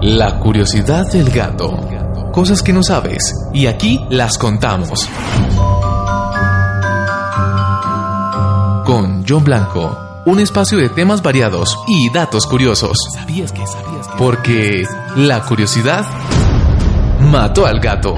la 0.00 0.38
curiosidad 0.38 1.10
del 1.10 1.30
gato. 1.30 1.76
Cosas 2.32 2.62
que 2.62 2.72
no 2.72 2.82
sabes 2.82 3.34
y 3.52 3.66
aquí 3.66 3.98
las 4.10 4.38
contamos. 4.38 5.08
Con 8.84 9.24
John 9.28 9.44
Blanco, 9.44 10.22
un 10.26 10.38
espacio 10.38 10.78
de 10.78 10.88
temas 10.88 11.22
variados 11.22 11.76
y 11.88 12.10
datos 12.12 12.46
curiosos. 12.46 12.96
¿Sabías 13.12 13.52
que, 13.52 13.66
sabías 13.66 14.08
que? 14.08 14.16
Porque 14.16 14.84
la 15.16 15.44
curiosidad 15.44 16.06
mató 17.20 17.66
al 17.66 17.80
gato. 17.80 18.14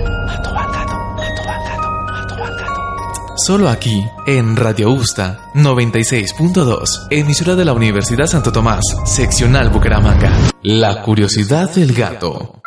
Solo 3.46 3.70
aquí, 3.70 4.04
en 4.26 4.54
Radio 4.54 4.90
Usta 4.90 5.50
96.2, 5.54 7.06
emisora 7.10 7.54
de 7.54 7.64
la 7.64 7.72
Universidad 7.72 8.26
Santo 8.26 8.52
Tomás, 8.52 8.84
seccional 9.06 9.70
Bucaramanga. 9.70 10.30
La 10.62 11.00
curiosidad 11.00 11.70
del 11.70 11.94
gato. 11.94 12.60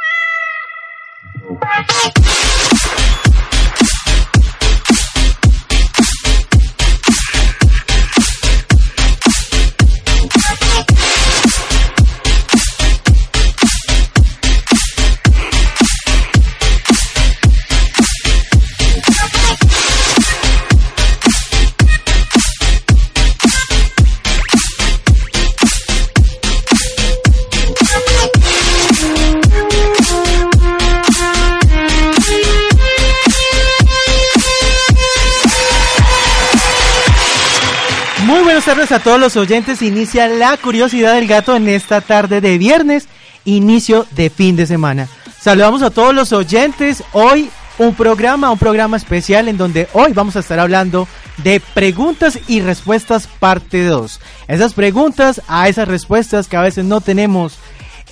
A 38.91 38.99
todos 38.99 39.19
los 39.19 39.37
oyentes. 39.37 39.81
Inicia 39.81 40.27
la 40.27 40.57
curiosidad 40.57 41.15
del 41.15 41.25
gato 41.25 41.55
en 41.55 41.69
esta 41.69 42.01
tarde 42.01 42.41
de 42.41 42.57
viernes, 42.57 43.07
inicio 43.45 44.05
de 44.11 44.29
fin 44.29 44.57
de 44.57 44.67
semana. 44.67 45.07
Saludamos 45.39 45.81
a 45.83 45.89
todos 45.89 46.13
los 46.13 46.33
oyentes. 46.33 47.01
Hoy 47.13 47.49
un 47.77 47.95
programa, 47.95 48.51
un 48.51 48.59
programa 48.59 48.97
especial 48.97 49.47
en 49.47 49.57
donde 49.57 49.87
hoy 49.93 50.11
vamos 50.11 50.35
a 50.35 50.39
estar 50.39 50.59
hablando 50.59 51.07
de 51.43 51.61
preguntas 51.73 52.37
y 52.47 52.59
respuestas 52.59 53.27
parte 53.27 53.85
2. 53.85 54.19
Esas 54.49 54.73
preguntas 54.73 55.41
a 55.47 55.69
esas 55.69 55.87
respuestas 55.87 56.49
que 56.49 56.57
a 56.57 56.61
veces 56.61 56.83
no 56.83 56.99
tenemos 56.99 57.59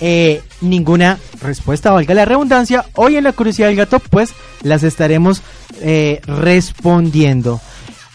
eh, 0.00 0.42
ninguna 0.62 1.18
respuesta, 1.42 1.92
valga 1.92 2.14
la 2.14 2.24
redundancia. 2.24 2.86
Hoy 2.94 3.16
en 3.16 3.24
la 3.24 3.32
curiosidad 3.32 3.66
del 3.66 3.76
gato 3.76 3.98
pues 3.98 4.30
las 4.62 4.84
estaremos 4.84 5.42
eh, 5.82 6.22
respondiendo. 6.24 7.60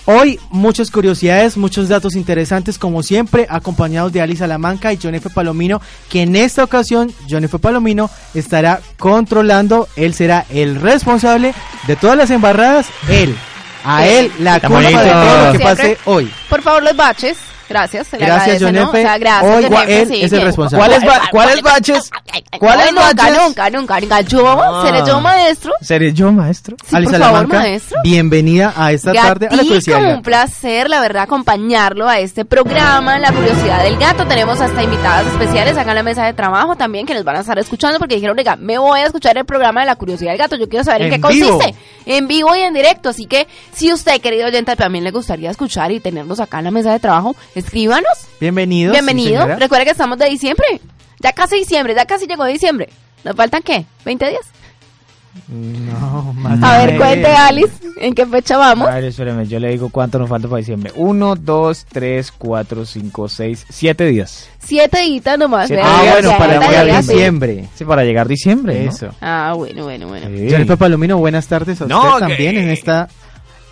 Hoy 0.10 0.40
muchas 0.52 0.90
curiosidades, 0.90 1.58
muchos 1.58 1.90
datos 1.90 2.16
interesantes 2.16 2.80
como 2.80 3.04
siempre, 3.04 3.46
acompañados 3.50 4.14
de 4.14 4.22
Ali 4.22 4.38
Salamanca 4.38 4.94
y 4.94 5.00
John 5.04 5.16
F. 5.16 5.30
Palomino, 5.30 5.82
que 6.10 6.22
en 6.22 6.38
esta 6.38 6.64
ocasión 6.64 7.12
John 7.30 7.44
F. 7.44 7.60
Palomino 7.60 8.10
estará 8.34 8.80
controlando, 8.98 9.90
él 9.98 10.14
será 10.14 10.46
el 10.50 10.80
responsable 10.80 11.54
de 11.88 11.98
todas 11.98 12.16
las 12.16 12.30
embarradas, 12.30 12.88
él. 13.10 13.36
A 13.84 14.08
él 14.08 14.32
la 14.40 14.62
culpa 14.62 14.80
de 14.80 15.12
todo 15.12 15.46
lo 15.46 15.52
que 15.52 15.60
pase 15.60 15.98
hoy. 16.06 16.32
Por 16.50 16.62
favor, 16.62 16.84
los 16.84 16.96
baches. 16.96 17.38
Gracias, 17.70 18.08
se 18.08 18.18
le 18.18 18.26
gracias, 18.26 18.62
John 18.62 18.74
¿no? 18.76 18.90
F. 18.90 18.98
O 19.00 19.02
sea, 19.02 19.18
gracias, 19.18 19.56
Hoy 19.56 19.64
John 19.70 19.74
F. 19.84 20.02
él 20.02 20.08
sí, 20.08 20.22
es 20.24 20.32
el 20.34 20.42
responsable. 20.42 20.86
¿Cuáles 20.86 21.06
ba- 21.06 21.22
cuáles 21.32 21.62
baches? 21.62 22.12
¿Cuáles 22.60 22.92
nunca, 22.94 23.14
baches? 23.14 23.38
nunca, 23.44 23.70
nunca, 23.70 24.00
nunca. 24.00 24.22
Yo, 24.22 24.48
Ah. 24.62 24.84
seré 24.86 25.06
yo 25.08 25.20
maestro. 25.20 25.74
¿Seré 25.82 26.14
yo, 26.14 26.32
maestro? 26.32 26.76
Sí, 26.86 26.96
por 26.96 27.18
favor, 27.20 27.48
maestro. 27.48 28.00
bienvenida 28.04 28.74
a 28.76 28.92
esta 28.92 29.14
tarde 29.14 29.48
a 29.48 29.56
la 29.56 29.64
curiosidad. 29.64 30.00
del 30.02 30.16
un 30.16 30.22
placer, 30.22 30.90
la 30.90 31.02
verdad, 31.02 31.24
acompañarlo 31.24 32.08
a 32.08 32.20
este 32.20 32.46
programa, 32.46 33.20
La 33.20 33.32
Curiosidad 33.32 33.84
del 33.84 33.98
Gato. 33.98 34.26
Tenemos 34.28 34.60
hasta 34.62 34.84
invitadas 34.84 35.26
especiales 35.28 35.78
acá 35.78 35.92
en 35.92 35.96
la 35.98 36.04
mesa 36.04 36.26
de 36.26 36.34
trabajo 36.34 36.76
también 36.76 37.06
que 37.06 37.14
nos 37.14 37.24
van 37.24 37.36
a 37.38 37.40
estar 37.42 37.58
escuchando 37.60 38.00
porque 38.00 38.16
dijeron, 38.16 38.38
oiga, 38.38 38.56
me 38.56 38.78
voy 38.78 39.00
a 39.02 39.06
escuchar 39.06 39.38
el 39.38 39.46
programa 39.46 39.82
de 39.82 39.88
La 39.88 39.96
Curiosidad 39.96 40.32
del 40.32 40.38
Gato. 40.40 40.56
Yo 40.56 40.68
quiero 40.70 40.84
saber 40.86 41.04
en, 41.04 41.14
En 41.14 41.22
qué 41.22 41.28
vivo. 41.30 41.58
consiste. 41.58 41.76
En 42.06 42.28
vivo 42.28 42.56
y 42.56 42.62
en 42.62 42.74
directo. 42.74 43.10
Así 43.10 43.26
que, 43.26 43.48
si 43.74 43.92
usted, 43.92 44.22
querido 44.22 44.48
oyente, 44.48 44.76
también 44.76 45.04
le 45.04 45.12
gustaría 45.12 45.50
escuchar 45.52 45.92
y 45.92 46.00
tenernos 46.00 46.40
acá 46.40 46.60
en 46.60 46.66
la 46.66 46.72
mesa 46.72 46.92
de 46.92 47.00
trabajo, 47.00 47.36
escríbanos. 47.60 48.28
Bienvenido. 48.40 48.92
Bienvenido. 48.94 49.42
señora. 49.42 49.56
Recuerda 49.58 49.86
que 49.86 49.92
estamos 49.92 50.18
de 50.18 50.30
diciembre. 50.30 50.82
Ya 51.20 51.34
casi 51.34 51.58
diciembre, 51.58 51.96
ya 51.96 52.06
casi 52.06 52.28
llegó 52.28 52.46
diciembre. 52.46 52.90
¿Nos 53.24 53.36
faltan 53.36 53.62
qué? 53.64 53.86
¿20 54.06 54.30
días? 54.30 54.42
No, 55.50 56.34
más 56.34 56.62
A 56.64 56.78
ver, 56.86 56.98
cuente, 56.98 57.28
Alice, 57.28 57.72
¿en 57.98 58.14
qué 58.16 58.26
fecha 58.26 58.58
vamos? 58.58 58.88
A 58.88 58.96
ver, 58.96 59.06
espérame, 59.06 59.46
yo 59.48 59.60
le 59.60 59.70
digo 59.70 59.90
cuánto 59.90 60.18
nos 60.20 60.28
falta 60.30 60.48
para 60.48 60.58
diciembre. 60.60 60.92
Uno, 60.96 61.36
dos, 61.36 61.86
tres, 61.88 62.32
cuatro, 62.32 62.86
cinco, 62.86 63.30
seis, 63.30 63.66
siete 63.70 64.06
días. 64.06 64.50
Siete 64.60 65.00
días 65.02 65.38
nomás. 65.38 65.68
Siete 65.68 65.84
Ah, 65.86 66.02
días, 66.02 66.14
bueno, 66.16 66.30
ya, 66.32 66.38
para 66.38 66.60
llegar 66.60 66.90
a 66.90 67.02
sí. 67.04 67.12
diciembre. 67.14 67.70
Sí, 67.76 67.86
para 67.86 68.04
llegar 68.04 68.28
diciembre, 68.28 68.84
¿no? 68.86 68.92
Eso. 68.92 69.10
Ah, 69.22 69.54
bueno, 69.56 69.84
bueno, 69.84 70.08
bueno. 70.08 70.28
Sí. 70.28 70.54
F. 70.54 70.76
Palomino, 70.78 71.18
buenas 71.18 71.48
tardes 71.48 71.82
a 71.82 71.86
usted 71.86 71.96
No, 71.96 72.18
también 72.20 72.58
en 72.58 72.70
esta 72.70 73.08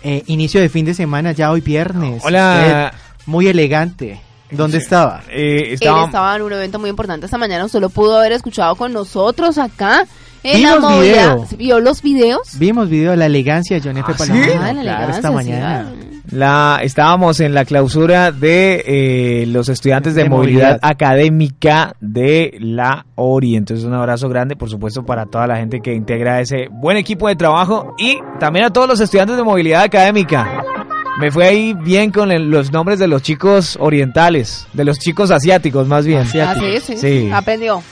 eh, 0.02 0.22
inicio 0.26 0.60
de 0.60 0.68
fin 0.68 0.84
de 0.86 0.94
semana, 0.94 1.32
ya 1.32 1.50
hoy 1.50 1.60
viernes. 1.60 2.22
Hola. 2.24 2.92
Usted 2.92 3.05
muy 3.26 3.48
elegante. 3.48 4.20
¿Dónde 4.50 4.78
estaba? 4.78 5.22
Eh, 5.28 5.62
Él 5.68 5.72
estaba- 5.74 6.04
estaba 6.06 6.36
en 6.36 6.42
un 6.42 6.52
evento 6.52 6.78
muy 6.78 6.88
importante 6.90 7.26
esta 7.26 7.36
mañana. 7.38 7.64
Usted 7.64 7.80
lo 7.80 7.90
pudo 7.90 8.18
haber 8.18 8.32
escuchado 8.32 8.76
con 8.76 8.92
nosotros 8.92 9.58
acá. 9.58 10.06
En 10.44 10.58
Vimos 10.58 10.82
la 10.82 11.00
video. 11.00 11.46
¿Vio 11.58 11.80
los 11.80 12.02
videos? 12.02 12.56
Vimos 12.56 12.88
video 12.88 13.10
de 13.10 13.16
la 13.16 13.26
elegancia 13.26 13.76
de 13.80 13.82
John 13.82 13.96
F. 13.98 14.12
¿Ah, 14.12 14.14
Palomino. 14.16 14.44
sí? 14.44 14.50
Ah, 14.52 14.54
la 14.54 14.62
Claro, 14.70 14.80
elegancia, 14.80 15.16
esta 15.16 15.30
mañana. 15.32 15.92
La, 16.30 16.78
estábamos 16.82 17.40
en 17.40 17.54
la 17.54 17.64
clausura 17.64 18.30
de 18.30 18.82
eh, 18.86 19.46
los 19.46 19.68
estudiantes 19.68 20.14
de, 20.14 20.22
De 20.24 20.28
movilidad, 20.28 20.62
movilidad. 20.74 20.78
académica 20.88 21.96
de 22.00 22.56
la 22.60 23.06
ORI. 23.16 23.56
Entonces 23.56 23.84
un 23.84 23.94
abrazo 23.94 24.28
grande, 24.28 24.54
por 24.54 24.70
supuesto, 24.70 25.04
para 25.04 25.26
toda 25.26 25.48
la 25.48 25.56
gente 25.56 25.80
que 25.80 25.92
integra 25.94 26.40
ese 26.40 26.68
buen 26.70 26.96
equipo 26.96 27.26
de 27.26 27.34
trabajo 27.34 27.94
y 27.98 28.18
también 28.38 28.66
a 28.66 28.70
todos 28.72 28.86
los 28.88 29.00
estudiantes 29.00 29.36
de 29.36 29.42
movilidad 29.42 29.82
académica. 29.82 30.62
Me 31.20 31.30
fue 31.30 31.46
ahí 31.46 31.72
bien 31.74 32.10
con 32.10 32.30
el- 32.30 32.50
los 32.50 32.72
nombres 32.72 32.98
de 32.98 33.06
los 33.08 33.22
chicos 33.22 33.76
orientales, 33.80 34.66
de 34.74 34.84
los 34.84 34.98
chicos 34.98 35.30
asiáticos 35.30 35.86
más 35.88 36.04
bien. 36.04 36.26
Ah, 36.40 36.54
sí, 36.58 36.78
sí. 36.84 36.96
Sí. 36.98 37.30
Aprendió. 37.32 37.82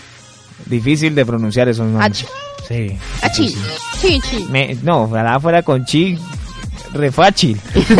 Difícil 0.66 1.14
de 1.14 1.24
pronunciar 1.26 1.68
esos 1.68 1.86
nombres. 1.86 2.06
Achi. 2.10 2.26
Sí. 2.68 2.96
Achi. 3.22 3.42
difícil. 3.48 3.62
Chi, 4.00 4.20
chi. 4.20 4.44
Me- 4.50 4.76
no, 4.82 5.02
ojalá 5.04 5.38
fuera 5.40 5.62
con 5.62 5.84
chi, 5.84 6.18
re 6.92 7.10
fácil. 7.10 7.58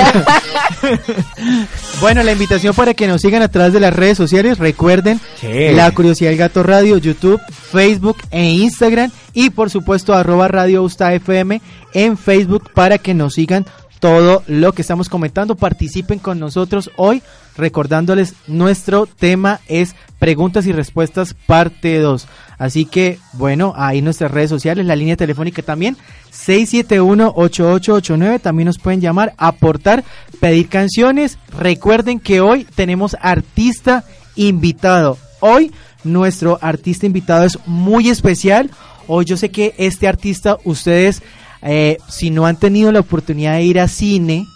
Bueno, 2.01 2.23
la 2.23 2.33
invitación 2.33 2.75
para 2.75 2.93
que 2.95 3.06
nos 3.06 3.21
sigan 3.21 3.43
a 3.43 3.49
través 3.49 3.73
de 3.73 3.81
las 3.81 3.95
redes 3.95 4.17
sociales. 4.19 4.59
Recuerden 4.59 5.21
Sí. 5.41 5.71
La 5.75 5.91
Curiosidad 5.93 6.31
del 6.31 6.39
Gato 6.39 6.62
Radio, 6.62 6.99
YouTube, 6.99 7.41
Facebook 7.50 8.19
e 8.31 8.44
Instagram. 8.44 9.11
Y 9.32 9.50
por 9.50 9.70
supuesto, 9.70 10.12
arroba 10.12 10.49
Radio 10.49 10.82
Usta 10.82 11.15
FM 11.15 11.61
en 11.94 12.19
Facebook 12.19 12.70
para 12.75 12.99
que 12.99 13.15
nos 13.15 13.35
sigan 13.35 13.65
todo 14.05 14.45
lo 14.49 14.75
que 14.75 14.83
estamos 14.83 15.09
comentando. 15.09 15.55
Participen 15.55 16.19
con 16.19 16.39
nosotros 16.39 16.91
hoy. 16.97 17.23
Recordándoles, 17.56 18.35
nuestro 18.47 19.06
tema 19.06 19.61
es 19.67 19.97
preguntas 20.19 20.67
y 20.67 20.73
respuestas 20.73 21.33
parte 21.33 22.01
2. 22.01 22.27
Así 22.59 22.85
que, 22.85 23.19
bueno, 23.33 23.73
ahí 23.75 24.03
nuestras 24.03 24.31
redes 24.31 24.51
sociales, 24.51 24.85
la 24.85 24.95
línea 24.95 25.17
telefónica 25.17 25.62
también, 25.62 25.97
671-8889. 26.35 28.43
También 28.43 28.67
nos 28.67 28.79
pueden 28.79 29.01
llamar, 29.01 29.33
aportar, 29.39 30.05
pedir 30.39 30.69
canciones. 30.69 31.39
Recuerden 31.59 32.21
que 32.21 32.43
hoy 32.43 32.67
tenemos 32.75 33.17
artista 33.23 34.05
invitado. 34.37 35.17
Hoy 35.41 35.73
nuestro 36.05 36.59
artista 36.61 37.06
invitado 37.06 37.47
es 37.47 37.59
muy 37.65 38.11
especial. 38.11 38.71
Hoy 39.06 39.25
yo 39.25 39.39
sé 39.39 39.51
que 39.51 39.75
este 39.79 40.09
artista, 40.09 40.59
ustedes, 40.65 41.23
eh, 41.64 41.99
si 42.08 42.31
no 42.31 42.46
han 42.46 42.56
tenido 42.56 42.93
la 42.93 43.00
oportunidad 43.00 43.55
de 43.55 43.62
ir 43.62 43.81
a 43.81 43.88
cine 43.88 44.46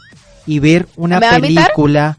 y 0.46 0.58
ver 0.58 0.86
una 0.96 1.20
película 1.20 2.18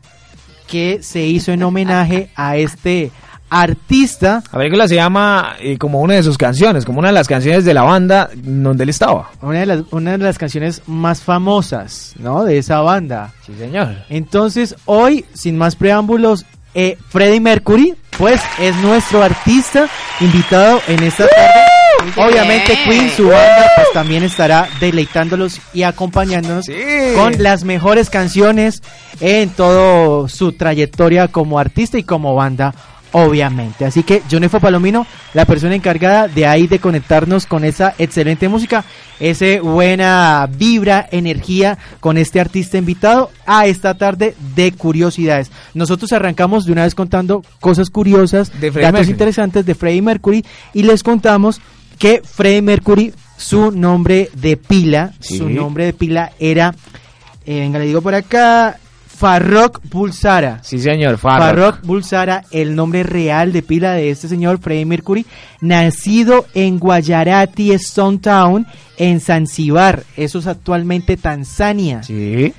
que 0.68 1.00
se 1.02 1.22
hizo 1.22 1.52
en 1.52 1.64
homenaje 1.64 2.30
a 2.36 2.58
este 2.58 3.12
artista, 3.50 4.44
La 4.52 4.60
película 4.60 4.88
se 4.88 4.96
llama 4.96 5.56
eh, 5.60 5.78
como 5.78 6.02
una 6.02 6.16
de 6.16 6.24
sus 6.24 6.38
canciones, 6.38 6.86
como 6.86 7.00
una 7.00 7.10
de 7.10 7.16
las 7.16 7.28
canciones 7.28 7.66
de 7.66 7.74
la 7.74 7.84
banda 7.84 8.30
donde 8.36 8.84
él 8.84 8.90
estaba. 8.90 9.32
una 9.42 9.60
de 9.60 9.66
las, 9.66 9.82
una 9.92 10.12
de 10.12 10.18
las 10.20 10.38
canciones 10.38 10.84
más 10.86 11.22
famosas, 11.22 12.14
¿no? 12.20 12.44
De 12.44 12.58
esa 12.58 12.82
banda. 12.82 13.34
Sí, 13.46 13.54
señor. 13.58 13.96
Entonces, 14.10 14.76
hoy, 14.86 15.26
sin 15.34 15.58
más 15.58 15.76
preámbulos, 15.76 16.46
eh, 16.76 16.98
Freddie 17.10 17.42
Mercury, 17.42 17.96
pues 18.18 18.42
es 18.60 18.76
nuestro 18.78 19.24
artista 19.24 19.88
invitado 20.20 20.80
en 20.88 21.04
esta 21.04 21.28
tarde. 21.28 21.79
¡Qué 22.16 22.22
Obviamente! 22.22 22.78
Queen, 22.86 23.10
su 23.12 23.24
banda, 23.28 23.66
pues 23.76 23.88
también 23.94 24.24
estará 24.24 24.68
deleitándolos 24.80 25.60
y 25.74 25.84
acompañándonos 25.84 26.66
Sí. 26.66 26.74
con 27.16 27.42
las 27.42 27.64
mejores 27.64 28.10
canciones 28.10 28.82
en 29.20 29.50
toda 29.50 30.28
su 30.30 30.54
trayectoria 30.54 31.28
como 31.28 31.60
artista 31.60 31.98
y 31.98 32.04
como 32.04 32.36
banda, 32.36 32.74
obviamente. 33.12 33.86
Así 33.86 34.04
que 34.04 34.22
Jonefo 34.30 34.60
Palomino, 34.60 35.06
la 35.34 35.46
persona 35.46 35.76
encargada 35.76 36.28
de 36.28 36.46
ahí 36.46 36.68
de 36.68 36.80
conectarnos 36.80 37.46
con 37.46 37.64
esa 37.64 37.94
excelente 37.98 38.48
música, 38.50 38.84
ese 39.20 39.60
buena 39.60 40.48
vibra, 40.52 41.08
energía 41.12 41.78
con 42.00 42.18
este 42.18 42.40
artista 42.40 42.78
invitado 42.78 43.30
a 43.46 43.66
esta 43.68 43.96
tarde 43.96 44.36
de 44.56 44.72
curiosidades. 44.72 45.52
Nosotros 45.74 46.12
arrancamos 46.14 46.66
de 46.66 46.72
una 46.72 46.84
vez 46.84 46.96
contando 46.96 47.44
cosas 47.60 47.90
curiosas, 47.90 48.52
De 48.60 48.72
datos 48.72 48.92
Mercury. 48.94 49.12
interesantes 49.12 49.66
de 49.66 49.76
Freddie 49.76 50.02
Mercury 50.02 50.46
y 50.74 50.84
les 50.84 51.04
contamos 51.04 51.60
que 52.00 52.22
Freddie 52.24 52.62
Mercury, 52.64 53.14
su 53.38 53.72
nombre 53.72 54.30
de 54.34 54.58
pila, 54.58 55.14
Sí. 55.20 55.38
su 55.38 55.50
nombre 55.50 55.86
de 55.86 55.94
pila 55.94 56.32
era, 56.40 56.74
eh, 57.46 57.60
venga, 57.60 57.78
le 57.80 57.86
digo 57.86 58.02
por 58.02 58.16
acá, 58.16 58.78
Farrokh 59.08 59.82
Bulsara. 59.92 60.62
Sí, 60.64 60.80
señor. 60.80 61.18
Farrokh. 61.18 61.42
Farrokh 61.42 61.82
Bulsara, 61.86 62.46
el 62.52 62.74
nombre 62.74 63.04
real 63.04 63.52
de 63.52 63.62
pila 63.62 63.92
de 63.94 64.12
este 64.12 64.30
señor 64.30 64.60
Freddie 64.60 64.86
Mercury, 64.86 65.26
nacido 65.60 66.46
en 66.54 66.80
Guayarati 66.80 67.74
Stone 67.74 68.20
Town, 68.20 68.66
en 68.98 69.20
Zanzibar, 69.20 70.04
eso 70.16 70.40
es 70.40 70.48
actualmente 70.48 71.18
Tanzania. 71.18 72.02
Sí. 72.04 72.54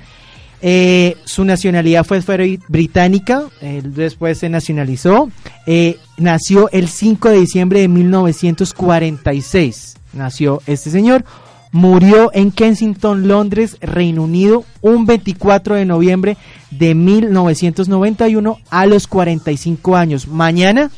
Eh, 0.61 1.17
su 1.25 1.43
nacionalidad 1.43 2.05
fue, 2.05 2.21
británica, 2.67 3.45
él 3.61 3.95
después 3.95 4.37
se 4.37 4.49
nacionalizó. 4.49 5.31
Eh, 5.65 5.97
nació 6.17 6.69
el 6.71 6.87
5 6.87 7.29
de 7.29 7.39
diciembre 7.39 7.81
de 7.81 7.87
1946. 7.87 9.95
Nació 10.13 10.61
este 10.67 10.91
señor. 10.91 11.25
Murió 11.73 12.31
en 12.33 12.51
Kensington, 12.51 13.29
Londres, 13.29 13.77
Reino 13.79 14.23
Unido, 14.23 14.65
un 14.81 15.05
24 15.05 15.75
de 15.75 15.85
noviembre 15.85 16.35
de 16.69 16.95
1991 16.95 18.57
a 18.69 18.85
los 18.85 19.07
45 19.07 19.95
años. 19.95 20.27
Mañana 20.27 20.91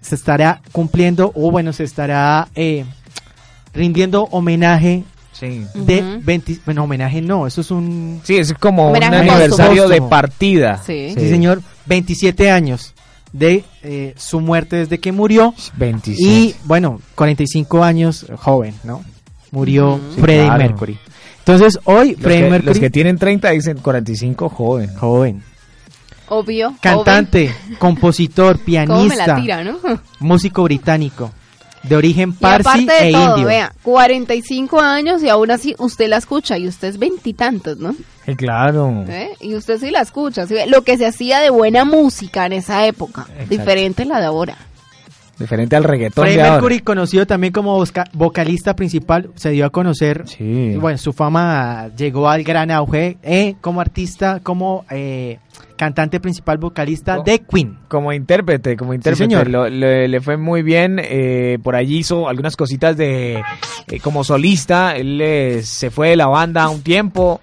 se 0.00 0.14
estará 0.14 0.62
cumpliendo, 0.70 1.32
o 1.34 1.50
bueno, 1.50 1.72
se 1.72 1.82
estará 1.82 2.46
eh, 2.54 2.84
rindiendo 3.74 4.28
homenaje 4.30 5.02
Sí. 5.32 5.66
de 5.74 6.02
Ujú. 6.02 6.20
20, 6.24 6.58
bueno, 6.66 6.84
homenaje 6.84 7.20
no, 7.22 7.46
eso 7.46 7.62
es 7.62 7.70
un 7.70 8.20
Sí, 8.22 8.36
es 8.36 8.52
como 8.54 8.88
Homenaje 8.88 9.12
un 9.12 9.26
póstumo. 9.26 9.32
aniversario 9.34 9.88
de 9.88 10.02
partida. 10.02 10.80
Sí. 10.84 11.14
Sí, 11.16 11.28
señor, 11.28 11.62
27 11.86 12.50
años 12.50 12.94
de 13.32 13.64
eh, 13.82 14.14
su 14.18 14.40
muerte 14.40 14.76
desde 14.76 14.98
que 14.98 15.10
murió 15.10 15.54
26. 15.78 16.20
y 16.26 16.54
bueno, 16.64 17.00
45 17.14 17.82
años 17.82 18.26
joven, 18.36 18.74
¿no? 18.84 19.02
Murió. 19.50 19.98
Sí, 20.14 20.20
Freddie 20.20 20.44
claro. 20.44 20.58
Mercury. 20.58 20.98
Entonces, 21.38 21.78
hoy 21.84 22.12
los, 22.12 22.20
Freddie 22.20 22.42
que, 22.44 22.50
Mercury 22.50 22.68
los 22.68 22.78
que 22.78 22.90
tienen 22.90 23.18
30 23.18 23.50
dicen 23.50 23.78
45 23.78 24.48
joven. 24.50 24.94
joven, 24.96 25.42
Obvio. 26.28 26.74
cantante, 26.80 27.54
compositor, 27.78 28.58
joven. 28.58 28.86
¿Cómo 28.86 29.04
me 29.04 29.16
la 29.16 29.24
pianista, 29.24 29.40
tira, 29.40 29.64
no? 29.64 29.78
músico 30.20 30.62
británico 30.62 31.30
de 31.82 31.96
origen 31.96 32.30
Y 32.30 32.32
parsi 32.32 32.68
aparte 32.68 33.04
de 33.04 33.08
e 33.08 33.12
todo, 33.12 33.30
indio. 33.30 33.46
vea, 33.48 33.72
45 33.82 34.80
años 34.80 35.22
y 35.22 35.28
aún 35.28 35.50
así 35.50 35.74
usted 35.78 36.08
la 36.08 36.16
escucha 36.18 36.56
y 36.58 36.68
usted 36.68 36.88
es 36.88 36.98
veintitantos, 36.98 37.78
¿no? 37.78 37.94
Sí, 38.24 38.36
claro. 38.36 39.04
¿Eh? 39.08 39.30
Y 39.40 39.54
usted 39.56 39.78
sí 39.80 39.90
la 39.90 40.00
escucha. 40.00 40.44
Lo 40.68 40.82
que 40.82 40.96
se 40.96 41.06
hacía 41.06 41.40
de 41.40 41.50
buena 41.50 41.84
música 41.84 42.46
en 42.46 42.52
esa 42.52 42.86
época, 42.86 43.22
Exacto. 43.30 43.48
diferente 43.50 44.02
a 44.02 44.06
la 44.06 44.20
de 44.20 44.26
ahora. 44.26 44.56
Diferente 45.38 45.74
al 45.74 45.82
reggaetón 45.82 46.22
Freddie 46.24 46.36
de 46.36 46.42
ahora. 46.42 46.52
Mercury, 46.60 46.80
conocido 46.80 47.26
también 47.26 47.52
como 47.52 47.76
voca- 47.76 48.08
vocalista 48.12 48.76
principal, 48.76 49.30
se 49.34 49.50
dio 49.50 49.66
a 49.66 49.70
conocer 49.70 50.22
Sí. 50.28 50.76
Bueno, 50.76 50.98
su 50.98 51.12
fama 51.12 51.88
llegó 51.96 52.28
al 52.28 52.44
gran 52.44 52.70
auge 52.70 53.16
eh, 53.24 53.56
como 53.60 53.80
artista, 53.80 54.38
como 54.40 54.84
eh, 54.90 55.38
cantante 55.76 56.20
principal 56.20 56.58
vocalista 56.58 57.16
Co- 57.16 57.22
de 57.24 57.40
Queen. 57.40 57.78
Como 57.88 58.12
intérprete, 58.12 58.76
como 58.76 58.94
intérprete, 58.94 59.24
señor. 59.24 59.48
lo- 59.48 59.68
le, 59.68 60.06
le 60.08 60.20
fue 60.20 60.36
muy 60.36 60.62
bien. 60.62 61.00
eh, 61.02 61.58
por 61.62 61.74
allí 61.74 61.98
hizo 61.98 62.28
algunas 62.28 62.56
cositas 62.56 62.96
de 62.96 63.42
eh, 63.88 64.00
como 64.00 64.22
solista. 64.24 64.94
Él 64.96 65.20
eh, 65.20 65.60
se 65.64 65.90
fue 65.90 66.10
de 66.10 66.16
la 66.16 66.26
banda 66.26 66.68
un 66.68 66.82
tiempo 66.82 67.40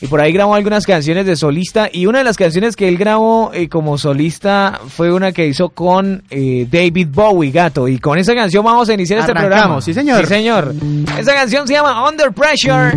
y 0.00 0.06
por 0.06 0.20
ahí 0.20 0.32
grabó 0.32 0.54
algunas 0.54 0.84
canciones 0.86 1.24
de 1.26 1.34
solista. 1.36 1.88
Y 1.92 2.06
una 2.06 2.18
de 2.18 2.24
las 2.24 2.36
canciones 2.36 2.76
que 2.76 2.88
él 2.88 2.98
grabó 2.98 3.50
eh, 3.54 3.68
como 3.68 3.96
solista 3.96 4.80
fue 4.88 5.12
una 5.12 5.32
que 5.32 5.46
hizo 5.46 5.70
con 5.70 6.22
eh, 6.30 6.66
David 6.70 7.08
Bowie, 7.12 7.50
gato. 7.50 7.88
Y 7.88 7.98
con 7.98 8.18
esa 8.18 8.34
canción 8.34 8.64
vamos 8.64 8.88
a 8.90 8.94
iniciar 8.94 9.20
este 9.20 9.32
programa. 9.32 9.80
sí, 9.80 9.94
señor. 9.94 10.20
Sí, 10.20 10.26
señor. 10.26 10.74
Esa 11.18 11.32
canción 11.34 11.66
se 11.66 11.72
llama 11.74 12.06
Under 12.08 12.32
Pressure. 12.32 12.92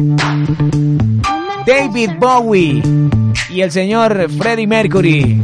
David 1.65 2.11
Bowie 2.19 2.81
y 3.53 3.61
el 3.61 3.71
señor 3.71 4.29
Freddie 4.29 4.67
Mercury. 4.67 5.41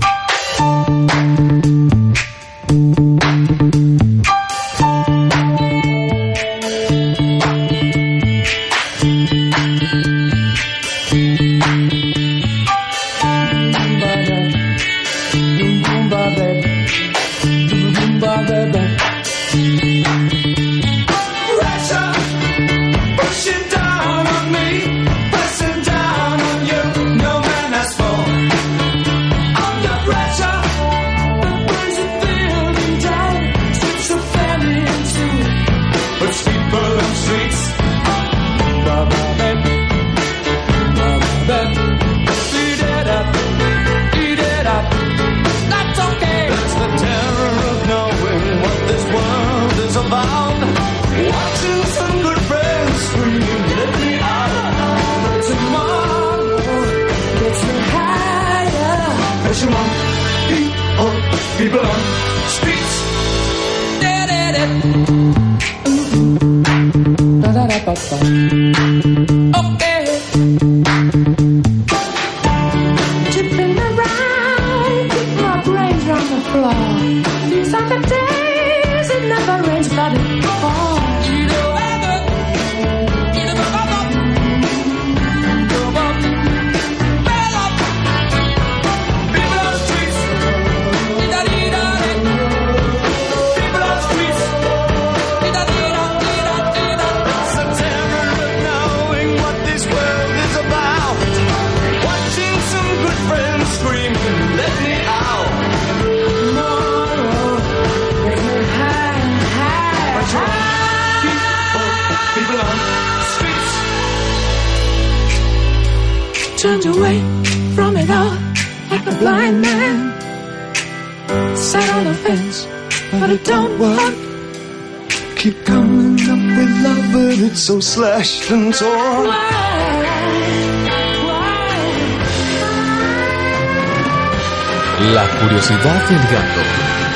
La 135.14 135.26
curiosidad 135.40 136.10
del 136.10 136.20
gato. 136.24 137.07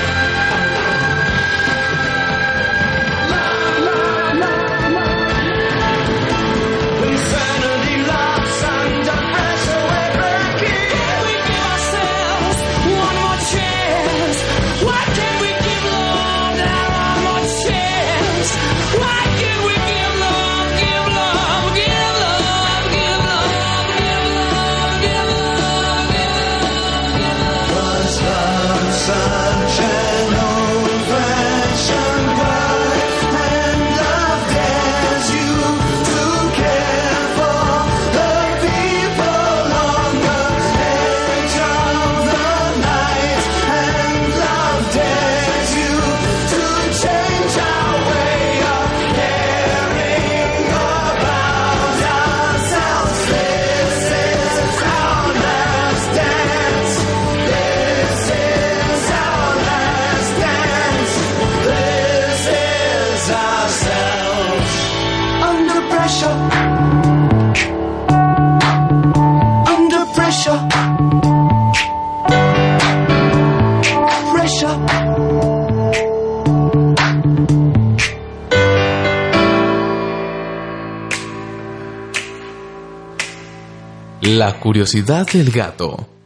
La 84.41 84.53
curiosidad 84.53 85.27
del 85.27 85.51
gato. 85.51 86.20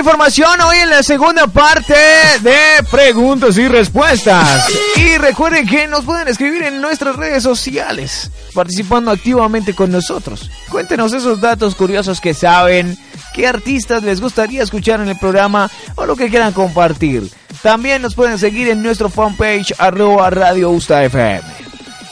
Información 0.00 0.60
hoy 0.62 0.78
en 0.78 0.90
la 0.90 1.02
segunda 1.02 1.46
parte 1.46 1.94
de 2.40 2.82
preguntas 2.90 3.58
y 3.58 3.68
respuestas. 3.68 4.66
Y 4.96 5.18
recuerden 5.18 5.66
que 5.66 5.86
nos 5.86 6.06
pueden 6.06 6.26
escribir 6.26 6.62
en 6.62 6.80
nuestras 6.80 7.16
redes 7.16 7.42
sociales, 7.42 8.30
participando 8.54 9.10
activamente 9.10 9.74
con 9.74 9.92
nosotros. 9.92 10.50
Cuéntenos 10.70 11.12
esos 11.12 11.42
datos 11.42 11.74
curiosos 11.74 12.18
que 12.18 12.32
saben, 12.32 12.96
qué 13.34 13.46
artistas 13.46 14.02
les 14.02 14.22
gustaría 14.22 14.62
escuchar 14.62 15.00
en 15.00 15.08
el 15.08 15.18
programa 15.18 15.70
o 15.96 16.06
lo 16.06 16.16
que 16.16 16.30
quieran 16.30 16.54
compartir. 16.54 17.30
También 17.62 18.00
nos 18.00 18.14
pueden 18.14 18.38
seguir 18.38 18.68
en 18.68 18.82
nuestro 18.82 19.10
fanpage 19.10 19.74
arroba 19.78 20.30
Radio 20.30 20.70
Usta 20.70 21.04
FM. 21.04 21.42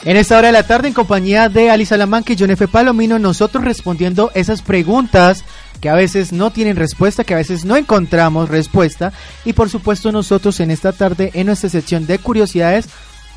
En 0.04 0.16
esta 0.16 0.38
hora 0.38 0.48
de 0.48 0.52
la 0.52 0.62
tarde, 0.62 0.88
en 0.88 0.94
compañía 0.94 1.48
de 1.48 1.70
Ali 1.70 1.84
Salamanca 1.84 2.32
y 2.32 2.36
John 2.38 2.50
F. 2.50 2.68
Palomino, 2.68 3.18
nosotros 3.18 3.64
respondiendo 3.64 4.30
esas 4.34 4.62
preguntas 4.62 5.44
que 5.80 5.88
a 5.88 5.94
veces 5.94 6.32
no 6.32 6.50
tienen 6.50 6.76
respuesta, 6.76 7.24
que 7.24 7.34
a 7.34 7.38
veces 7.38 7.64
no 7.64 7.76
encontramos 7.76 8.48
respuesta. 8.48 9.12
Y 9.44 9.52
por 9.52 9.70
supuesto, 9.70 10.10
nosotros 10.12 10.58
en 10.60 10.70
esta 10.70 10.92
tarde, 10.92 11.30
en 11.34 11.46
nuestra 11.46 11.68
sección 11.70 12.06
de 12.06 12.18
curiosidades, 12.18 12.86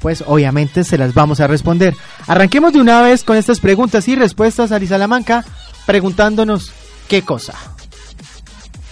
pues 0.01 0.23
obviamente 0.25 0.83
se 0.83 0.97
las 0.97 1.13
vamos 1.13 1.39
a 1.39 1.47
responder. 1.47 1.95
Arranquemos 2.27 2.73
de 2.73 2.81
una 2.81 3.01
vez 3.01 3.23
con 3.23 3.37
estas 3.37 3.59
preguntas 3.59 4.07
y 4.07 4.15
respuestas, 4.15 4.71
Ali 4.71 4.87
Salamanca, 4.87 5.45
preguntándonos 5.85 6.71
qué 7.07 7.21
cosa. 7.21 7.53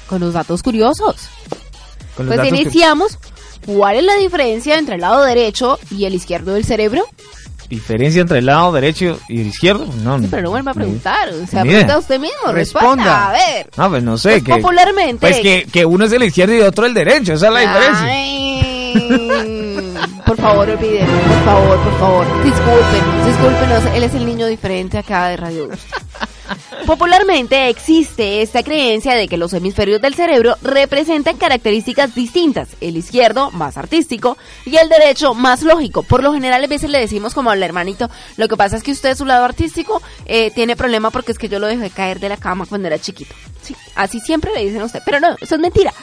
Con 0.08 0.22
los 0.22 0.34
datos 0.34 0.62
curiosos. 0.64 1.16
Con 2.16 2.26
los 2.28 2.36
Pues 2.36 2.38
datos 2.38 2.50
que- 2.54 2.62
iniciamos. 2.62 3.18
¿Cuál 3.66 3.98
es 3.98 4.04
la 4.04 4.16
diferencia 4.16 4.78
entre 4.80 4.96
el 4.96 5.02
lado 5.02 5.24
derecho 5.24 5.78
y 5.92 6.06
el 6.06 6.14
izquierdo 6.16 6.54
del 6.54 6.66
cerebro? 6.66 7.04
¿Diferencia 7.70 8.22
entre 8.22 8.40
el 8.40 8.48
lado 8.48 8.72
derecho 8.72 9.20
y 9.30 9.42
el 9.42 9.48
izquierdo? 9.48 9.86
No, 10.04 10.18
Sí, 10.20 10.28
pero 10.30 10.42
no 10.44 10.50
vuelva 10.50 10.72
a 10.72 10.74
preguntar. 10.74 11.30
O 11.30 11.46
sea, 11.46 11.62
pregunta 11.62 12.00
usted 12.00 12.20
mismo. 12.20 12.52
Responda. 12.52 13.04
Responda. 13.04 13.30
A 13.30 13.32
ver. 13.32 13.70
No, 13.78 13.90
pues 13.90 14.04
no 14.04 14.18
sé. 14.18 14.30
Pues 14.32 14.44
que, 14.44 14.52
popularmente. 14.56 15.18
Pues 15.20 15.40
que, 15.40 15.68
que 15.72 15.86
uno 15.86 16.06
es 16.06 16.12
el 16.12 16.24
izquierdo 16.24 16.56
y 16.56 16.62
otro 16.62 16.88
el 16.88 16.96
derecho. 16.96 17.34
Esa 17.34 17.48
es 17.48 17.54
la 17.54 17.60
diferencia. 17.60 18.06
Ay, 18.06 19.94
por 20.26 20.38
favor, 20.38 20.68
olviden. 20.70 21.06
Por 21.06 21.44
favor, 21.46 21.78
por 21.80 22.00
favor. 22.00 22.26
Disculpen. 22.44 23.26
Discúlpenos. 23.28 23.84
Él 23.96 24.04
es 24.04 24.16
el 24.16 24.26
niño 24.26 24.48
diferente 24.48 24.98
acá 24.98 25.28
de 25.28 25.38
Radio. 25.38 25.70
Popularmente 26.86 27.70
existe 27.70 28.42
esta 28.42 28.64
creencia 28.64 29.16
de 29.16 29.28
que 29.28 29.38
los 29.38 29.54
hemisferios 29.54 30.02
del 30.02 30.16
cerebro 30.16 30.56
representan 30.62 31.38
características 31.38 32.16
distintas, 32.16 32.70
el 32.82 32.98
izquierdo 32.98 33.52
más 33.52 33.78
artístico 33.78 34.38
y 34.66 34.78
el 34.78 34.90
derecho 34.90 35.34
más 35.34 35.62
lógico. 35.62 36.04
Por 36.04 36.24
lo 36.24 36.34
general 36.34 36.64
a 36.64 36.68
veces 36.68 36.90
le 36.90 37.00
decimos 37.00 37.34
como 37.34 37.52
al 37.52 37.62
hermanito, 37.62 38.10
lo 38.38 38.48
que 38.48 38.58
pasa 38.58 38.78
es 38.78 38.84
que 38.84 38.92
usted 38.92 39.16
su 39.16 39.26
lado 39.26 39.46
artístico 39.46 40.02
eh, 40.26 40.52
tiene 40.52 40.76
problema 40.76 41.12
porque 41.12 41.32
es 41.32 41.38
que 41.38 41.50
yo 41.50 41.60
lo 41.60 41.68
dejé 41.68 41.90
caer 41.90 42.20
de 42.20 42.30
la 42.30 42.38
cama 42.38 42.66
cuando 42.66 42.88
era 42.88 43.00
chiquito. 43.00 43.36
Sí, 43.62 43.76
así 43.96 44.20
siempre 44.20 44.52
le 44.54 44.64
dicen 44.64 44.82
a 44.82 44.86
usted, 44.86 45.02
pero 45.06 45.20
no, 45.20 45.36
eso 45.40 45.56
es 45.56 45.62
mentira. 45.62 45.94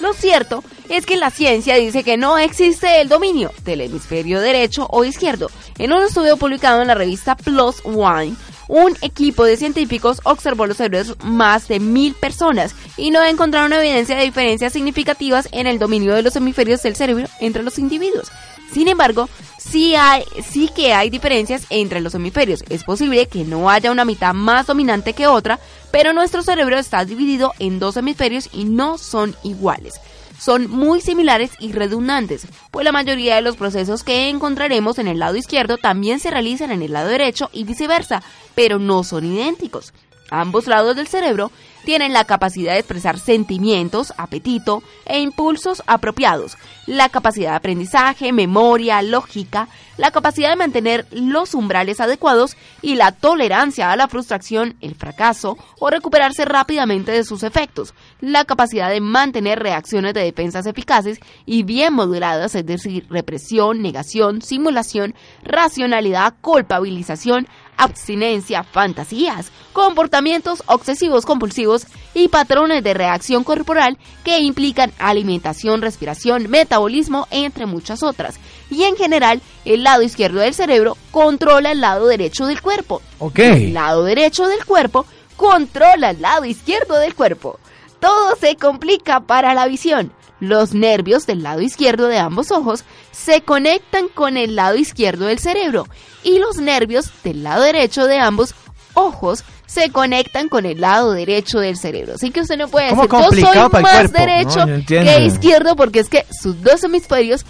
Lo 0.00 0.12
cierto 0.12 0.62
es 0.88 1.06
que 1.06 1.16
la 1.16 1.30
ciencia 1.30 1.76
dice 1.76 2.04
que 2.04 2.16
no 2.16 2.36
existe 2.36 3.00
el 3.00 3.08
dominio 3.08 3.52
del 3.64 3.80
hemisferio 3.80 4.40
derecho 4.40 4.86
o 4.90 5.04
izquierdo. 5.04 5.50
En 5.78 5.92
un 5.92 6.02
estudio 6.02 6.36
publicado 6.36 6.82
en 6.82 6.88
la 6.88 6.94
revista 6.94 7.34
Plus 7.34 7.76
One, 7.84 8.34
un 8.68 8.96
equipo 9.00 9.44
de 9.44 9.56
científicos 9.56 10.20
observó 10.24 10.66
los 10.66 10.76
cerebros 10.78 11.16
más 11.22 11.68
de 11.68 11.80
mil 11.80 12.14
personas 12.14 12.74
y 12.96 13.10
no 13.10 13.22
encontraron 13.24 13.72
evidencia 13.72 14.16
de 14.16 14.24
diferencias 14.24 14.72
significativas 14.72 15.48
en 15.52 15.66
el 15.66 15.78
dominio 15.78 16.14
de 16.14 16.22
los 16.22 16.36
hemisferios 16.36 16.82
del 16.82 16.96
cerebro 16.96 17.26
entre 17.40 17.62
los 17.62 17.78
individuos. 17.78 18.30
Sin 18.72 18.88
embargo, 18.88 19.28
sí, 19.58 19.94
hay, 19.94 20.24
sí 20.44 20.68
que 20.74 20.92
hay 20.92 21.10
diferencias 21.10 21.66
entre 21.70 22.00
los 22.00 22.14
hemisferios. 22.14 22.64
Es 22.68 22.84
posible 22.84 23.26
que 23.26 23.44
no 23.44 23.70
haya 23.70 23.92
una 23.92 24.04
mitad 24.04 24.34
más 24.34 24.66
dominante 24.66 25.12
que 25.12 25.26
otra, 25.26 25.58
pero 25.90 26.12
nuestro 26.12 26.42
cerebro 26.42 26.78
está 26.78 27.04
dividido 27.04 27.52
en 27.58 27.78
dos 27.78 27.96
hemisferios 27.96 28.48
y 28.52 28.64
no 28.64 28.98
son 28.98 29.36
iguales. 29.44 29.94
Son 30.38 30.70
muy 30.70 31.00
similares 31.00 31.52
y 31.60 31.72
redundantes, 31.72 32.46
pues 32.70 32.84
la 32.84 32.92
mayoría 32.92 33.36
de 33.36 33.40
los 33.40 33.56
procesos 33.56 34.04
que 34.04 34.28
encontraremos 34.28 34.98
en 34.98 35.08
el 35.08 35.18
lado 35.18 35.36
izquierdo 35.36 35.78
también 35.78 36.20
se 36.20 36.30
realizan 36.30 36.70
en 36.70 36.82
el 36.82 36.92
lado 36.92 37.08
derecho 37.08 37.48
y 37.54 37.64
viceversa, 37.64 38.22
pero 38.56 38.80
no 38.80 39.04
son 39.04 39.24
idénticos. 39.24 39.92
Ambos 40.30 40.66
lados 40.66 40.96
del 40.96 41.06
cerebro 41.06 41.52
tienen 41.84 42.12
la 42.12 42.24
capacidad 42.24 42.72
de 42.72 42.80
expresar 42.80 43.20
sentimientos, 43.20 44.12
apetito 44.16 44.82
e 45.04 45.20
impulsos 45.20 45.84
apropiados, 45.86 46.58
la 46.86 47.08
capacidad 47.08 47.50
de 47.50 47.56
aprendizaje, 47.56 48.32
memoria, 48.32 49.02
lógica, 49.02 49.68
la 49.96 50.10
capacidad 50.10 50.50
de 50.50 50.56
mantener 50.56 51.06
los 51.12 51.54
umbrales 51.54 52.00
adecuados 52.00 52.56
y 52.82 52.96
la 52.96 53.12
tolerancia 53.12 53.92
a 53.92 53.96
la 53.96 54.08
frustración, 54.08 54.74
el 54.80 54.96
fracaso 54.96 55.56
o 55.78 55.88
recuperarse 55.88 56.44
rápidamente 56.44 57.12
de 57.12 57.22
sus 57.22 57.44
efectos, 57.44 57.94
la 58.20 58.44
capacidad 58.44 58.90
de 58.90 59.00
mantener 59.00 59.60
reacciones 59.60 60.12
de 60.12 60.24
defensas 60.24 60.66
eficaces 60.66 61.20
y 61.46 61.62
bien 61.62 61.94
moduladas, 61.94 62.56
es 62.56 62.66
decir, 62.66 63.06
represión, 63.08 63.80
negación, 63.80 64.42
simulación, 64.42 65.14
racionalidad, 65.44 66.34
culpabilización, 66.40 67.46
abstinencia, 67.76 68.62
fantasías, 68.62 69.50
comportamientos 69.72 70.62
obsesivos 70.66 71.26
compulsivos 71.26 71.86
y 72.14 72.28
patrones 72.28 72.82
de 72.82 72.94
reacción 72.94 73.44
corporal 73.44 73.98
que 74.24 74.38
implican 74.38 74.92
alimentación, 74.98 75.82
respiración, 75.82 76.48
metabolismo, 76.48 77.28
entre 77.30 77.66
muchas 77.66 78.02
otras. 78.02 78.38
Y 78.70 78.84
en 78.84 78.96
general, 78.96 79.42
el 79.64 79.84
lado 79.84 80.02
izquierdo 80.02 80.40
del 80.40 80.54
cerebro 80.54 80.96
controla 81.10 81.72
el 81.72 81.80
lado 81.80 82.06
derecho 82.06 82.46
del 82.46 82.62
cuerpo. 82.62 83.02
Ok. 83.18 83.38
El 83.38 83.74
lado 83.74 84.04
derecho 84.04 84.46
del 84.46 84.64
cuerpo 84.64 85.06
controla 85.36 86.10
el 86.10 86.22
lado 86.22 86.44
izquierdo 86.44 86.98
del 86.98 87.14
cuerpo. 87.14 87.58
Todo 88.00 88.36
se 88.36 88.56
complica 88.56 89.20
para 89.20 89.54
la 89.54 89.66
visión. 89.66 90.12
Los 90.40 90.74
nervios 90.74 91.26
del 91.26 91.42
lado 91.42 91.62
izquierdo 91.62 92.08
de 92.08 92.18
ambos 92.18 92.50
ojos 92.50 92.84
se 93.10 93.40
conectan 93.40 94.08
con 94.08 94.36
el 94.36 94.54
lado 94.54 94.76
izquierdo 94.76 95.26
del 95.26 95.38
cerebro 95.38 95.86
y 96.22 96.38
los 96.38 96.58
nervios 96.58 97.10
del 97.24 97.42
lado 97.42 97.62
derecho 97.62 98.06
de 98.06 98.18
ambos 98.18 98.54
ojos 98.94 99.44
se 99.66 99.90
conectan 99.90 100.48
con 100.48 100.66
el 100.66 100.80
lado 100.80 101.12
derecho 101.12 101.58
del 101.58 101.76
cerebro. 101.76 102.14
Así 102.14 102.30
que 102.30 102.40
usted 102.40 102.56
no 102.56 102.68
puede 102.68 102.90
decir, 102.94 103.08
yo 103.10 103.30
soy 103.30 103.42
más 103.42 103.70
cuerpo". 103.70 104.18
derecho 104.18 104.66
No, 104.66 104.84
que 104.86 105.24
izquierdo 105.24 105.76
porque 105.76 106.00
es 106.00 106.08
que 106.08 106.26
sus 106.30 106.62
dos 106.62 106.84
hemisferios 106.84 107.44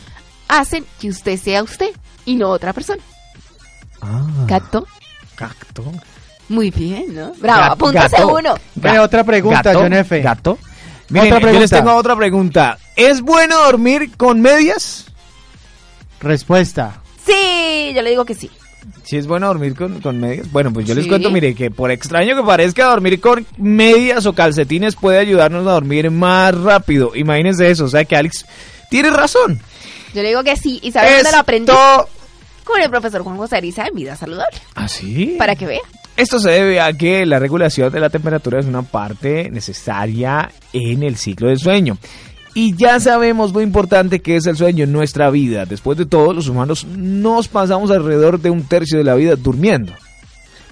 hacen 0.48 0.84
que 1.00 1.08
usted 1.08 1.38
sea 1.38 1.62
usted 1.62 1.90
y 2.24 2.36
no 2.36 2.50
otra 2.50 2.72
persona. 2.72 3.02
Ah, 4.00 4.26
¿Gato? 4.46 4.86
gato. 5.36 5.92
Muy 6.48 6.70
bien, 6.70 7.14
¿no? 7.14 7.32
Bravo, 7.38 7.60
Gato, 7.60 7.72
apúntese 7.72 8.16
gato. 8.16 8.34
uno. 8.34 9.02
Otra 9.02 9.24
pregunta, 9.24 9.62
gato, 9.62 9.80
John 9.80 9.92
F. 9.92 10.20
Gato. 10.20 10.58
Miren, 11.08 11.32
Otra 11.34 11.52
yo 11.52 11.60
les 11.60 11.70
tengo 11.70 11.94
otra 11.94 12.16
pregunta. 12.16 12.78
¿Es 12.96 13.20
bueno 13.20 13.56
dormir 13.64 14.10
con 14.16 14.40
medias? 14.40 15.06
Respuesta. 16.20 17.00
Sí, 17.24 17.92
yo 17.94 18.02
le 18.02 18.10
digo 18.10 18.24
que 18.24 18.34
sí. 18.34 18.50
Si 19.04 19.16
es 19.16 19.26
bueno 19.26 19.48
dormir 19.48 19.74
con, 19.74 20.00
con 20.00 20.18
medias. 20.20 20.50
Bueno, 20.50 20.72
pues 20.72 20.86
yo 20.86 20.94
les 20.94 21.04
Sí. 21.04 21.08
cuento, 21.10 21.30
mire, 21.30 21.54
que 21.54 21.70
por 21.70 21.90
extraño 21.90 22.36
que 22.36 22.42
parezca, 22.42 22.86
dormir 22.86 23.20
con 23.20 23.46
medias 23.56 24.26
o 24.26 24.32
calcetines 24.32 24.96
puede 24.96 25.18
ayudarnos 25.18 25.66
a 25.66 25.72
dormir 25.72 26.10
más 26.10 26.54
rápido. 26.56 27.12
Imagínense 27.14 27.70
eso, 27.70 27.84
o 27.84 27.88
sea 27.88 28.04
que 28.04 28.16
Alex 28.16 28.46
tiene 28.90 29.10
razón. 29.10 29.60
Yo 30.14 30.22
le 30.22 30.28
digo 30.28 30.42
que 30.44 30.56
sí. 30.56 30.78
¿Y 30.82 30.92
sabe 30.92 31.14
dónde 31.16 31.32
lo 31.32 31.38
aprendí? 31.38 31.72
Con 32.64 32.80
el 32.80 32.90
profesor 32.90 33.22
Juan 33.22 33.36
José 33.36 33.56
Ariza 33.56 33.86
en 33.86 33.94
Vida 33.94 34.16
Saludable. 34.16 34.56
¿Ah, 34.74 34.88
sí? 34.88 35.36
Para 35.38 35.54
que 35.54 35.66
vea. 35.66 35.80
Esto 36.16 36.40
se 36.40 36.50
debe 36.50 36.80
a 36.80 36.92
que 36.94 37.26
la 37.26 37.38
regulación 37.38 37.92
de 37.92 38.00
la 38.00 38.08
temperatura 38.08 38.58
es 38.58 38.66
una 38.66 38.82
parte 38.82 39.50
necesaria 39.50 40.50
en 40.72 41.02
el 41.02 41.16
ciclo 41.16 41.48
del 41.48 41.58
sueño. 41.58 41.98
Y 42.54 42.74
ya 42.74 42.98
sabemos 43.00 43.52
lo 43.52 43.60
importante 43.60 44.20
que 44.20 44.36
es 44.36 44.46
el 44.46 44.56
sueño 44.56 44.84
en 44.84 44.92
nuestra 44.92 45.28
vida. 45.28 45.66
Después 45.66 45.98
de 45.98 46.06
todo, 46.06 46.32
los 46.32 46.48
humanos 46.48 46.86
nos 46.86 47.48
pasamos 47.48 47.90
alrededor 47.90 48.40
de 48.40 48.48
un 48.48 48.62
tercio 48.62 48.96
de 48.96 49.04
la 49.04 49.14
vida 49.14 49.36
durmiendo. 49.36 49.92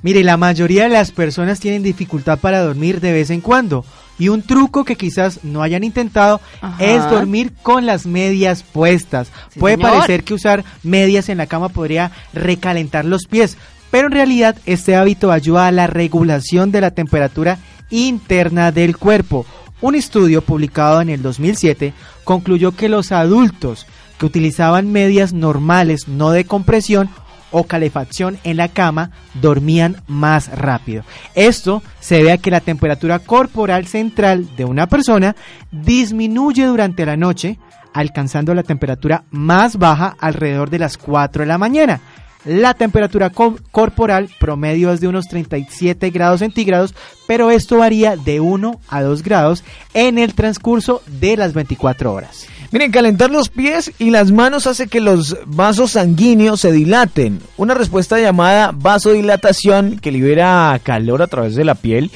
Mire, 0.00 0.24
la 0.24 0.38
mayoría 0.38 0.84
de 0.84 0.88
las 0.90 1.10
personas 1.12 1.60
tienen 1.60 1.82
dificultad 1.82 2.38
para 2.38 2.62
dormir 2.62 3.00
de 3.00 3.12
vez 3.12 3.28
en 3.28 3.42
cuando. 3.42 3.84
Y 4.18 4.28
un 4.28 4.42
truco 4.42 4.84
que 4.84 4.96
quizás 4.96 5.40
no 5.44 5.62
hayan 5.62 5.82
intentado 5.82 6.40
Ajá. 6.60 6.82
es 6.84 7.10
dormir 7.10 7.52
con 7.62 7.84
las 7.84 8.06
medias 8.06 8.62
puestas. 8.62 9.28
Sí, 9.52 9.60
Puede 9.60 9.76
señor. 9.76 9.90
parecer 9.92 10.22
que 10.24 10.34
usar 10.34 10.64
medias 10.82 11.28
en 11.28 11.38
la 11.38 11.46
cama 11.46 11.68
podría 11.68 12.12
recalentar 12.32 13.04
los 13.04 13.26
pies, 13.26 13.56
pero 13.90 14.06
en 14.08 14.12
realidad 14.12 14.56
este 14.66 14.96
hábito 14.96 15.30
ayuda 15.30 15.66
a 15.66 15.72
la 15.72 15.86
regulación 15.86 16.72
de 16.72 16.80
la 16.80 16.90
temperatura 16.90 17.58
interna 17.90 18.72
del 18.72 18.96
cuerpo. 18.96 19.46
Un 19.80 19.94
estudio 19.94 20.42
publicado 20.42 21.00
en 21.00 21.10
el 21.10 21.22
2007 21.22 21.92
concluyó 22.24 22.72
que 22.72 22.88
los 22.88 23.12
adultos 23.12 23.86
que 24.18 24.26
utilizaban 24.26 24.90
medias 24.90 25.32
normales, 25.32 26.08
no 26.08 26.30
de 26.30 26.44
compresión, 26.44 27.10
o 27.56 27.64
calefacción 27.64 28.36
en 28.42 28.56
la 28.56 28.68
cama 28.68 29.12
dormían 29.34 30.02
más 30.08 30.48
rápido. 30.58 31.04
Esto 31.36 31.84
se 32.00 32.16
debe 32.16 32.32
a 32.32 32.38
que 32.38 32.50
la 32.50 32.60
temperatura 32.60 33.20
corporal 33.20 33.86
central 33.86 34.56
de 34.56 34.64
una 34.64 34.88
persona 34.88 35.36
disminuye 35.70 36.66
durante 36.66 37.06
la 37.06 37.16
noche, 37.16 37.60
alcanzando 37.92 38.54
la 38.54 38.64
temperatura 38.64 39.22
más 39.30 39.76
baja 39.78 40.16
alrededor 40.18 40.68
de 40.68 40.80
las 40.80 40.98
4 40.98 41.42
de 41.42 41.46
la 41.46 41.58
mañana. 41.58 42.00
La 42.44 42.74
temperatura 42.74 43.30
co- 43.30 43.58
corporal 43.70 44.28
promedio 44.38 44.92
es 44.92 45.00
de 45.00 45.08
unos 45.08 45.26
37 45.28 46.10
grados 46.10 46.40
centígrados, 46.40 46.94
pero 47.26 47.50
esto 47.50 47.78
varía 47.78 48.16
de 48.16 48.40
1 48.40 48.80
a 48.88 49.02
2 49.02 49.22
grados 49.22 49.64
en 49.94 50.18
el 50.18 50.34
transcurso 50.34 51.02
de 51.06 51.36
las 51.38 51.54
24 51.54 52.12
horas. 52.12 52.46
Miren, 52.70 52.90
calentar 52.90 53.30
los 53.30 53.48
pies 53.50 53.92
y 53.98 54.10
las 54.10 54.32
manos 54.32 54.66
hace 54.66 54.88
que 54.88 55.00
los 55.00 55.36
vasos 55.46 55.92
sanguíneos 55.92 56.60
se 56.60 56.72
dilaten. 56.72 57.40
Una 57.56 57.72
respuesta 57.72 58.18
llamada 58.18 58.72
vasodilatación 58.74 59.98
que 60.00 60.10
libera 60.12 60.78
calor 60.82 61.22
a 61.22 61.28
través 61.28 61.54
de 61.54 61.64
la 61.64 61.76
piel 61.76 62.10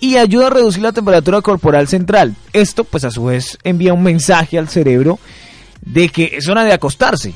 y 0.00 0.16
ayuda 0.16 0.46
a 0.46 0.50
reducir 0.50 0.82
la 0.82 0.92
temperatura 0.92 1.40
corporal 1.42 1.88
central. 1.88 2.34
Esto, 2.52 2.84
pues 2.84 3.04
a 3.04 3.10
su 3.10 3.24
vez, 3.26 3.58
envía 3.64 3.92
un 3.94 4.02
mensaje 4.02 4.58
al 4.58 4.68
cerebro 4.68 5.18
de 5.82 6.08
que 6.08 6.32
es 6.38 6.48
hora 6.48 6.64
de 6.64 6.72
acostarse. 6.72 7.34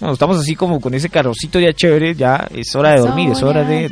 No, 0.00 0.12
estamos 0.12 0.38
así 0.38 0.54
como 0.54 0.80
con 0.80 0.94
ese 0.94 1.10
carrocito 1.10 1.60
ya 1.60 1.74
chévere, 1.74 2.14
ya 2.14 2.48
es 2.54 2.74
hora 2.74 2.92
de 2.92 3.00
dormir, 3.00 3.30
es 3.30 3.42
hora 3.42 3.64
de... 3.64 3.82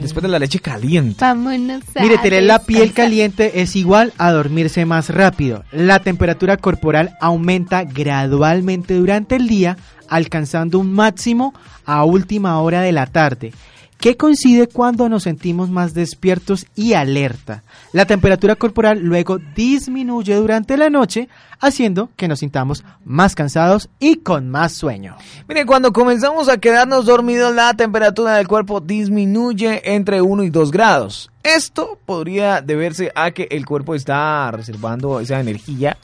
Después 0.00 0.22
de 0.22 0.28
la 0.28 0.38
leche 0.38 0.60
caliente. 0.60 1.16
Vámonos 1.20 1.82
a 1.94 2.02
Mire, 2.02 2.16
tener 2.18 2.44
la 2.44 2.60
piel 2.60 2.94
caliente 2.94 3.60
es 3.60 3.76
igual 3.76 4.14
a 4.16 4.32
dormirse 4.32 4.86
más 4.86 5.10
rápido. 5.10 5.64
La 5.72 5.98
temperatura 5.98 6.56
corporal 6.56 7.16
aumenta 7.20 7.84
gradualmente 7.84 8.94
durante 8.94 9.36
el 9.36 9.46
día, 9.46 9.76
alcanzando 10.08 10.78
un 10.78 10.90
máximo 10.90 11.52
a 11.84 12.04
última 12.04 12.58
hora 12.60 12.80
de 12.80 12.92
la 12.92 13.06
tarde, 13.06 13.52
que 13.98 14.16
coincide 14.16 14.68
cuando 14.68 15.08
nos 15.08 15.24
sentimos 15.24 15.70
más 15.70 15.94
despiertos 15.94 16.66
y 16.74 16.92
alerta. 16.92 17.62
La 17.92 18.04
temperatura 18.04 18.56
corporal 18.56 19.00
luego 19.00 19.38
disminuye 19.38 20.34
durante 20.34 20.76
la 20.76 20.90
noche, 20.90 21.28
haciendo 21.60 22.10
que 22.16 22.28
nos 22.28 22.40
sintamos 22.40 22.84
más 23.04 23.34
cansados 23.34 23.88
y 23.98 24.16
con 24.16 24.50
más 24.50 24.72
sueño. 24.72 25.16
Miren, 25.48 25.66
cuando 25.66 25.92
comenzamos 25.92 26.48
a 26.48 26.58
quedarnos 26.58 27.06
dormidos, 27.06 27.54
la 27.54 27.72
temperatura 27.74 28.34
del 28.34 28.48
cuerpo 28.48 28.80
disminuye 28.80 29.82
entre 29.94 30.20
1 30.20 30.42
y 30.44 30.50
2 30.50 30.70
grados. 30.70 31.30
Esto 31.42 31.98
podría 32.04 32.60
deberse 32.60 33.10
a 33.14 33.30
que 33.30 33.48
el 33.50 33.64
cuerpo 33.64 33.94
está 33.94 34.50
reservando 34.50 35.20
esa 35.20 35.40
energía 35.40 35.96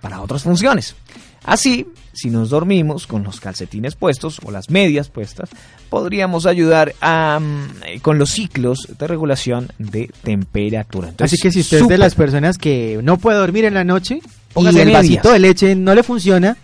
para 0.00 0.20
otras 0.20 0.42
funciones. 0.42 0.96
Así, 1.44 1.86
si 2.12 2.30
nos 2.30 2.50
dormimos 2.50 3.06
con 3.06 3.22
los 3.22 3.40
calcetines 3.40 3.94
puestos 3.94 4.40
o 4.44 4.50
las 4.50 4.70
medias 4.70 5.08
puestas, 5.08 5.48
podríamos 5.88 6.46
ayudar 6.46 6.94
a, 7.00 7.38
mm, 7.40 8.00
con 8.02 8.18
los 8.18 8.30
ciclos 8.30 8.88
de 8.98 9.06
regulación 9.06 9.68
de 9.78 10.10
temperatura. 10.22 11.08
Entonces, 11.08 11.34
Así 11.38 11.42
que 11.42 11.52
si 11.52 11.60
usted 11.60 11.82
es 11.82 11.88
de 11.88 11.98
las 11.98 12.14
personas 12.14 12.58
que 12.58 13.00
no 13.02 13.16
puede 13.18 13.38
dormir 13.38 13.64
en 13.64 13.74
la 13.74 13.84
noche 13.84 14.20
Póngase 14.52 14.78
y 14.78 14.80
el 14.80 14.86
medias. 14.88 15.02
vasito 15.02 15.32
de 15.32 15.38
leche 15.38 15.74
no 15.74 15.94
le 15.94 16.02
funciona, 16.02 16.56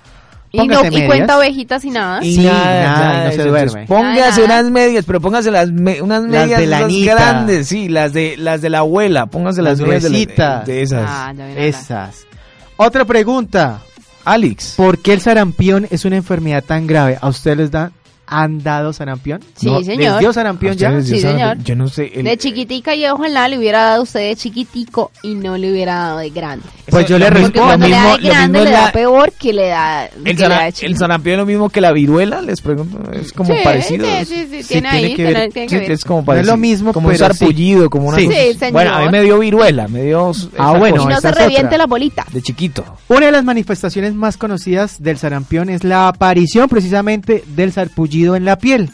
Y, 0.56 0.68
no, 0.68 0.82
cuenta 1.06 1.36
ovejitas 1.36 1.84
y 1.84 1.90
nada. 1.90 2.24
Y 2.24 2.36
Sí, 2.36 2.44
nada, 2.44 2.64
nada, 2.64 2.82
nada, 2.84 3.14
y 3.14 3.24
no 3.24 3.30
se 3.32 3.42
entonces, 3.42 3.46
duerme. 3.72 3.86
Póngase 3.88 4.40
Nada. 4.46 4.60
unas 4.60 4.70
medias, 4.70 5.04
pero 5.04 5.20
póngase 5.20 5.50
las 5.50 5.70
me- 5.72 6.00
unas 6.00 6.22
Las 6.22 6.30
medias 6.30 6.60
de 6.60 6.66
la 6.68 6.76
esas 6.78 6.88
Anita. 6.90 7.14
grandes, 7.14 7.66
sí, 7.68 7.88
las 7.88 8.12
de 8.12 8.36
las 8.36 8.60
de 8.60 8.70
la 8.70 8.78
abuela, 8.78 9.26
póngase 9.26 9.62
las, 9.62 9.78
Las 9.80 9.88
medias 9.88 10.02
de, 10.04 10.10
la- 10.10 10.16
gruesitas. 10.16 10.66
de 10.66 10.82
esas. 10.82 11.04
Ah, 11.08 11.32
ya 11.36 11.50
esas. 11.56 12.26
Otra 12.76 13.04
pregunta. 13.04 13.80
Alex. 14.24 14.74
¿Por 14.76 14.98
qué 14.98 15.12
el 15.12 15.20
sarampión 15.20 15.86
es 15.90 16.04
una 16.04 16.16
enfermedad 16.16 16.64
tan 16.64 16.86
grave? 16.86 17.18
¿A 17.20 17.28
ustedes 17.28 17.56
les 17.56 17.70
da, 17.70 17.92
han 18.26 18.62
dado 18.62 18.92
sarampión? 18.92 19.40
Sí, 19.56 19.66
¿No? 19.66 19.82
señor. 19.82 19.98
¿Les 20.12 20.18
dio 20.20 20.32
sarampión 20.32 20.76
ya? 20.76 21.00
Sí, 21.02 21.20
señor. 21.20 21.58
Yo 21.64 21.76
no 21.76 21.88
sé. 21.88 22.10
el- 22.14 22.24
De 22.24 22.36
chiquitica 22.36 22.94
y 22.94 23.06
ojalá 23.06 23.48
le 23.48 23.58
hubiera 23.58 23.82
dado 23.82 24.00
a 24.00 24.02
usted 24.02 24.20
de 24.28 24.36
chiquitico 24.36 25.10
y 25.22 25.34
no 25.34 25.56
le 25.58 25.70
hubiera 25.72 25.94
dado 25.94 26.18
de 26.18 26.30
grande. 26.30 26.64
Pues 26.90 27.06
yo 27.06 27.18
le 27.18 27.30
lo 27.30 27.36
mismo- 27.36 27.46
Porque 27.52 27.58
respondo. 27.60 27.66
cuando 27.68 27.86
le 27.88 27.92
da 27.94 28.00
mismo- 28.02 28.16
de 28.16 28.22
lo 28.22 28.28
grande 28.28 28.58
mismo 28.58 28.64
le 28.64 28.70
da 28.70 28.84
la- 28.86 28.92
peor 28.92 29.32
que 29.32 29.52
le 29.52 29.68
da, 29.68 30.04
El, 30.06 30.10
que 30.24 30.32
le 30.34 30.38
sara- 30.38 30.54
da 30.56 30.64
de 30.70 30.86
el 30.86 30.96
sarampión 30.96 31.32
es 31.34 31.38
lo 31.38 31.46
mismo 31.46 31.68
que 31.70 31.80
la 31.80 31.92
viruela, 31.92 32.42
les 32.42 32.60
pregunto. 32.60 32.98
Es 33.12 33.32
como 33.32 33.54
Sí, 33.54 33.60
parecido. 33.64 34.06
Sí, 34.06 34.24
sí, 34.26 34.46
sí, 34.50 34.62
Sí, 34.62 34.68
tiene 34.68 34.88
ahí, 34.88 35.00
tiene 35.00 35.16
que 35.16 35.24
tiene, 35.24 35.40
ver- 35.40 35.52
tiene 35.52 35.68
Sí, 35.68 35.74
que 35.76 35.80
ver. 35.80 35.90
es 35.92 36.04
como 36.04 36.18
No 36.18 36.22
es 36.22 36.26
parecido. 36.26 36.52
lo 36.52 36.56
mismo, 36.58 36.92
como 36.92 37.08
un 37.08 37.16
sarpullido, 37.16 37.90
como 37.90 38.08
una 38.08 38.18
Sí. 38.18 38.28
señor. 38.58 38.72
Bueno, 38.72 38.94
a 38.94 39.00
mí 39.00 39.08
me 39.10 39.22
dio 39.22 39.38
viruela, 39.38 39.88
me 39.88 40.02
dio. 40.02 40.32
Ah, 40.58 40.76
bueno, 40.78 41.02
Y 41.02 41.06
no 41.06 41.20
se 41.20 41.30
reviente 41.32 41.76
la 41.78 41.86
bolita. 41.86 42.24
de 42.32 42.42
chiquito. 42.42 42.84
Una 43.08 43.26
de 43.26 43.32
las 43.32 43.44
manifestaciones 43.44 44.14
más 44.14 44.36
conocidas 44.36 45.02
del 45.02 45.18
sarampión 45.18 45.68
es 45.70 45.84
la 45.84 46.08
aparición 46.08 46.68
precisamente 46.68 47.44
del 47.46 47.72
sarpullido 47.72 48.14
en 48.36 48.44
la 48.44 48.56
piel. 48.58 48.90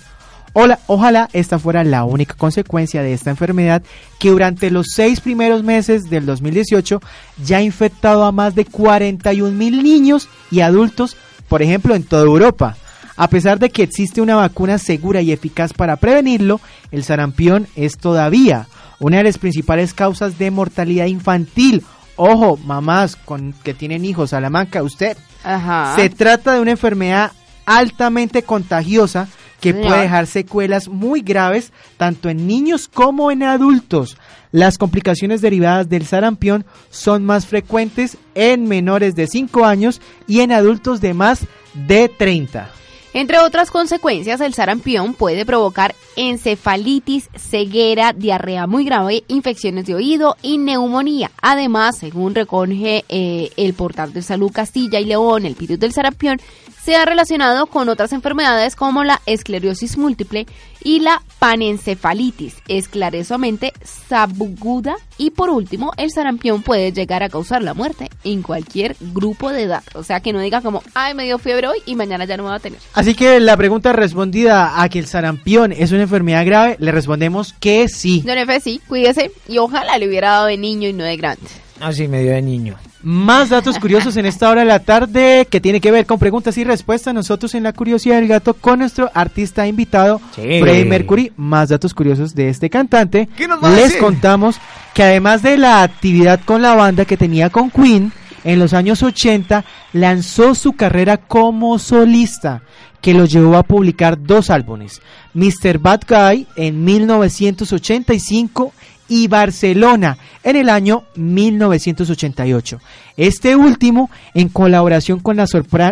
Ola- 0.52 0.80
ojalá 0.88 1.28
esta 1.32 1.60
fuera 1.60 1.84
la 1.84 2.02
única 2.04 2.34
consecuencia 2.34 3.02
de 3.02 3.12
esta 3.12 3.30
enfermedad 3.30 3.82
que 4.18 4.30
durante 4.30 4.70
los 4.72 4.86
seis 4.92 5.20
primeros 5.20 5.62
meses 5.62 6.10
del 6.10 6.26
2018 6.26 7.00
ya 7.44 7.58
ha 7.58 7.62
infectado 7.62 8.24
a 8.24 8.32
más 8.32 8.56
de 8.56 8.64
41 8.64 9.52
mil 9.56 9.82
niños 9.84 10.28
y 10.50 10.60
adultos, 10.60 11.16
por 11.48 11.62
ejemplo, 11.62 11.94
en 11.94 12.02
toda 12.02 12.24
Europa. 12.24 12.76
A 13.16 13.28
pesar 13.28 13.58
de 13.60 13.70
que 13.70 13.82
existe 13.84 14.20
una 14.20 14.34
vacuna 14.34 14.78
segura 14.78 15.20
y 15.20 15.30
eficaz 15.30 15.72
para 15.72 15.96
prevenirlo, 15.96 16.60
el 16.90 17.04
sarampión 17.04 17.68
es 17.76 17.96
todavía 17.98 18.66
una 18.98 19.18
de 19.18 19.24
las 19.24 19.38
principales 19.38 19.94
causas 19.94 20.36
de 20.38 20.50
mortalidad 20.50 21.06
infantil. 21.06 21.84
Ojo, 22.16 22.56
mamás 22.64 23.16
con 23.16 23.54
que 23.62 23.72
tienen 23.72 24.04
hijos, 24.04 24.30
Salamanca, 24.30 24.82
usted 24.82 25.16
Ajá. 25.44 25.94
se 25.96 26.10
trata 26.10 26.54
de 26.54 26.60
una 26.60 26.72
enfermedad 26.72 27.30
altamente 27.70 28.42
contagiosa 28.42 29.28
que 29.60 29.74
puede 29.74 30.02
dejar 30.02 30.26
secuelas 30.26 30.88
muy 30.88 31.20
graves 31.20 31.72
tanto 31.96 32.28
en 32.28 32.46
niños 32.46 32.88
como 32.88 33.30
en 33.30 33.42
adultos. 33.42 34.16
Las 34.52 34.78
complicaciones 34.78 35.40
derivadas 35.40 35.88
del 35.88 36.06
sarampión 36.06 36.64
son 36.90 37.24
más 37.24 37.46
frecuentes 37.46 38.16
en 38.34 38.66
menores 38.66 39.14
de 39.14 39.28
5 39.28 39.64
años 39.64 40.00
y 40.26 40.40
en 40.40 40.50
adultos 40.50 41.00
de 41.00 41.14
más 41.14 41.46
de 41.74 42.08
30. 42.08 42.70
Entre 43.12 43.38
otras 43.40 43.72
consecuencias, 43.72 44.40
el 44.40 44.54
sarampión 44.54 45.14
puede 45.14 45.44
provocar 45.44 45.96
encefalitis, 46.14 47.28
ceguera, 47.34 48.12
diarrea 48.12 48.68
muy 48.68 48.84
grave, 48.84 49.24
infecciones 49.26 49.86
de 49.86 49.96
oído 49.96 50.36
y 50.42 50.58
neumonía. 50.58 51.32
Además, 51.42 51.98
según 51.98 52.36
recoge 52.36 53.04
eh, 53.08 53.50
el 53.56 53.74
portal 53.74 54.12
de 54.12 54.22
salud 54.22 54.52
Castilla 54.52 55.00
y 55.00 55.06
León, 55.06 55.44
el 55.44 55.56
virus 55.56 55.80
del 55.80 55.92
sarampión 55.92 56.40
se 56.82 56.96
ha 56.96 57.04
relacionado 57.04 57.66
con 57.66 57.88
otras 57.88 58.12
enfermedades 58.12 58.76
como 58.76 59.04
la 59.04 59.20
esclerosis 59.26 59.96
múltiple 59.98 60.46
y 60.82 61.00
la 61.00 61.22
panencefalitis, 61.38 62.56
esclarezamente 62.68 63.72
sabuguda 63.84 64.96
y 65.18 65.30
por 65.30 65.50
último, 65.50 65.92
el 65.98 66.10
sarampión 66.10 66.62
puede 66.62 66.92
llegar 66.92 67.22
a 67.22 67.28
causar 67.28 67.62
la 67.62 67.74
muerte 67.74 68.08
en 68.24 68.42
cualquier 68.42 68.96
grupo 69.12 69.50
de 69.50 69.64
edad. 69.64 69.82
O 69.94 70.02
sea, 70.02 70.20
que 70.20 70.32
no 70.32 70.40
diga 70.40 70.62
como, 70.62 70.82
ay, 70.94 71.14
me 71.14 71.24
dio 71.24 71.38
fiebre 71.38 71.68
hoy 71.68 71.78
y 71.84 71.96
mañana 71.96 72.24
ya 72.24 72.36
no 72.36 72.44
me 72.44 72.50
va 72.50 72.56
a 72.56 72.60
tener. 72.60 72.78
Así 72.94 73.14
que 73.14 73.40
la 73.40 73.56
pregunta 73.56 73.92
respondida 73.92 74.82
a 74.82 74.88
que 74.88 74.98
el 74.98 75.06
sarampión 75.06 75.72
es 75.72 75.92
una 75.92 76.02
enfermedad 76.02 76.46
grave, 76.46 76.76
le 76.78 76.92
respondemos 76.92 77.52
que 77.52 77.88
sí. 77.88 78.22
Don 78.24 78.38
Efe, 78.38 78.60
sí, 78.60 78.80
cuídese 78.88 79.32
y 79.48 79.58
ojalá 79.58 79.98
le 79.98 80.08
hubiera 80.08 80.30
dado 80.30 80.46
de 80.46 80.56
niño 80.56 80.88
y 80.88 80.92
no 80.92 81.04
de 81.04 81.16
grande. 81.16 81.46
Así 81.80 82.08
me 82.08 82.22
dio 82.22 82.32
de 82.32 82.42
niño. 82.42 82.76
Más 83.02 83.48
datos 83.48 83.78
curiosos 83.78 84.16
en 84.18 84.26
esta 84.26 84.50
hora 84.50 84.60
de 84.60 84.66
la 84.66 84.80
tarde 84.80 85.46
que 85.50 85.60
tiene 85.60 85.80
que 85.80 85.90
ver 85.90 86.04
con 86.04 86.18
preguntas 86.18 86.58
y 86.58 86.64
respuestas. 86.64 87.14
Nosotros 87.14 87.54
en 87.54 87.62
la 87.62 87.72
curiosidad 87.72 88.16
del 88.16 88.28
gato 88.28 88.52
con 88.52 88.80
nuestro 88.80 89.10
artista 89.14 89.66
invitado, 89.66 90.20
Sí. 90.34 90.42
Freddie 90.60 90.84
Mercury. 90.84 91.32
Más 91.36 91.70
datos 91.70 91.94
curiosos 91.94 92.34
de 92.34 92.50
este 92.50 92.68
cantante. 92.68 93.26
¿Qué 93.36 93.48
nos 93.48 93.62
va 93.64 93.68
a 93.68 93.74
Les 93.74 93.84
decir? 93.84 94.00
contamos 94.00 94.56
que 94.92 95.02
además 95.02 95.42
de 95.42 95.56
la 95.56 95.82
actividad 95.82 96.40
con 96.44 96.60
la 96.60 96.74
banda 96.74 97.06
que 97.06 97.16
tenía 97.16 97.48
con 97.48 97.70
Queen, 97.70 98.12
en 98.44 98.58
los 98.58 98.74
años 98.74 99.02
80 99.02 99.64
lanzó 99.94 100.54
su 100.54 100.74
carrera 100.74 101.16
como 101.16 101.78
solista, 101.78 102.62
que 103.00 103.14
lo 103.14 103.24
llevó 103.24 103.56
a 103.56 103.62
publicar 103.62 104.22
dos 104.22 104.50
álbumes, 104.50 105.00
Mr. 105.32 105.78
Bad 105.78 106.00
Guy 106.06 106.46
en 106.56 106.84
1985 106.84 108.72
y 109.10 109.28
Barcelona 109.28 110.16
en 110.42 110.56
el 110.56 110.70
año 110.70 111.02
1988. 111.16 112.80
Este 113.18 113.56
último 113.56 114.08
en 114.32 114.48
colaboración 114.48 115.18
con 115.18 115.36
la, 115.36 115.46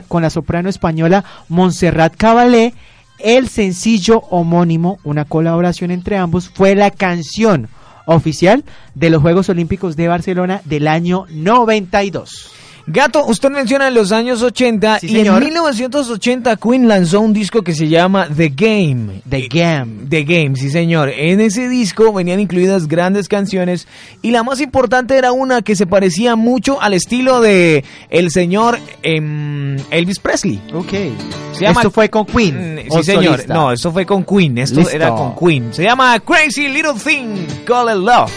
con 0.06 0.22
la 0.22 0.30
soprano 0.30 0.70
española 0.70 1.24
Montserrat 1.48 2.16
Caballé, 2.16 2.72
el 3.18 3.48
sencillo 3.48 4.20
homónimo, 4.30 5.00
una 5.02 5.26
colaboración 5.26 5.90
entre 5.90 6.16
ambos, 6.16 6.48
fue 6.48 6.76
la 6.76 6.92
canción 6.92 7.68
oficial 8.06 8.64
de 8.94 9.10
los 9.10 9.20
Juegos 9.20 9.48
Olímpicos 9.48 9.96
de 9.96 10.08
Barcelona 10.08 10.62
del 10.64 10.86
año 10.86 11.26
92. 11.28 12.57
Gato, 12.90 13.26
usted 13.26 13.50
menciona 13.50 13.90
los 13.90 14.12
años 14.12 14.40
80 14.42 15.00
Sí, 15.00 15.08
y 15.08 15.10
en 15.10 15.16
señor. 15.26 15.44
1980 15.44 16.56
Queen 16.56 16.88
lanzó 16.88 17.20
un 17.20 17.34
disco 17.34 17.62
que 17.62 17.74
se 17.74 17.86
llama 17.88 18.26
The 18.34 18.48
Game. 18.48 19.20
The 19.28 19.46
Game. 19.48 20.06
The 20.08 20.24
Game, 20.24 20.56
sí 20.56 20.70
señor. 20.70 21.10
En 21.10 21.40
ese 21.40 21.68
disco 21.68 22.12
venían 22.14 22.40
incluidas 22.40 22.88
grandes 22.88 23.28
canciones 23.28 23.86
y 24.22 24.30
la 24.30 24.42
más 24.42 24.60
importante 24.62 25.16
era 25.18 25.32
una 25.32 25.60
que 25.60 25.76
se 25.76 25.86
parecía 25.86 26.34
mucho 26.34 26.80
al 26.80 26.94
estilo 26.94 27.42
de 27.42 27.84
el 28.08 28.30
señor 28.30 28.78
em, 29.02 29.76
Elvis 29.90 30.18
Presley. 30.18 30.58
Ok. 30.72 30.92
Se 31.52 31.60
llama- 31.64 31.80
Esto 31.80 31.90
fue 31.90 32.08
con 32.08 32.24
Queen. 32.24 32.76
Mm, 32.76 32.78
¿o 32.92 32.98
Sí 32.98 33.04
señor. 33.04 33.24
solista? 33.32 33.52
No, 33.54 33.70
esto 33.72 33.92
fue 33.92 34.06
con 34.06 34.24
Queen. 34.24 34.56
Esto 34.56 34.80
Listo. 34.80 34.96
era 34.96 35.10
con 35.10 35.34
Queen. 35.36 35.74
Se 35.74 35.82
llama 35.82 36.18
Crazy 36.20 36.68
Little 36.68 36.94
Thing, 36.94 37.46
Call 37.66 37.90
It 37.90 38.02
Love. 38.02 38.32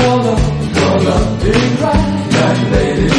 Yola, 0.00 0.34
Yola, 0.78 1.38
big 1.42 1.80
rock, 1.80 2.32
young 2.32 2.72
lady. 2.72 3.09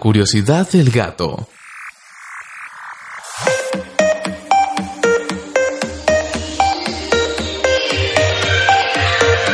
Curiosidad 0.00 0.66
del 0.70 0.90
gato. 0.90 1.46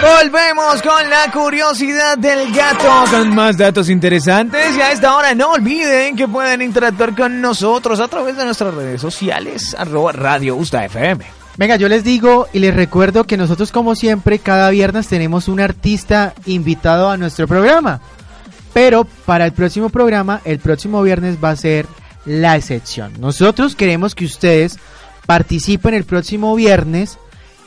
Volvemos 0.01 0.83
con 0.83 1.11
la 1.11 1.33
curiosidad 1.33 2.17
del 2.17 2.53
gato, 2.55 3.11
con 3.11 3.35
más 3.35 3.59
datos 3.59 3.91
interesantes. 3.91 4.77
Y 4.77 4.81
a 4.81 4.93
esta 4.93 5.17
hora 5.17 5.35
no 5.35 5.51
olviden 5.51 6.15
que 6.15 6.29
pueden 6.29 6.63
interactuar 6.63 7.17
con 7.17 7.41
nosotros 7.41 7.99
a 7.99 8.07
través 8.07 8.37
de 8.37 8.45
nuestras 8.45 8.73
redes 8.73 9.01
sociales, 9.01 9.75
arroba 9.77 10.13
Radio 10.13 10.55
Usta 10.55 10.85
FM. 10.85 11.25
Venga, 11.57 11.75
yo 11.77 11.89
les 11.89 12.05
digo 12.05 12.47
y 12.53 12.61
les 12.61 12.75
recuerdo 12.75 13.25
que 13.25 13.37
nosotros 13.37 13.73
como 13.73 13.97
siempre 13.97 14.39
cada 14.39 14.71
viernes 14.71 15.09
tenemos 15.09 15.49
un 15.49 15.59
artista 15.59 16.35
invitado 16.45 17.11
a 17.11 17.17
nuestro 17.17 17.49
programa. 17.49 18.01
Pero 18.77 19.07
para 19.25 19.47
el 19.47 19.53
próximo 19.53 19.89
programa, 19.89 20.43
el 20.45 20.59
próximo 20.59 21.03
viernes 21.03 21.39
va 21.43 21.49
a 21.49 21.57
ser 21.57 21.87
la 22.27 22.57
excepción. 22.57 23.11
Nosotros 23.19 23.75
queremos 23.75 24.15
que 24.15 24.27
ustedes 24.27 24.79
participen 25.25 25.95
el 25.95 26.05
próximo 26.05 26.55
viernes 26.55 27.19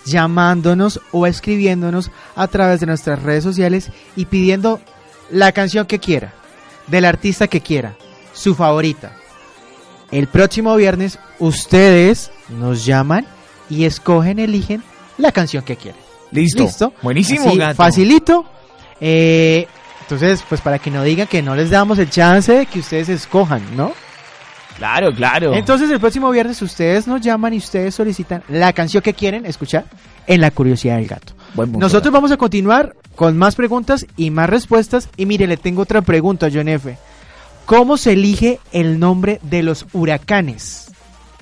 llamándonos 0.06 1.02
o 1.12 1.26
escribiéndonos 1.26 2.12
a 2.36 2.48
través 2.48 2.80
de 2.80 2.86
nuestras 2.86 3.24
redes 3.24 3.44
sociales 3.44 3.90
y 4.16 4.26
pidiendo 4.26 4.82
la 5.32 5.52
canción 5.52 5.88
que 5.88 5.98
quiera, 5.98 6.32
del 6.86 7.06
artista 7.06 7.48
que 7.48 7.62
quiera, 7.62 7.96
su 8.32 8.54
favorita. 8.54 9.14
El 10.12 10.28
próximo 10.28 10.76
viernes 10.76 11.18
ustedes 11.40 12.30
nos 12.50 12.86
llaman 12.86 13.26
y 13.68 13.86
escogen, 13.86 14.38
eligen 14.38 14.84
la 15.18 15.32
canción 15.32 15.64
que 15.64 15.76
quieren. 15.76 16.00
Listo. 16.30 16.66
Listo. 16.66 16.94
Buenísimo, 17.02 17.48
Así, 17.48 17.58
gato. 17.58 17.76
Facilito. 17.78 18.46
Eh, 19.02 19.66
entonces, 20.10 20.44
pues 20.50 20.60
para 20.60 20.80
que 20.80 20.90
no 20.90 21.04
digan 21.04 21.28
que 21.28 21.44
no 21.44 21.56
les 21.56 21.70
damos 21.70 22.00
el 22.00 22.10
chance 22.10 22.52
de 22.52 22.66
que 22.66 22.80
ustedes 22.80 23.10
escojan, 23.10 23.62
¿no? 23.78 23.92
Claro, 24.76 25.14
claro. 25.14 25.54
Entonces 25.54 25.88
el 25.92 26.00
próximo 26.00 26.32
viernes 26.32 26.60
ustedes 26.64 27.06
nos 27.06 27.22
llaman 27.22 27.54
y 27.54 27.58
ustedes 27.58 27.94
solicitan 27.94 28.42
la 28.50 28.74
canción 28.74 29.04
que 29.04 29.14
quieren 29.14 29.46
escuchar 29.46 29.86
en 30.26 30.42
La 30.42 30.50
Curiosidad 30.50 30.96
del 30.96 31.06
Gato. 31.06 31.34
Buen 31.54 31.72
punto, 31.72 31.86
Nosotros 31.86 32.12
vamos 32.12 32.32
a 32.32 32.38
continuar 32.38 32.96
con 33.16 33.38
más 33.38 33.54
preguntas 33.54 34.08
y 34.18 34.32
más 34.32 34.50
respuestas. 34.50 35.10
Y 35.16 35.28
mire, 35.28 35.46
le 35.46 35.58
tengo 35.58 35.84
otra 35.84 36.02
pregunta, 36.02 36.50
John 36.52 36.70
F. 36.70 36.98
¿Cómo 37.66 37.96
se 37.96 38.14
elige 38.14 38.60
el 38.72 39.00
nombre 39.00 39.40
de 39.44 39.62
los 39.62 39.86
huracanes? 39.94 40.92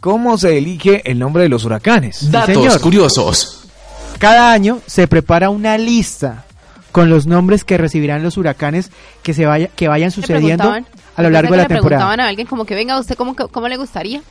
¿Cómo 0.02 0.38
se 0.38 0.58
elige 0.58 1.10
el 1.10 1.20
nombre 1.20 1.44
de 1.44 1.50
los 1.50 1.64
huracanes? 1.64 2.30
Datos 2.30 2.54
señor. 2.54 2.82
curiosos. 2.82 3.70
Cada 4.20 4.52
año 4.52 4.80
se 4.88 5.08
prepara 5.08 5.50
una 5.50 5.78
lista 5.78 6.47
con 6.92 7.10
los 7.10 7.28
nombres 7.28 7.64
que 7.64 7.78
recibirán 7.78 8.24
los 8.24 8.38
huracanes 8.38 8.92
que 9.24 9.34
se 9.34 9.46
vaya, 9.46 9.68
que 9.76 9.88
vayan 9.88 10.12
sucediendo 10.12 10.72
a 10.72 11.22
lo 11.22 11.30
largo 11.30 11.52
de 11.56 11.58
¿Recuerda 11.58 11.64
la 11.64 11.68
que 11.68 11.74
le 11.74 11.80
temporada. 11.80 11.80
preguntaban 12.00 12.20
a 12.20 12.28
alguien 12.28 12.48
como 12.48 12.66
que 12.66 12.76
venga, 12.76 13.00
¿usted 13.00 13.16
cómo, 13.16 13.36
cómo 13.36 13.68
le 13.68 13.78
gustaría? 13.78 14.22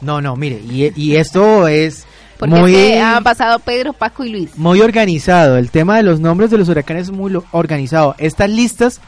No, 0.00 0.20
no, 0.20 0.36
mire, 0.36 0.60
y, 0.68 0.92
y 1.00 1.16
esto 1.16 1.68
es 1.68 2.04
Porque 2.38 2.54
muy, 2.56 2.92
han 2.94 3.22
pasado 3.22 3.58
Pedro, 3.60 3.92
Paco 3.92 4.24
y 4.24 4.30
Luis. 4.30 4.50
muy 4.56 4.80
organizado. 4.80 5.56
El 5.58 5.70
tema 5.70 5.96
de 5.96 6.02
los 6.02 6.18
nombres 6.20 6.50
de 6.50 6.58
los 6.58 6.68
huracanes 6.68 7.04
es 7.04 7.10
muy 7.10 7.30
lo- 7.30 7.44
organizado. 7.52 8.14
Estas 8.18 8.50
listas 8.50 9.00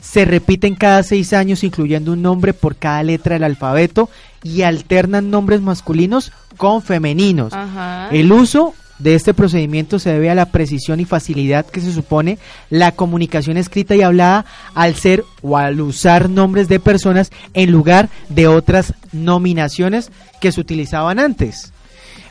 se 0.00 0.24
repiten 0.24 0.74
cada 0.74 1.02
seis 1.04 1.32
años, 1.32 1.62
incluyendo 1.64 2.12
un 2.12 2.22
nombre 2.22 2.52
por 2.54 2.76
cada 2.76 3.02
letra 3.02 3.34
del 3.34 3.44
alfabeto 3.44 4.10
y 4.42 4.62
alternan 4.62 5.30
nombres 5.30 5.60
masculinos 5.62 6.32
con 6.56 6.82
femeninos. 6.82 7.52
Ajá. 7.52 8.08
El 8.10 8.30
uso 8.32 8.74
de 9.02 9.14
este 9.14 9.34
procedimiento 9.34 9.98
se 9.98 10.12
debe 10.12 10.30
a 10.30 10.34
la 10.34 10.46
precisión 10.46 11.00
y 11.00 11.04
facilidad 11.04 11.66
que 11.66 11.80
se 11.80 11.92
supone 11.92 12.38
la 12.70 12.92
comunicación 12.92 13.56
escrita 13.56 13.94
y 13.94 14.02
hablada 14.02 14.44
al 14.74 14.94
ser 14.94 15.24
o 15.42 15.56
al 15.56 15.80
usar 15.80 16.30
nombres 16.30 16.68
de 16.68 16.80
personas 16.80 17.30
en 17.54 17.70
lugar 17.70 18.08
de 18.28 18.46
otras 18.46 18.94
nominaciones 19.12 20.10
que 20.40 20.52
se 20.52 20.60
utilizaban 20.60 21.18
antes. 21.18 21.72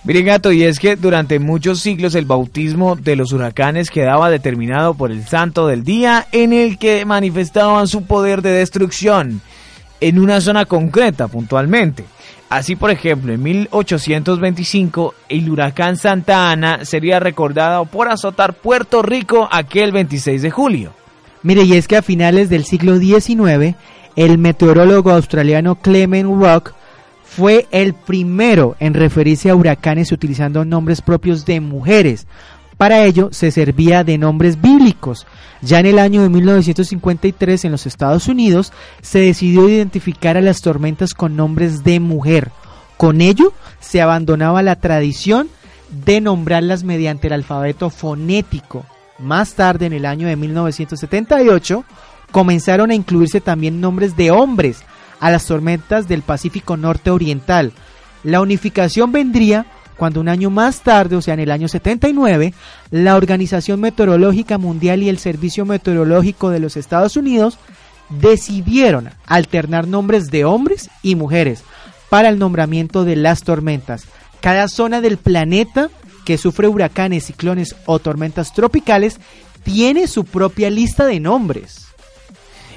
Miren, 0.03 0.25
gato, 0.25 0.51
y 0.51 0.63
es 0.63 0.79
que 0.79 0.95
durante 0.95 1.37
muchos 1.37 1.79
siglos 1.79 2.15
el 2.15 2.25
bautismo 2.25 2.95
de 2.95 3.15
los 3.15 3.33
huracanes 3.33 3.91
quedaba 3.91 4.31
determinado 4.31 4.95
por 4.95 5.11
el 5.11 5.27
santo 5.27 5.67
del 5.67 5.83
día 5.83 6.27
en 6.31 6.53
el 6.53 6.79
que 6.79 7.05
manifestaban 7.05 7.87
su 7.87 8.03
poder 8.05 8.41
de 8.41 8.49
destrucción 8.49 9.41
en 10.01 10.19
una 10.19 10.41
zona 10.41 10.65
concreta, 10.65 11.27
puntualmente. 11.27 12.03
Así, 12.49 12.75
por 12.75 12.91
ejemplo, 12.91 13.31
en 13.31 13.41
1825, 13.41 15.13
el 15.29 15.49
huracán 15.49 15.95
Santa 15.95 16.51
Ana 16.51 16.83
sería 16.83 17.21
recordado 17.21 17.85
por 17.85 18.09
azotar 18.09 18.55
Puerto 18.55 19.01
Rico 19.01 19.47
aquel 19.49 19.93
26 19.93 20.41
de 20.41 20.51
julio. 20.51 20.93
Mire, 21.43 21.63
y 21.63 21.73
es 21.73 21.87
que 21.87 21.95
a 21.95 22.01
finales 22.01 22.49
del 22.49 22.65
siglo 22.65 22.97
XIX, 22.97 23.75
el 24.17 24.37
meteorólogo 24.37 25.11
australiano 25.11 25.75
Clement 25.75 26.29
Rock 26.29 26.73
fue 27.23 27.67
el 27.71 27.93
primero 27.93 28.75
en 28.79 28.93
referirse 28.93 29.49
a 29.49 29.55
huracanes 29.55 30.11
utilizando 30.11 30.65
nombres 30.65 31.01
propios 31.01 31.45
de 31.45 31.61
mujeres. 31.61 32.27
Para 32.81 33.05
ello 33.05 33.29
se 33.31 33.51
servía 33.51 34.03
de 34.03 34.17
nombres 34.17 34.59
bíblicos. 34.59 35.27
Ya 35.61 35.79
en 35.79 35.85
el 35.85 35.99
año 35.99 36.23
de 36.23 36.29
1953 36.29 37.65
en 37.65 37.71
los 37.71 37.85
Estados 37.85 38.27
Unidos 38.27 38.73
se 39.03 39.19
decidió 39.19 39.69
identificar 39.69 40.35
a 40.35 40.41
las 40.41 40.61
tormentas 40.61 41.13
con 41.13 41.35
nombres 41.35 41.83
de 41.83 41.99
mujer. 41.99 42.49
Con 42.97 43.21
ello 43.21 43.53
se 43.79 44.01
abandonaba 44.01 44.63
la 44.63 44.77
tradición 44.77 45.47
de 45.91 46.21
nombrarlas 46.21 46.83
mediante 46.83 47.27
el 47.27 47.33
alfabeto 47.33 47.91
fonético. 47.91 48.83
Más 49.19 49.53
tarde, 49.53 49.85
en 49.85 49.93
el 49.93 50.07
año 50.07 50.27
de 50.27 50.35
1978, 50.37 51.85
comenzaron 52.31 52.89
a 52.89 52.95
incluirse 52.95 53.41
también 53.41 53.79
nombres 53.79 54.17
de 54.17 54.31
hombres 54.31 54.81
a 55.19 55.29
las 55.29 55.45
tormentas 55.45 56.07
del 56.07 56.23
Pacífico 56.23 56.77
Norte 56.77 57.11
Oriental. 57.11 57.73
La 58.23 58.41
unificación 58.41 59.11
vendría 59.11 59.67
cuando 60.01 60.19
un 60.19 60.29
año 60.29 60.49
más 60.49 60.81
tarde, 60.81 61.15
o 61.15 61.21
sea, 61.21 61.35
en 61.35 61.41
el 61.41 61.51
año 61.51 61.67
79, 61.67 62.55
la 62.89 63.15
Organización 63.15 63.79
Meteorológica 63.81 64.57
Mundial 64.57 65.03
y 65.03 65.09
el 65.09 65.19
Servicio 65.19 65.63
Meteorológico 65.63 66.49
de 66.49 66.59
los 66.59 66.75
Estados 66.75 67.17
Unidos 67.17 67.59
decidieron 68.09 69.11
alternar 69.27 69.87
nombres 69.87 70.31
de 70.31 70.43
hombres 70.43 70.89
y 71.03 71.13
mujeres 71.13 71.63
para 72.09 72.29
el 72.29 72.39
nombramiento 72.39 73.05
de 73.05 73.15
las 73.15 73.43
tormentas. 73.43 74.05
Cada 74.39 74.69
zona 74.69 75.01
del 75.01 75.17
planeta 75.17 75.91
que 76.25 76.39
sufre 76.39 76.67
huracanes, 76.67 77.25
ciclones 77.25 77.75
o 77.85 77.99
tormentas 77.99 78.55
tropicales 78.55 79.19
tiene 79.63 80.07
su 80.07 80.25
propia 80.25 80.71
lista 80.71 81.05
de 81.05 81.19
nombres. 81.19 81.80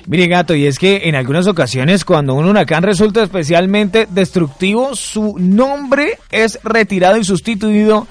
Mire 0.07 0.27
gato, 0.27 0.55
y 0.55 0.67
es 0.67 0.79
que 0.79 1.09
en 1.09 1.15
algunas 1.15 1.47
ocasiones 1.47 2.05
cuando 2.05 2.35
un 2.35 2.45
huracán 2.45 2.83
resulta 2.83 3.23
especialmente 3.23 4.07
destructivo, 4.11 4.95
su 4.95 5.37
nombre 5.39 6.19
es 6.31 6.59
retirado 6.63 7.17
y 7.17 7.25
sustituido 7.25 8.07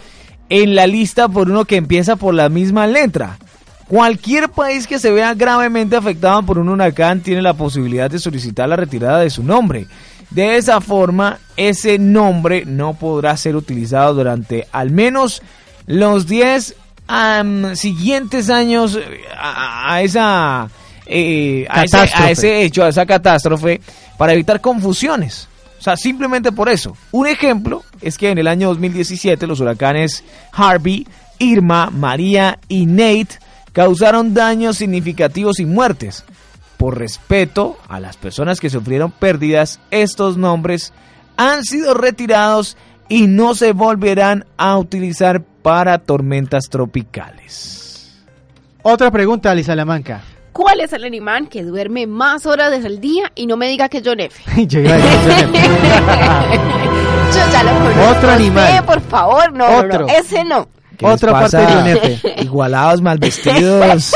en 0.49 0.73
la 0.73 0.88
lista 0.88 1.29
por 1.29 1.51
uno 1.51 1.65
que 1.65 1.75
empieza 1.75 2.15
por 2.15 2.34
la 2.34 2.49
misma 2.49 2.88
letra. 2.88 3.38
Cualquier 3.88 4.49
país 4.49 4.88
que 4.88 4.97
se 4.97 5.12
vea 5.12 5.36
gravemente 5.36 5.95
afectado 5.95 6.41
por 6.41 6.58
un 6.58 6.69
huracán 6.69 7.21
tiene 7.21 7.43
la 7.43 7.53
posibilidad 7.53 8.10
de 8.10 8.17
solicitar 8.17 8.67
la 8.67 8.75
retirada 8.75 9.19
de 9.19 9.29
su 9.29 9.43
nombre. 9.43 9.86
De 10.32 10.58
esa 10.58 10.82
forma, 10.82 11.38
ese 11.58 11.99
nombre 11.99 12.63
no 12.65 12.95
podrá 12.95 13.38
ser 13.38 13.56
utilizado 13.56 14.15
durante 14.15 14.67
al 14.71 14.89
menos 14.89 15.43
los 15.86 16.25
10 16.25 16.75
am, 17.08 17.75
siguientes 17.75 18.49
años 18.49 18.95
eh, 18.95 19.21
a 19.38 20.01
esa 20.01 20.69
eh, 21.06 21.66
a, 21.70 21.84
ese, 21.84 21.98
a 21.98 22.32
ese 22.32 22.63
hecho, 22.63 22.84
a 22.84 22.89
esa 22.89 23.06
catástrofe, 23.06 23.82
para 24.18 24.34
evitar 24.34 24.62
confusiones. 24.62 25.48
O 25.80 25.82
sea, 25.84 25.98
simplemente 25.98 26.54
por 26.54 26.70
eso. 26.70 26.96
Un 27.12 27.28
ejemplo 27.28 27.84
es 28.02 28.18
que 28.18 28.30
en 28.30 28.38
el 28.38 28.48
año 28.48 28.70
2017 28.70 29.46
los 29.48 29.60
huracanes 29.60 30.24
Harvey, 30.54 31.06
Irma, 31.39 31.89
María 31.89 32.58
y 32.70 32.86
Nate 32.86 33.39
causaron 33.74 34.34
daños 34.34 34.78
significativos 34.78 35.60
y 35.60 35.66
muertes. 35.66 36.24
Por 36.78 36.98
respeto 36.98 37.78
a 37.89 38.00
las 38.00 38.16
personas 38.16 38.62
que 38.62 38.70
sufrieron 38.70 39.12
pérdidas, 39.12 39.82
estos 39.92 40.38
nombres 40.38 40.94
han 41.36 41.63
sido 41.63 41.94
retirados 41.94 42.78
y 43.10 43.28
no 43.28 43.54
se 43.54 43.74
volverán 43.74 44.46
a 44.58 44.78
utilizar 44.78 45.44
para 45.44 46.00
tormentas 46.00 46.70
tropicales. 46.70 48.24
Otra 48.84 49.12
pregunta, 49.12 49.52
Ali 49.52 49.63
Salamanca. 49.63 50.22
¿Cuál 50.54 50.82
es 50.82 50.94
el 50.94 51.04
animal 51.04 51.50
que 51.50 51.63
duerme 51.63 52.06
más 52.06 52.46
horas 52.46 52.84
del 52.84 53.02
día 53.02 53.32
y 53.34 53.48
no 53.48 53.58
me 53.58 53.68
diga 53.68 53.89
que 53.89 54.04
John 54.06 54.20
F? 54.20 54.39
Yo 54.68 54.80
iba 54.80 54.94
a 54.94 54.98
decir 54.98 55.34
John 55.39 55.56
F. 55.56 55.68
Yo 57.34 57.52
ya 57.52 57.63
lo 57.63 57.72
conozco. 57.72 58.18
Otro 58.18 58.30
animal. 58.30 58.86
por 58.86 59.02
favor, 59.02 59.52
no, 59.54 59.68
no, 59.68 59.78
Otro. 59.80 60.00
no, 60.02 60.08
ese 60.08 60.44
no. 60.44 60.68
¿Qué 60.98 61.08
les 61.08 61.16
Otra 61.16 61.32
parte 61.32 61.58
de 61.58 61.76
un 61.78 61.88
F. 61.88 62.36
Igualados, 62.44 63.02
mal 63.02 63.18
vestidos. 63.18 64.13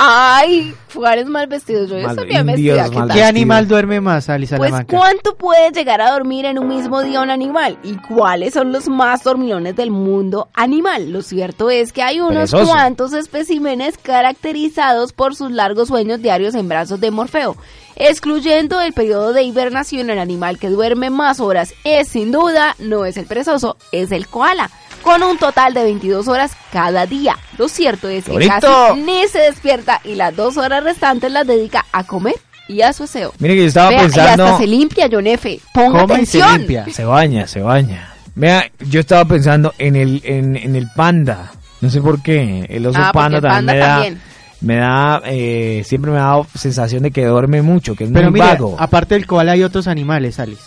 Ay, 0.00 0.74
jugares 0.94 1.26
mal 1.26 1.48
vestidos. 1.48 1.90
Yo 1.90 1.98
ya 1.98 2.08
Mal- 2.08 2.18
indios 2.24 2.44
vestida. 2.46 2.84
¿qué 2.90 2.98
mal 2.98 3.08
tal? 3.08 3.16
¿Qué 3.16 3.24
animal 3.24 3.66
duerme 3.68 4.00
más, 4.00 4.28
Ali 4.28 4.46
Pues? 4.46 4.72
¿cuánto 4.88 5.36
puede 5.36 5.72
llegar 5.72 6.00
a 6.00 6.12
dormir 6.12 6.44
en 6.44 6.58
un 6.58 6.68
mismo 6.68 7.02
día 7.02 7.20
un 7.20 7.30
animal? 7.30 7.78
¿Y 7.82 7.96
cuáles 7.96 8.54
son 8.54 8.70
los 8.70 8.88
más 8.88 9.24
dormilones 9.24 9.74
del 9.74 9.90
mundo 9.90 10.48
animal? 10.54 11.10
Lo 11.10 11.22
cierto 11.22 11.68
es 11.68 11.92
que 11.92 12.02
hay 12.02 12.20
unos 12.20 12.52
Perezoso. 12.52 12.66
cuantos 12.66 13.12
especímenes 13.12 13.98
caracterizados 13.98 15.12
por 15.12 15.34
sus 15.34 15.50
largos 15.50 15.88
sueños 15.88 16.22
diarios 16.22 16.54
en 16.54 16.68
brazos 16.68 17.00
de 17.00 17.10
Morfeo. 17.10 17.56
Excluyendo 17.96 18.80
el 18.80 18.92
periodo 18.92 19.32
de 19.32 19.42
hibernación, 19.42 20.08
el 20.10 20.20
animal 20.20 20.58
que 20.60 20.68
duerme 20.70 21.10
más 21.10 21.40
horas 21.40 21.74
es 21.82 22.06
sin 22.08 22.30
duda, 22.30 22.76
no 22.78 23.04
es 23.04 23.16
el 23.16 23.26
perezoso, 23.26 23.76
es 23.90 24.12
el 24.12 24.28
koala. 24.28 24.70
Con 25.08 25.22
un 25.22 25.38
total 25.38 25.72
de 25.72 25.84
22 25.84 26.28
horas 26.28 26.52
cada 26.72 27.06
día. 27.06 27.36
Lo 27.56 27.66
cierto 27.68 28.08
es 28.08 28.24
que 28.26 28.46
casi 28.46 29.00
ni 29.00 29.26
se 29.28 29.38
despierta 29.38 30.00
y 30.04 30.14
las 30.16 30.36
dos 30.36 30.56
horas 30.58 30.84
restantes 30.84 31.32
las 31.32 31.46
dedica 31.46 31.86
a 31.92 32.04
comer 32.04 32.34
y 32.68 32.82
a 32.82 32.92
su 32.92 33.04
aseo. 33.04 33.32
Mire 33.38 33.54
que 33.54 33.60
yo 33.62 33.66
estaba 33.68 33.88
Vea, 33.88 33.98
y 33.98 34.02
pensando. 34.02 34.44
hasta 34.44 34.58
se 34.58 34.66
limpia, 34.66 35.08
John 35.10 35.26
F. 35.26 35.60
Ponga 35.72 36.00
Come 36.02 36.22
y 36.22 36.26
se 36.26 36.42
atención. 36.42 36.58
limpia. 36.58 36.86
Se 36.92 37.04
baña, 37.04 37.46
se 37.46 37.60
baña. 37.60 38.12
Vea, 38.34 38.70
yo 38.80 39.00
estaba 39.00 39.24
pensando 39.24 39.72
en 39.78 39.96
el, 39.96 40.20
en, 40.24 40.56
en 40.56 40.76
el 40.76 40.86
panda. 40.94 41.52
No 41.80 41.88
sé 41.88 42.02
por 42.02 42.20
qué. 42.22 42.66
El 42.68 42.84
oso 42.86 42.98
Ah, 43.02 43.10
panda 43.12 43.38
el 43.38 43.42
también 43.42 43.66
panda 43.66 43.72
me 43.72 43.78
da. 43.78 43.94
también. 43.94 44.20
Me 44.60 44.76
da, 44.76 45.22
eh, 45.24 45.82
siempre 45.86 46.10
me 46.10 46.18
ha 46.18 46.22
dado 46.24 46.46
sensación 46.54 47.04
de 47.04 47.12
que 47.12 47.24
duerme 47.24 47.62
mucho, 47.62 47.94
que 47.94 48.04
es 48.04 48.10
Pero 48.12 48.30
muy 48.30 48.40
mire, 48.40 48.52
vago. 48.52 48.76
aparte 48.78 49.14
del 49.14 49.26
koala 49.26 49.52
hay 49.52 49.62
otros 49.62 49.86
animales, 49.86 50.38
Alice. 50.40 50.60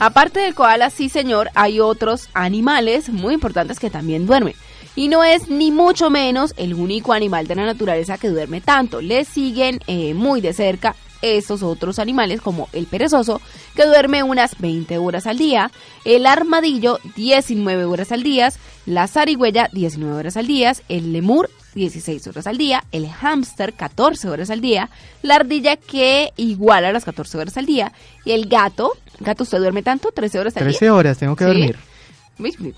Aparte 0.00 0.40
del 0.40 0.54
koala, 0.54 0.90
sí 0.90 1.08
señor, 1.08 1.50
hay 1.54 1.80
otros 1.80 2.28
animales 2.34 3.08
muy 3.08 3.34
importantes 3.34 3.78
que 3.78 3.90
también 3.90 4.26
duermen. 4.26 4.54
Y 4.96 5.08
no 5.08 5.24
es 5.24 5.48
ni 5.48 5.70
mucho 5.70 6.10
menos 6.10 6.54
el 6.56 6.74
único 6.74 7.12
animal 7.12 7.46
de 7.46 7.56
la 7.56 7.66
naturaleza 7.66 8.18
que 8.18 8.28
duerme 8.28 8.60
tanto. 8.60 9.00
Le 9.00 9.24
siguen 9.24 9.80
eh, 9.86 10.14
muy 10.14 10.40
de 10.40 10.52
cerca 10.52 10.94
estos 11.22 11.62
otros 11.62 11.98
animales 11.98 12.40
como 12.40 12.68
el 12.72 12.86
perezoso, 12.86 13.40
que 13.74 13.86
duerme 13.86 14.22
unas 14.22 14.58
20 14.58 14.98
horas 14.98 15.26
al 15.26 15.38
día, 15.38 15.70
el 16.04 16.26
armadillo 16.26 16.98
19 17.16 17.86
horas 17.86 18.12
al 18.12 18.22
día, 18.22 18.52
la 18.86 19.06
zarigüeya 19.06 19.68
19 19.72 20.14
horas 20.16 20.36
al 20.36 20.46
día, 20.46 20.74
el 20.88 21.12
lemur 21.12 21.50
16 21.74 22.26
horas 22.28 22.46
al 22.46 22.58
día, 22.58 22.84
el 22.92 23.08
hámster 23.10 23.72
14 23.72 24.28
horas 24.28 24.50
al 24.50 24.60
día, 24.60 24.90
la 25.22 25.36
ardilla 25.36 25.76
que 25.76 26.32
iguala 26.36 26.92
las 26.92 27.04
14 27.04 27.38
horas 27.38 27.56
al 27.56 27.66
día 27.66 27.92
y 28.24 28.32
el 28.32 28.46
gato, 28.48 28.92
gato 29.20 29.42
usted 29.44 29.58
duerme 29.58 29.82
tanto, 29.82 30.10
13 30.12 30.38
horas 30.38 30.56
al 30.56 30.62
13 30.64 30.84
día. 30.84 30.94
horas 30.94 31.18
tengo 31.18 31.34
que 31.34 31.44
Sí. 31.44 31.48
dormir. 31.50 31.76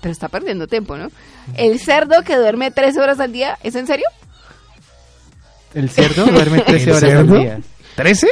Pero 0.01 0.11
está 0.11 0.29
perdiendo 0.29 0.67
tiempo, 0.67 0.97
¿no? 0.97 1.09
El 1.55 1.79
cerdo 1.79 2.23
que 2.23 2.35
duerme 2.35 2.69
13 2.71 2.99
horas 3.01 3.19
al 3.19 3.31
día, 3.31 3.57
¿es 3.63 3.75
en 3.75 3.87
serio? 3.87 4.05
El 5.73 5.89
cerdo 5.89 6.25
duerme 6.25 6.59
13 6.65 6.83
¿El 6.89 6.95
horas 6.95 7.09
cerdo? 7.11 7.35
al 7.35 7.41
día. 7.41 7.59
¿13? 7.95 8.27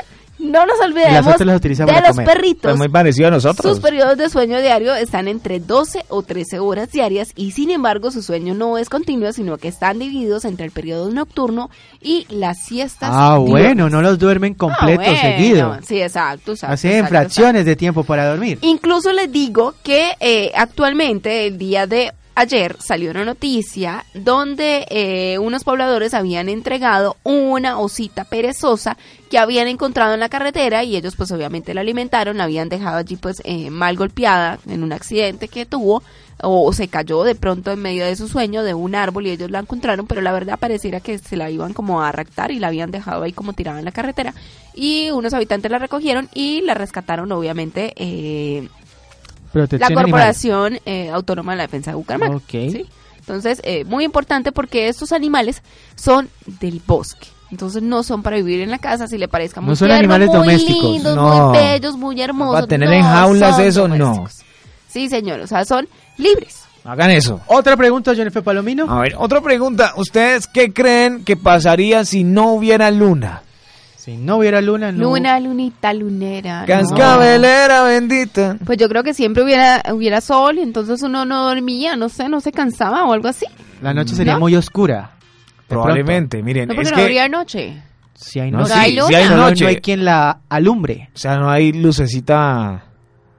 No 0.52 0.66
nos 0.66 0.78
Las 0.80 0.88
olvidemos 0.88 1.40
las 1.46 1.58
utiliza 1.58 1.86
de 1.86 1.94
para 1.94 2.08
los 2.08 2.16
comer. 2.16 2.28
perritos. 2.28 2.62
Pues 2.64 2.78
muy 2.78 2.90
parecido 2.90 3.28
a 3.28 3.32
nosotros. 3.32 3.72
Sus 3.74 3.80
periodos 3.84 4.18
de 4.18 4.30
sueño 4.30 4.60
diario 4.62 4.94
están 4.96 5.28
entre 5.28 5.60
12 5.60 6.06
o 6.10 6.24
13 6.24 6.60
horas 6.60 6.92
diarias 6.92 7.30
y 7.36 7.52
sin 7.52 7.70
embargo 7.72 8.12
su 8.12 8.22
sueño 8.22 8.54
no 8.54 8.78
es 8.78 8.90
continuo, 8.90 9.32
sino 9.34 9.58
que 9.58 9.68
están 9.68 10.00
divididos 10.00 10.46
entre 10.46 10.66
el 10.66 10.72
periodo 10.72 11.10
nocturno 11.12 11.70
y 12.02 12.26
las 12.30 12.64
siestas. 12.66 13.10
Ah, 13.12 13.36
diurnas. 13.38 13.50
bueno, 13.50 13.90
no 13.90 14.02
los 14.02 14.20
duermen 14.20 14.54
Ah, 14.54 14.58
completo, 14.58 15.02
bueno, 15.04 15.20
seguido. 15.22 15.78
Sí, 15.86 16.02
exacto. 16.02 16.52
exacto 16.54 16.74
Hacen 16.74 17.08
fracciones 17.08 17.66
de 17.66 17.76
tiempo 17.76 18.04
para 18.04 18.28
dormir. 18.28 18.60
Incluso 18.62 19.12
les 19.14 19.32
digo 19.32 19.74
que 19.84 20.12
eh, 20.20 20.52
actualmente, 20.56 21.48
el 21.48 21.58
día 21.58 21.88
de 21.88 22.12
ayer, 22.36 22.76
salió 22.80 23.12
una 23.12 23.26
noticia 23.26 24.06
donde 24.14 24.86
eh, 24.90 25.40
unos 25.40 25.64
pobladores 25.64 26.14
habían 26.14 26.50
entregado 26.50 27.18
una 27.24 27.80
osita 27.80 28.26
perezosa 28.26 28.98
que 29.30 29.40
habían 29.40 29.68
encontrado 29.68 30.14
en 30.14 30.20
la 30.20 30.30
carretera 30.30 30.84
y 30.84 30.96
ellos 30.96 31.16
pues 31.16 31.32
obviamente 31.32 31.74
la 31.74 31.82
alimentaron, 31.82 32.38
la 32.38 32.44
habían 32.44 32.70
dejado 32.70 32.98
allí 32.98 33.16
pues 33.16 33.42
eh, 33.46 33.70
mal 33.70 33.96
golpeada 33.96 34.60
en 34.68 34.84
un 34.84 34.94
accidente 34.94 35.48
que 35.48 35.66
tuvo 35.66 36.04
o 36.42 36.74
se 36.74 36.90
cayó 36.90 37.24
de 37.24 37.36
pronto 37.36 37.72
en 37.72 37.82
medio 37.82 38.06
de 38.06 38.16
su 38.16 38.28
sueño 38.28 38.64
de 38.64 38.74
un 38.74 38.94
árbol 38.94 39.26
y 39.26 39.32
ellos 39.32 39.50
la 39.50 39.60
encontraron, 39.60 40.06
pero 40.06 40.22
la 40.22 40.34
verdad 40.34 40.60
pareciera 40.60 41.00
que 41.00 41.18
se 41.18 41.38
la 41.38 41.50
iban 41.50 41.74
como 41.74 42.02
a 42.02 42.12
raptar 42.12 42.52
y 42.52 42.60
la 42.60 42.68
habían 42.68 42.92
dejado 42.92 43.24
ahí 43.24 43.32
como 43.32 43.54
tirada 43.54 43.80
en 43.80 43.86
la 43.86 43.92
carretera. 43.92 44.34
Y 44.74 45.10
unos 45.12 45.34
habitantes 45.34 45.72
la 45.72 45.80
recogieron 45.80 46.30
y 46.34 46.62
la 46.62 46.74
rescataron 46.74 47.32
obviamente 47.32 47.94
eh, 47.96 48.68
Protección 49.56 49.98
animal. 49.98 50.04
Corporación 50.12 50.80
eh, 50.86 51.10
Autónoma 51.12 51.54
de 51.54 51.58
la 51.58 51.64
Defensa 51.64 51.92
de 51.92 51.96
Bucaramanga. 51.96 52.36
Ok. 52.36 52.50
¿sí? 52.50 52.86
Entonces, 53.20 53.62
eh, 53.64 53.86
muy 53.86 54.04
importante 54.04 54.52
porque 54.52 54.90
estos 54.90 55.14
animales 55.14 55.64
son 55.96 56.28
del 56.60 56.82
bosque. 56.86 57.28
Entonces 57.52 57.82
no 57.82 58.04
son 58.04 58.22
para 58.22 58.36
vivir 58.36 58.60
en 58.60 58.70
la 58.70 58.80
casa, 58.80 59.08
si 59.08 59.18
le 59.18 59.30
parezca 59.30 59.62
muy 59.62 59.70
No 59.70 59.76
son 59.78 59.88
tierno, 59.88 60.00
animales 60.00 60.28
muy 60.28 60.38
domésticos, 60.38 60.84
lindos, 60.84 61.16
no. 61.16 61.50
muy 61.50 61.58
bellos, 61.58 61.96
muy 61.96 62.22
hermosos. 62.22 62.56
Para 62.56 62.68
tener 62.68 62.90
no 62.90 62.96
en 62.96 63.04
jaulas 63.04 63.60
eso, 63.60 63.88
no. 63.88 64.28
Sí, 64.90 65.08
señor, 65.08 65.40
o 65.40 65.48
sea, 65.48 65.64
son 65.64 65.88
libres. 66.18 66.64
Hagan 66.84 67.12
eso. 67.12 67.40
Otra 67.48 67.78
pregunta, 67.78 68.14
Jennifer 68.14 68.44
Palomino. 68.44 68.92
A 68.92 69.00
ver, 69.00 69.16
otra 69.18 69.40
pregunta. 69.40 69.94
¿Ustedes 69.96 70.48
qué 70.48 70.74
creen 70.74 71.24
que 71.24 71.38
pasaría 71.38 72.04
si 72.04 72.26
no 72.26 72.52
hubiera 72.52 72.92
luna? 72.92 73.42
Si 74.06 74.18
no 74.18 74.38
hubiera 74.38 74.62
luna, 74.62 74.92
no. 74.92 75.00
Luna, 75.06 75.40
lunita, 75.40 75.92
lunera. 75.92 76.62
no. 76.62 76.68
Cascabelera 76.68 77.82
bendita. 77.84 78.56
Pues 78.64 78.78
yo 78.78 78.88
creo 78.88 79.02
que 79.02 79.16
siempre 79.16 79.44
hubiera, 79.44 79.82
hubiera 79.92 80.22
sol 80.22 80.60
y 80.60 80.62
entonces 80.62 81.02
uno 81.02 81.26
no 81.26 81.44
dormía, 81.44 81.96
no 81.96 82.08
sé, 82.10 82.30
no 82.30 82.40
se 82.40 82.52
cansaba 82.52 83.04
o 83.06 83.14
algo 83.14 83.28
así. 83.30 83.48
La 83.82 83.96
noche 83.96 84.14
sería 84.16 84.34
¿No? 84.34 84.42
muy 84.42 84.56
oscura. 84.56 85.14
Probablemente, 85.68 86.44
miren, 86.44 86.68
No, 86.68 86.76
porque 86.76 86.90
es 86.90 86.92
no 86.92 86.98
que... 86.98 87.02
habría 87.02 87.28
noche. 87.28 87.82
Si 88.14 88.40
hay 88.40 88.52
No, 88.52 88.60
noche. 88.60 88.74
sí, 88.74 88.80
hay 88.80 88.96
luna. 88.96 89.36
noche. 89.36 89.64
no 89.64 89.70
hay 89.70 89.78
quien 89.78 90.06
la 90.06 90.40
alumbre. 90.50 91.10
O 91.16 91.18
sea, 91.18 91.38
no 91.38 91.50
hay 91.50 91.74
lucecita 91.74 92.84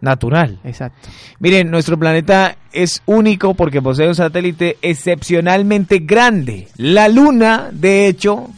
natural. 0.00 0.58
Exacto. 0.64 1.08
Miren, 1.38 1.70
nuestro 1.70 1.96
planeta 1.96 2.56
es 2.72 3.02
único 3.06 3.54
porque 3.54 3.80
posee 3.80 4.08
un 4.08 4.14
satélite 4.16 4.76
excepcionalmente 4.82 6.00
grande. 6.00 6.68
La 6.76 7.08
Luna, 7.08 7.68
de 7.72 8.08
hecho, 8.08 8.48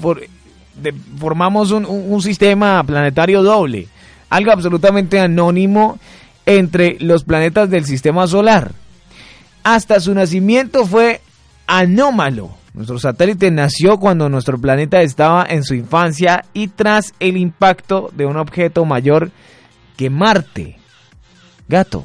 for- 0.00 0.22
formamos 1.18 1.70
un 1.70 2.22
sistema 2.22 2.82
planetario 2.84 3.42
doble, 3.42 3.88
algo 4.30 4.52
absolutamente 4.52 5.20
anónimo 5.20 5.98
entre 6.46 6.96
los 7.00 7.24
planetas 7.24 7.70
del 7.70 7.84
sistema 7.84 8.26
solar. 8.26 8.72
Hasta 9.62 10.00
su 10.00 10.14
nacimiento 10.14 10.86
fue 10.86 11.20
anómalo. 11.66 12.50
Nuestro 12.74 12.98
satélite 12.98 13.50
nació 13.50 13.98
cuando 13.98 14.28
nuestro 14.28 14.58
planeta 14.58 15.02
estaba 15.02 15.46
en 15.48 15.62
su 15.62 15.74
infancia 15.74 16.44
y 16.54 16.68
tras 16.68 17.12
el 17.20 17.36
impacto 17.36 18.10
de 18.14 18.24
un 18.24 18.38
objeto 18.38 18.84
mayor 18.84 19.30
que 19.96 20.08
Marte. 20.08 20.78
Gato. 21.68 22.04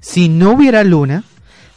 Si 0.00 0.28
no 0.28 0.52
hubiera 0.52 0.84
luna, 0.84 1.24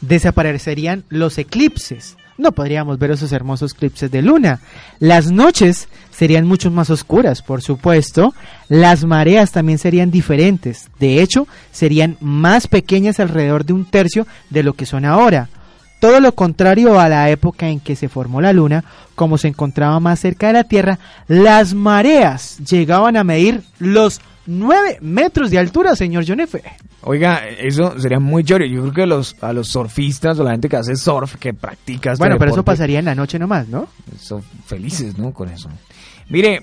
desaparecerían 0.00 1.04
los 1.10 1.36
eclipses. 1.38 2.16
No 2.40 2.52
podríamos 2.52 2.98
ver 2.98 3.10
esos 3.10 3.32
hermosos 3.32 3.74
eclipses 3.74 4.10
de 4.10 4.22
luna. 4.22 4.60
Las 4.98 5.30
noches 5.30 5.88
serían 6.10 6.46
mucho 6.46 6.70
más 6.70 6.88
oscuras, 6.88 7.42
por 7.42 7.60
supuesto. 7.60 8.32
Las 8.70 9.04
mareas 9.04 9.52
también 9.52 9.76
serían 9.76 10.10
diferentes. 10.10 10.88
De 10.98 11.20
hecho, 11.20 11.46
serían 11.70 12.16
más 12.18 12.66
pequeñas 12.66 13.20
alrededor 13.20 13.66
de 13.66 13.74
un 13.74 13.84
tercio 13.84 14.26
de 14.48 14.62
lo 14.62 14.72
que 14.72 14.86
son 14.86 15.04
ahora. 15.04 15.50
Todo 16.00 16.18
lo 16.18 16.34
contrario 16.34 16.98
a 16.98 17.10
la 17.10 17.28
época 17.28 17.68
en 17.68 17.78
que 17.78 17.94
se 17.94 18.08
formó 18.08 18.40
la 18.40 18.54
luna, 18.54 18.84
como 19.16 19.36
se 19.36 19.48
encontraba 19.48 20.00
más 20.00 20.18
cerca 20.18 20.46
de 20.46 20.54
la 20.54 20.64
Tierra, 20.64 20.98
las 21.28 21.74
mareas 21.74 22.56
llegaban 22.60 23.18
a 23.18 23.24
medir 23.24 23.60
los 23.78 24.22
9 24.50 24.98
metros 25.00 25.50
de 25.50 25.58
altura, 25.58 25.94
señor 25.94 26.24
John 26.26 26.40
F. 26.40 26.60
Oiga, 27.02 27.46
eso 27.48 27.98
sería 28.00 28.18
muy 28.18 28.42
chévere. 28.44 28.68
Yo 28.68 28.80
creo 28.82 28.92
que 28.92 29.06
los, 29.06 29.36
a 29.40 29.52
los 29.52 29.68
surfistas 29.68 30.38
o 30.38 30.44
la 30.44 30.50
gente 30.50 30.68
que 30.68 30.76
hace 30.76 30.96
surf, 30.96 31.36
que 31.36 31.54
practica 31.54 32.12
este 32.12 32.22
Bueno, 32.22 32.36
pero 32.38 32.50
eso 32.52 32.64
pasaría 32.64 32.98
en 32.98 33.04
la 33.04 33.14
noche 33.14 33.38
nomás, 33.38 33.68
¿no? 33.68 33.88
Son 34.18 34.42
felices, 34.66 35.16
¿no? 35.16 35.32
Con 35.32 35.48
eso. 35.50 35.68
Mire, 36.28 36.62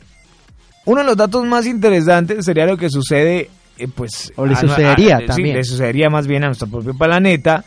uno 0.85 1.01
de 1.01 1.07
los 1.07 1.17
datos 1.17 1.45
más 1.45 1.65
interesantes 1.65 2.43
sería 2.45 2.65
lo 2.65 2.77
que 2.77 2.89
sucede, 2.89 3.49
eh, 3.77 3.87
pues... 3.87 4.31
O 4.35 4.45
le 4.45 4.53
a- 4.53 4.57
sucedería 4.59 5.15
a- 5.17 5.19
sí, 5.21 5.25
también. 5.27 5.55
le 5.57 5.63
sucedería 5.63 6.09
más 6.09 6.27
bien 6.27 6.43
a 6.43 6.47
nuestro 6.47 6.67
propio 6.67 6.93
planeta, 6.93 7.63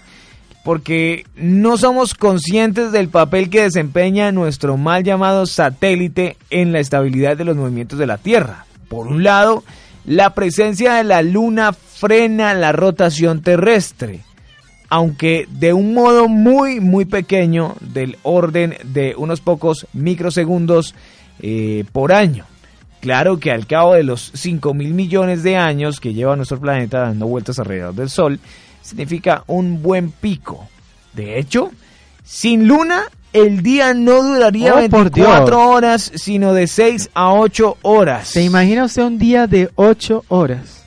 porque 0.65 1.25
no 1.37 1.77
somos 1.79 2.15
conscientes 2.15 2.93
del 2.93 3.09
papel 3.09 3.49
que 3.51 3.63
desempeña 3.63 4.31
nuestro 4.33 4.77
mal 4.77 5.03
llamado 5.03 5.47
satélite 5.47 6.37
en 6.51 6.73
la 6.73 6.81
estabilidad 6.81 7.37
de 7.37 7.45
los 7.45 7.57
movimientos 7.57 7.99
de 7.99 8.07
la 8.07 8.19
Tierra. 8.19 8.67
Por 8.89 9.07
un 9.07 9.23
lado, 9.23 9.65
la 10.11 10.35
presencia 10.35 10.95
de 10.95 11.05
la 11.05 11.23
Luna 11.23 11.73
frena 11.73 12.53
la 12.53 12.73
rotación 12.73 13.43
terrestre 13.43 14.23
aunque 14.93 15.47
de 15.49 15.73
un 15.73 15.95
modo 15.95 16.27
muy, 16.27 16.81
muy 16.81 17.05
pequeño, 17.05 17.77
del 17.81 18.19
orden 18.25 18.77
de 18.83 19.15
unos 19.17 19.41
pocos 19.41 19.87
microsegundos 19.93 20.97
eh, 21.39 21.85
por 21.93 22.13
año. 22.13 22.45
Claro 22.99 23.39
que 23.39 23.53
al 23.53 23.69
cabo 23.69 23.95
de 23.95 24.03
los 24.03 24.33
5 24.35 24.75
mil 24.75 24.93
millones 24.93 25.45
de 25.45 25.57
años 25.57 26.01
que 26.01 26.13
lleva 26.13 26.35
nuestro 26.35 26.59
planeta 26.59 27.03
dando 27.03 27.29
vueltas 27.29 27.61
alrededor 27.61 27.95
del 27.95 28.11
Sol, 28.11 28.41
significa 28.83 29.45
un 29.47 29.81
buen 29.81 30.11
pico. 30.11 30.69
De 31.13 31.39
hecho, 31.39 31.71
sin 32.25 32.67
luna, 32.67 33.05
el 33.33 33.63
día 33.63 33.95
no 33.95 34.23
duraría 34.23 34.73
Oh, 34.75 34.89
por 34.89 35.11
24 35.11 35.45
Dios. 35.47 35.51
horas, 35.67 36.13
sino 36.15 36.53
de 36.53 36.67
6 36.67 37.11
a 37.15 37.33
8 37.33 37.79
horas. 37.83 38.29
¿Se 38.29 38.43
imagina 38.43 38.85
usted 38.85 39.03
un 39.05 39.19
día 39.19 39.47
de 39.47 39.71
8 39.77 40.25
horas? 40.29 40.85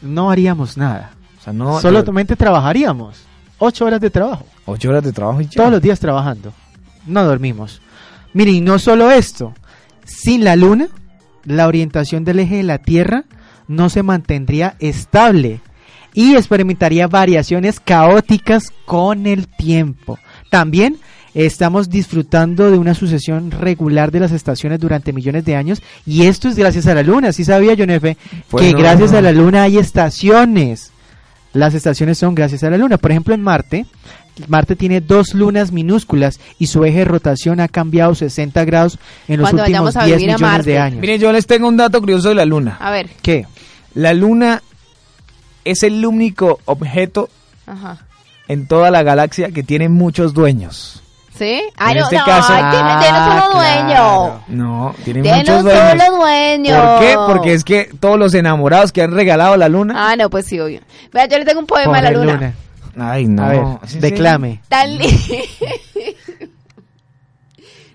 No 0.00 0.30
haríamos 0.30 0.76
nada. 0.76 1.12
O 1.38 1.42
sea, 1.44 1.52
no, 1.52 1.80
Solamente 1.80 2.36
trabajaríamos. 2.36 3.22
8 3.58 3.84
horas 3.84 4.00
de 4.00 4.10
trabajo. 4.10 4.46
8 4.66 4.88
horas 4.88 5.04
de 5.04 5.12
trabajo 5.12 5.40
y 5.40 5.44
ya. 5.46 5.50
Todos 5.56 5.70
los 5.72 5.82
días 5.82 6.00
trabajando. 6.00 6.52
No 7.06 7.24
dormimos. 7.24 7.80
Miren, 8.32 8.54
y 8.54 8.60
no 8.60 8.78
solo 8.78 9.10
esto. 9.10 9.52
Sin 10.04 10.44
la 10.44 10.56
luna, 10.56 10.88
la 11.44 11.66
orientación 11.66 12.24
del 12.24 12.40
eje 12.40 12.56
de 12.56 12.62
la 12.62 12.78
Tierra 12.78 13.24
no 13.68 13.90
se 13.90 14.02
mantendría 14.02 14.76
estable 14.78 15.60
y 16.14 16.34
experimentaría 16.36 17.06
variaciones 17.06 17.80
caóticas 17.80 18.72
con 18.84 19.26
el 19.26 19.48
tiempo. 19.48 20.18
También 20.50 20.98
estamos 21.34 21.88
disfrutando 21.88 22.70
de 22.70 22.78
una 22.78 22.94
sucesión 22.94 23.50
regular 23.50 24.10
de 24.10 24.20
las 24.20 24.32
estaciones 24.32 24.78
durante 24.80 25.12
millones 25.12 25.44
de 25.44 25.56
años 25.56 25.82
y 26.06 26.26
esto 26.26 26.48
es 26.48 26.56
gracias 26.56 26.86
a 26.86 26.94
la 26.94 27.02
luna. 27.02 27.32
¿Sí 27.32 27.44
sabía, 27.44 27.74
John 27.76 27.90
F? 27.90 28.16
Que 28.58 28.72
gracias 28.72 29.12
a 29.12 29.20
la 29.20 29.32
luna 29.32 29.62
hay 29.62 29.78
estaciones. 29.78 30.90
las 31.54 31.74
estaciones 31.74 32.18
son 32.18 32.34
gracias 32.34 32.62
a 32.64 32.70
la 32.70 32.78
Luna. 32.78 32.96
Por 32.96 33.10
ejemplo, 33.10 33.34
en 33.34 33.42
Marte, 33.42 33.84
Marte 34.48 34.74
tiene 34.74 35.02
dos 35.02 35.34
lunas 35.34 35.70
minúsculas 35.72 36.40
y 36.58 36.66
su 36.68 36.82
eje 36.84 37.00
de 37.00 37.04
rotación 37.04 37.60
ha 37.60 37.68
cambiado 37.68 38.14
60 38.14 38.64
grados 38.64 38.98
en 39.28 39.38
los 39.40 39.50
Cuando 39.50 39.62
últimos 39.62 39.94
vayamos 39.94 39.96
a 39.96 40.04
10 40.06 40.16
vivir 40.16 40.30
a 40.34 40.38
millones 40.38 40.64
de 40.64 40.78
años. 40.78 41.00
Miren, 41.00 41.20
yo 41.20 41.30
les 41.32 41.46
tengo 41.46 41.68
un 41.68 41.76
dato 41.76 42.00
curioso 42.00 42.30
de 42.30 42.36
la 42.36 42.46
Luna. 42.46 42.78
A 42.80 42.90
ver. 42.90 43.10
¿Qué? 43.20 43.46
La 43.94 44.14
Luna 44.14 44.62
es 45.64 45.82
el 45.82 46.04
único 46.06 46.60
objeto 46.64 47.28
Ajá. 47.66 47.98
en 48.48 48.66
toda 48.66 48.90
la 48.90 49.02
galaxia 49.02 49.50
que 49.50 49.62
tiene 49.62 49.90
muchos 49.90 50.32
dueños. 50.32 51.02
¿Sí? 51.36 51.62
Ay, 51.76 51.92
En 51.92 51.98
no, 51.98 52.04
este 52.04 52.16
no, 52.18 52.24
caso- 52.26 52.52
ay, 52.52 52.62
tiene, 52.70 52.88
tiene 53.00 53.18
un 53.18 53.24
Ah, 53.24 53.40
solo 53.42 53.54
dueño. 53.56 53.86
claro. 53.86 54.44
No, 54.48 54.94
tiene 55.04 55.22
Tiene 55.22 55.38
muchos 55.38 55.56
un 55.56 55.62
dueños. 55.64 55.90
solo 55.90 56.16
dueño. 56.18 56.76
¿Por 56.82 57.00
qué? 57.00 57.14
Porque 57.26 57.52
es 57.54 57.64
que 57.64 57.90
todos 57.98 58.18
los 58.18 58.34
enamorados 58.34 58.92
que 58.92 59.02
han 59.02 59.12
regalado 59.12 59.56
la 59.56 59.68
Luna. 59.68 59.94
Ah, 59.96 60.14
no, 60.16 60.28
pues 60.30 60.46
sí, 60.46 60.60
obvio. 60.60 60.80
Vea, 61.12 61.26
yo 61.26 61.38
le 61.38 61.44
tengo 61.44 61.60
un 61.60 61.66
poema 61.66 61.98
a 61.98 62.02
la 62.02 62.12
Pobre 62.12 62.32
luna. 62.32 62.54
Ay, 62.98 63.26
no. 63.26 63.42
A 63.42 63.48
ver, 63.48 63.62
¿Es 63.84 63.94
en 63.94 64.00
declame. 64.02 64.60
Tan 64.68 64.98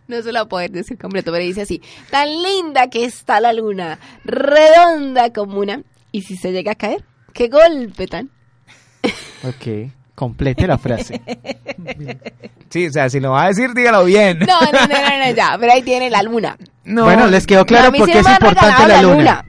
No 0.07 0.21
se 0.21 0.31
la 0.31 0.45
puedo 0.45 0.67
decir 0.69 0.97
completo, 0.97 1.31
pero 1.31 1.43
dice 1.43 1.61
así. 1.63 1.81
Tan 2.09 2.29
linda 2.41 2.89
que 2.89 3.03
está 3.03 3.41
la 3.41 3.51
luna, 3.51 3.99
redonda 4.23 5.33
como 5.33 5.59
una. 5.59 5.81
Y 6.13 6.21
si 6.21 6.38
se 6.38 6.51
llega 6.53 6.71
a 6.71 6.75
caer, 6.75 7.03
qué 7.33 7.49
golpe 7.49 8.07
tan. 8.07 8.29
Ok, 9.43 9.91
complete 10.18 10.65
la 10.65 10.80
frase. 10.80 11.22
Sí, 12.70 12.86
o 12.88 12.91
sea, 12.91 13.09
si 13.09 13.22
lo 13.22 13.32
va 13.32 13.45
a 13.45 13.47
decir, 13.47 13.74
dígalo 13.74 14.03
bien. 14.03 14.39
No, 14.39 14.45
no, 14.59 14.72
no, 14.72 14.88
no, 14.88 15.26
no, 15.26 15.32
ya, 15.34 15.55
pero 15.57 15.72
ahí 15.72 15.82
tiene 15.84 16.09
la 16.09 16.22
luna. 16.22 16.57
No. 16.84 17.05
Bueno, 17.05 17.28
les 17.28 17.47
quedó 17.47 17.61
No, 17.61 17.65
claro 17.65 17.91
mí 17.93 17.97
por 17.99 18.11
qué 18.11 18.20
es 18.20 18.28
importante 18.28 18.82
la 18.82 18.88
la 18.88 19.01
luna. 19.03 19.15
luna. 19.15 19.45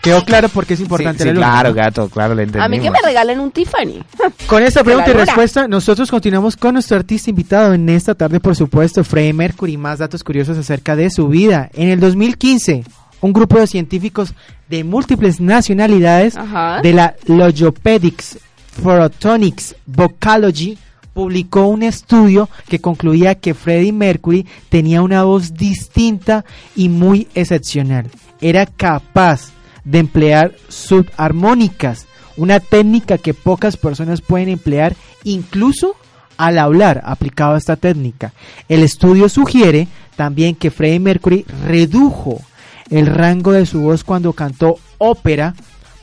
Quedó 0.00 0.24
claro 0.24 0.48
por 0.48 0.66
qué 0.66 0.74
es 0.74 0.80
importante 0.80 1.24
sí, 1.24 1.28
la 1.30 1.34
luna. 1.34 1.46
claro, 1.50 1.74
gato, 1.74 2.08
claro, 2.08 2.34
le 2.36 2.44
entendimos. 2.44 2.66
A 2.66 2.68
mí 2.68 2.78
que 2.78 2.92
me 2.92 3.00
regalen 3.02 3.40
un 3.40 3.50
Tiffany. 3.50 4.04
Con 4.46 4.62
esta 4.62 4.84
pregunta 4.84 5.10
y 5.10 5.14
respuesta, 5.14 5.66
nosotros 5.66 6.08
continuamos 6.08 6.56
con 6.56 6.74
nuestro 6.74 6.96
artista 6.96 7.28
invitado 7.30 7.74
en 7.74 7.88
esta 7.88 8.14
tarde, 8.14 8.38
por 8.38 8.54
supuesto, 8.54 9.02
Freddie 9.02 9.32
Mercury. 9.32 9.76
Más 9.76 9.98
datos 9.98 10.22
curiosos 10.22 10.56
acerca 10.56 10.94
de 10.94 11.10
su 11.10 11.26
vida. 11.26 11.70
En 11.74 11.88
el 11.88 11.98
2015, 11.98 12.84
un 13.20 13.32
grupo 13.32 13.58
de 13.58 13.66
científicos 13.66 14.32
de 14.68 14.84
múltiples 14.84 15.40
nacionalidades 15.40 16.36
Ajá. 16.36 16.80
de 16.82 16.92
la 16.92 17.16
Logopedics 17.26 18.38
Photonics 18.70 19.74
Vocalogy 19.86 20.78
publicó 21.12 21.66
un 21.66 21.82
estudio 21.82 22.48
que 22.68 22.80
concluía 22.80 23.34
que 23.34 23.54
Freddie 23.54 23.92
Mercury 23.92 24.46
tenía 24.68 25.02
una 25.02 25.24
voz 25.24 25.54
distinta 25.54 26.44
y 26.76 26.88
muy 26.88 27.28
excepcional. 27.34 28.10
Era 28.40 28.66
capaz 28.66 29.50
de 29.84 29.98
emplear 29.98 30.54
subarmónicas, 30.68 32.06
una 32.36 32.60
técnica 32.60 33.18
que 33.18 33.34
pocas 33.34 33.76
personas 33.76 34.20
pueden 34.20 34.48
emplear 34.48 34.94
incluso 35.24 35.96
al 36.36 36.58
hablar 36.58 37.02
aplicado 37.04 37.54
a 37.54 37.58
esta 37.58 37.76
técnica. 37.76 38.32
El 38.68 38.82
estudio 38.82 39.28
sugiere 39.28 39.88
también 40.16 40.54
que 40.54 40.70
Freddie 40.70 41.00
Mercury 41.00 41.44
redujo 41.66 42.40
el 42.88 43.06
rango 43.06 43.52
de 43.52 43.66
su 43.66 43.80
voz 43.80 44.04
cuando 44.04 44.32
cantó 44.32 44.78
ópera 44.98 45.54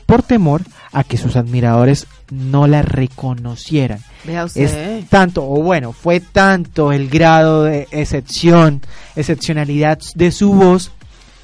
por 0.08 0.22
temor 0.22 0.62
a 0.90 1.04
que 1.04 1.18
sus 1.18 1.36
admiradores 1.36 2.06
no 2.30 2.66
la 2.66 2.80
reconocieran. 2.80 4.02
Vea 4.24 4.46
usted. 4.46 4.62
Es 4.62 5.08
tanto, 5.10 5.46
o 5.46 5.62
bueno, 5.62 5.92
fue 5.92 6.18
tanto 6.20 6.92
el 6.92 7.10
grado 7.10 7.64
de 7.64 7.86
excepción, 7.90 8.80
excepcionalidad 9.16 9.98
de 10.14 10.32
su 10.32 10.54
voz, 10.54 10.92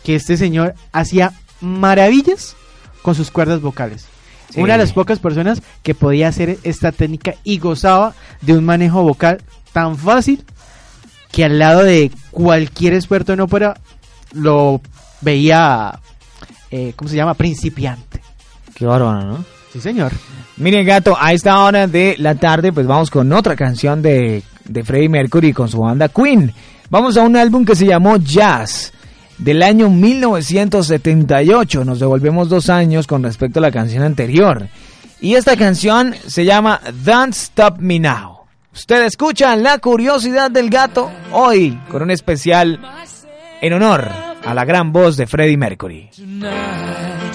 que 0.02 0.14
este 0.14 0.38
señor 0.38 0.74
hacía 0.92 1.34
maravillas 1.60 2.56
con 3.02 3.14
sus 3.14 3.30
cuerdas 3.30 3.60
vocales. 3.60 4.06
Sí. 4.48 4.62
Una 4.62 4.72
de 4.72 4.78
las 4.78 4.94
pocas 4.94 5.18
personas 5.18 5.60
que 5.82 5.94
podía 5.94 6.28
hacer 6.28 6.58
esta 6.62 6.90
técnica 6.90 7.34
y 7.44 7.58
gozaba 7.58 8.14
de 8.40 8.56
un 8.56 8.64
manejo 8.64 9.02
vocal 9.02 9.42
tan 9.74 9.98
fácil 9.98 10.42
que 11.30 11.44
al 11.44 11.58
lado 11.58 11.82
de 11.82 12.10
cualquier 12.30 12.94
experto 12.94 13.34
en 13.34 13.40
ópera 13.40 13.78
lo 14.32 14.80
veía, 15.20 16.00
eh, 16.70 16.94
¿cómo 16.96 17.10
se 17.10 17.16
llama? 17.16 17.34
Principiante. 17.34 18.24
Qué 18.74 18.86
bárbaro, 18.86 19.22
¿no? 19.22 19.44
Sí, 19.72 19.80
señor. 19.80 20.12
Miren, 20.56 20.86
gato, 20.86 21.16
a 21.18 21.32
esta 21.32 21.58
hora 21.60 21.86
de 21.86 22.16
la 22.18 22.34
tarde, 22.36 22.72
pues 22.72 22.86
vamos 22.86 23.10
con 23.10 23.32
otra 23.32 23.56
canción 23.56 24.02
de, 24.02 24.42
de 24.64 24.84
Freddie 24.84 25.08
Mercury 25.08 25.52
con 25.52 25.68
su 25.68 25.80
banda 25.80 26.08
Queen. 26.08 26.52
Vamos 26.90 27.16
a 27.16 27.22
un 27.22 27.36
álbum 27.36 27.64
que 27.64 27.74
se 27.74 27.86
llamó 27.86 28.16
Jazz, 28.18 28.92
del 29.38 29.62
año 29.62 29.90
1978. 29.90 31.84
Nos 31.84 32.00
devolvemos 32.00 32.48
dos 32.48 32.70
años 32.70 33.06
con 33.06 33.22
respecto 33.22 33.58
a 33.58 33.62
la 33.62 33.72
canción 33.72 34.02
anterior. 34.02 34.68
Y 35.20 35.34
esta 35.34 35.56
canción 35.56 36.14
se 36.26 36.44
llama 36.44 36.80
Don't 37.04 37.34
Stop 37.34 37.78
Me 37.78 37.98
Now. 37.98 38.40
Usted 38.72 39.04
escucha 39.04 39.56
La 39.56 39.78
Curiosidad 39.78 40.50
del 40.50 40.68
Gato 40.68 41.10
hoy 41.32 41.78
con 41.90 42.02
un 42.02 42.10
especial 42.10 42.80
en 43.60 43.72
honor 43.72 44.08
a 44.44 44.52
la 44.52 44.64
gran 44.64 44.92
voz 44.92 45.16
de 45.16 45.26
Freddie 45.26 45.56
Mercury. 45.56 46.10
Tonight, 46.14 47.34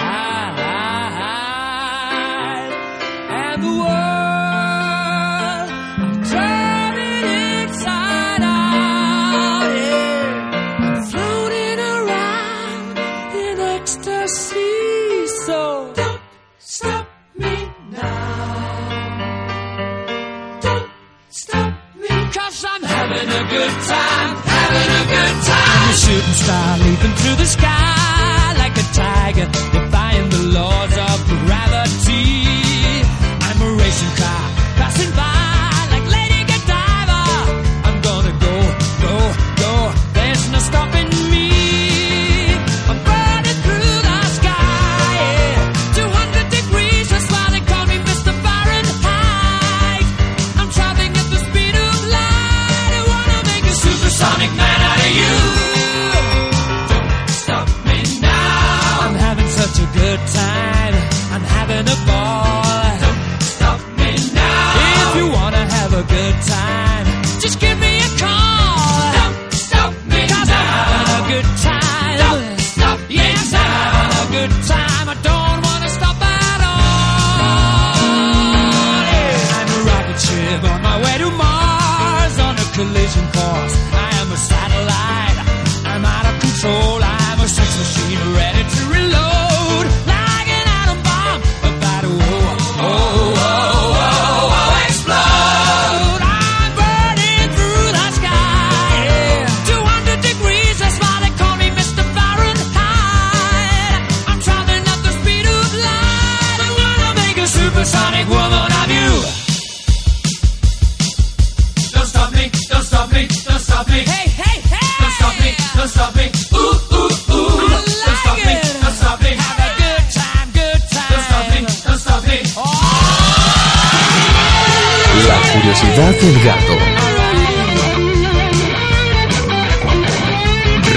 Curiosidad 125.61 126.15
del 126.15 126.43
gato. 126.43 126.77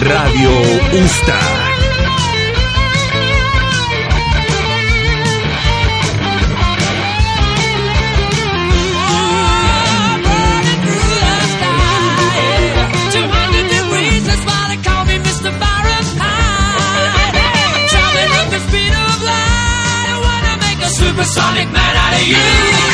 Radio 0.01 0.51
Usta. 1.05 1.39
Supersonic 20.97 21.71
man 21.73 21.97
out 21.97 22.15
of 22.15 22.29
you. 22.29 22.94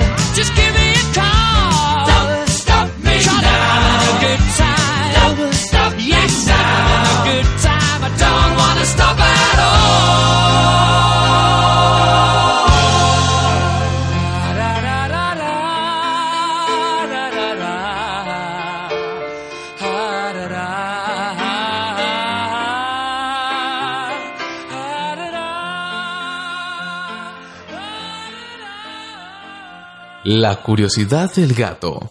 La 30.33 30.55
curiosidad 30.61 31.29
del 31.33 31.53
gato. 31.53 32.09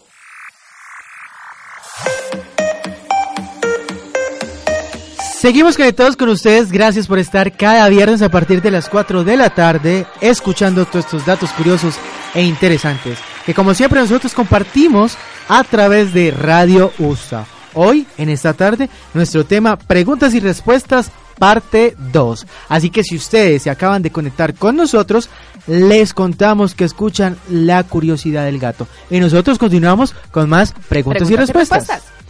Seguimos 5.39 5.75
conectados 5.75 6.15
con 6.15 6.29
ustedes, 6.29 6.71
gracias 6.71 7.07
por 7.07 7.17
estar 7.17 7.57
cada 7.57 7.89
viernes 7.89 8.21
a 8.21 8.29
partir 8.29 8.61
de 8.61 8.69
las 8.69 8.89
4 8.89 9.23
de 9.23 9.37
la 9.37 9.49
tarde 9.49 10.05
escuchando 10.21 10.85
todos 10.85 11.05
estos 11.05 11.25
datos 11.25 11.49
curiosos 11.53 11.95
e 12.35 12.43
interesantes 12.43 13.17
que 13.43 13.55
como 13.55 13.73
siempre 13.73 13.99
nosotros 13.99 14.35
compartimos 14.35 15.17
a 15.49 15.63
través 15.63 16.13
de 16.13 16.29
Radio 16.29 16.91
USA. 16.99 17.47
Hoy, 17.73 18.05
en 18.19 18.29
esta 18.29 18.53
tarde, 18.53 18.87
nuestro 19.15 19.45
tema 19.47 19.77
preguntas 19.77 20.35
y 20.35 20.39
respuestas 20.39 21.09
parte 21.41 21.95
2. 21.97 22.45
Así 22.69 22.91
que 22.91 23.03
si 23.03 23.15
ustedes 23.15 23.63
se 23.63 23.71
acaban 23.71 24.03
de 24.03 24.11
conectar 24.11 24.53
con 24.53 24.75
nosotros, 24.75 25.27
les 25.67 26.13
contamos 26.13 26.75
que 26.75 26.85
escuchan 26.85 27.37
la 27.49 27.83
curiosidad 27.83 28.45
del 28.45 28.59
gato. 28.59 28.87
Y 29.09 29.19
nosotros 29.19 29.57
continuamos 29.57 30.15
con 30.31 30.49
más 30.49 30.73
preguntas, 30.89 31.29
y 31.29 31.35
respuestas. 31.35 31.87
Y 31.89 32.20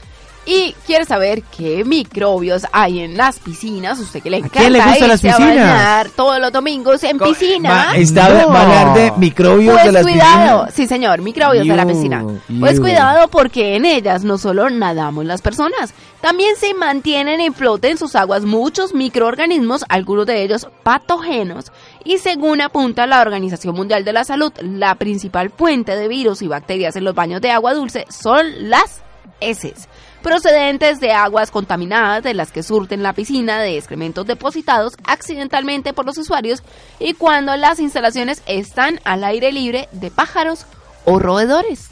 quiere 0.85 1.05
saber 1.05 1.43
qué 1.55 1.83
microbios 1.85 2.65
hay 2.71 2.99
en 3.01 3.15
las 3.15 3.39
piscinas. 3.39 3.99
Usted 3.99 4.21
que 4.23 4.29
le 4.29 4.37
encanta 4.37 4.59
quién 4.59 4.73
le 4.73 4.79
gustan 4.83 5.07
las 5.09 5.19
a 5.19 5.27
piscinas? 5.27 5.47
bañar 5.55 6.09
todos 6.09 6.39
los 6.39 6.51
domingos 6.51 7.03
en 7.03 7.19
piscina. 7.19 7.95
Está, 7.95 8.29
No. 8.29 8.49
va 8.49 8.59
a 8.59 8.63
hablar 8.63 8.93
de 8.97 9.11
microbios 9.17 9.73
Pues 9.73 9.85
de 9.85 9.91
las 9.91 10.01
cuidado, 10.03 10.57
piscinas. 10.65 10.73
sí 10.73 10.87
señor, 10.87 11.21
microbios 11.21 11.67
de 11.67 11.75
la 11.75 11.85
piscina. 11.85 12.25
Pues 12.59 12.79
cuidado 12.79 13.27
porque 13.27 13.75
en 13.75 13.85
ellas 13.85 14.23
no 14.23 14.37
solo 14.37 14.69
nadamos 14.69 15.25
las 15.25 15.41
personas, 15.41 15.93
también 16.21 16.55
se 16.55 16.73
mantienen 16.73 17.39
en 17.39 17.53
flote 17.53 17.89
en 17.91 17.97
sus 17.97 18.15
aguas 18.15 18.43
muchos 18.43 18.93
microorganismos, 18.93 19.85
algunos 19.89 20.25
de 20.25 20.43
ellos 20.43 20.67
patógenos. 20.83 21.71
Y 22.03 22.17
según 22.17 22.61
apunta 22.61 23.05
la 23.05 23.21
Organización 23.21 23.75
Mundial 23.75 24.03
de 24.03 24.13
la 24.13 24.23
Salud, 24.23 24.51
la 24.61 24.95
principal 24.95 25.51
fuente 25.51 25.95
de 25.95 26.07
virus 26.07 26.41
y 26.41 26.47
bacterias 26.47 26.95
en 26.95 27.03
los 27.03 27.13
baños 27.15 27.41
de 27.41 27.51
agua 27.51 27.73
dulce 27.75 28.05
son 28.09 28.69
las 28.69 29.01
heces 29.39 29.87
procedentes 30.21 30.99
de 30.99 31.11
aguas 31.11 31.51
contaminadas 31.51 32.23
de 32.23 32.33
las 32.33 32.51
que 32.51 32.63
surten 32.63 33.03
la 33.03 33.13
piscina 33.13 33.59
de 33.59 33.77
excrementos 33.77 34.25
depositados 34.25 34.93
accidentalmente 35.05 35.93
por 35.93 36.05
los 36.05 36.17
usuarios 36.17 36.63
y 36.99 37.13
cuando 37.13 37.55
las 37.57 37.79
instalaciones 37.79 38.43
están 38.45 38.99
al 39.03 39.23
aire 39.23 39.51
libre 39.51 39.89
de 39.91 40.11
pájaros 40.11 40.65
o 41.05 41.19
roedores. 41.19 41.89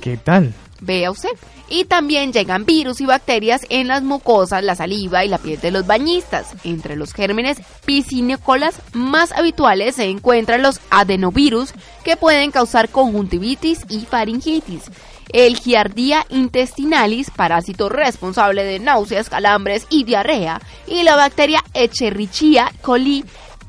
¿Qué 0.00 0.16
tal? 0.16 0.52
Vea 0.80 1.10
usted. 1.10 1.30
Y 1.68 1.86
también 1.86 2.32
llegan 2.32 2.66
virus 2.66 3.00
y 3.00 3.06
bacterias 3.06 3.62
en 3.70 3.88
las 3.88 4.02
mucosas, 4.02 4.62
la 4.62 4.74
saliva 4.74 5.24
y 5.24 5.28
la 5.28 5.38
piel 5.38 5.58
de 5.60 5.70
los 5.70 5.86
bañistas. 5.86 6.48
Entre 6.62 6.94
los 6.94 7.14
gérmenes 7.14 7.58
piscinícolas 7.86 8.82
más 8.92 9.32
habituales 9.32 9.94
se 9.94 10.04
encuentran 10.04 10.62
los 10.62 10.80
adenovirus 10.90 11.72
que 12.04 12.16
pueden 12.16 12.50
causar 12.50 12.90
conjuntivitis 12.90 13.80
y 13.88 14.00
faringitis. 14.00 14.90
El 15.30 15.56
Giardia 15.56 16.26
intestinalis, 16.28 17.30
parásito 17.30 17.88
responsable 17.88 18.64
de 18.64 18.78
náuseas, 18.78 19.28
calambres 19.28 19.86
y 19.90 20.04
diarrea. 20.04 20.60
Y 20.86 21.02
la 21.02 21.16
bacteria 21.16 21.62
Escherichia 21.74 22.72
coli 22.82 23.24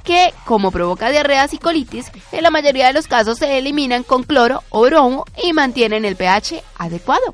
que, 0.06 0.34
como 0.46 0.72
provoca 0.72 1.10
diarreas 1.10 1.54
y 1.54 1.58
colitis, 1.58 2.12
en 2.32 2.44
la 2.44 2.52
mayoría 2.52 2.88
de 2.88 2.94
los 2.94 3.08
casos 3.08 3.40
se 3.40 3.58
eliminan 3.58 4.04
con 4.04 4.24
cloro 4.24 4.64
o 4.70 4.84
bromo 4.84 5.26
y 5.44 5.52
mantienen 5.52 6.06
el 6.06 6.16
pH 6.16 6.64
adecuado. 6.78 7.34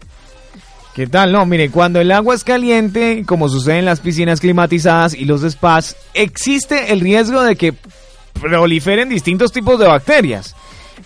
¿Qué 0.95 1.07
tal? 1.07 1.31
No, 1.31 1.45
mire, 1.45 1.69
cuando 1.69 2.01
el 2.01 2.11
agua 2.11 2.35
es 2.35 2.43
caliente, 2.43 3.23
como 3.25 3.47
sucede 3.47 3.79
en 3.79 3.85
las 3.85 4.01
piscinas 4.01 4.41
climatizadas 4.41 5.13
y 5.13 5.25
los 5.25 5.41
spas, 5.41 5.95
existe 6.13 6.91
el 6.91 6.99
riesgo 6.99 7.43
de 7.43 7.55
que 7.55 7.73
proliferen 8.41 9.07
distintos 9.07 9.51
tipos 9.51 9.79
de 9.79 9.87
bacterias. 9.87 10.55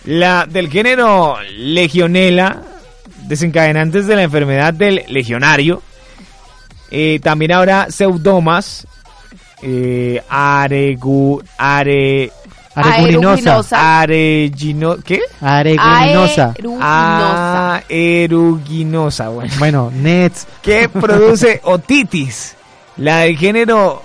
La 0.04 0.46
del 0.46 0.70
género 0.70 1.36
Legionella, 1.56 2.62
desencadenantes 3.26 4.06
de 4.06 4.16
la 4.16 4.22
enfermedad 4.22 4.74
del 4.74 5.02
legionario. 5.08 5.82
Eh, 6.90 7.20
también 7.22 7.52
habrá 7.52 7.90
pseudomas, 7.90 8.86
eh, 9.62 10.22
aregu, 10.28 11.42
are, 11.58 12.30
Areguminosa. 12.76 14.00
aregino, 14.02 14.96
¿qué? 15.02 15.20
Areguminosa. 15.40 16.52
Aeruginosa. 16.54 17.82
Aeruginosa, 17.88 19.28
bueno 19.30 19.52
Bueno, 19.58 19.90
Nets. 19.94 20.46
que 20.62 20.88
produce 20.88 21.60
otitis. 21.64 22.54
La 22.98 23.20
del 23.20 23.36
género 23.36 24.02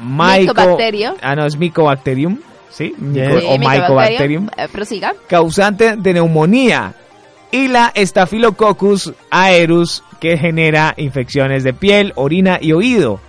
Myco... 0.00 0.52
Mycobacterium. 0.54 1.14
Ah, 1.22 1.34
no, 1.34 1.46
es 1.46 1.56
Mycobacterium. 1.56 2.38
¿Sí? 2.70 2.94
Sí, 2.96 3.20
o 3.46 3.58
Mycobacterium. 3.58 4.48
Eh, 4.56 4.68
prosiga. 4.70 5.14
Causante 5.28 5.96
de 5.96 6.12
neumonía. 6.14 6.94
Y 7.52 7.68
la 7.68 7.92
Staphylococcus 7.94 9.12
aerus, 9.30 10.02
que 10.20 10.38
genera 10.38 10.94
infecciones 10.96 11.64
de 11.64 11.74
piel, 11.74 12.12
orina 12.16 12.58
y 12.58 12.72
oído. 12.72 13.20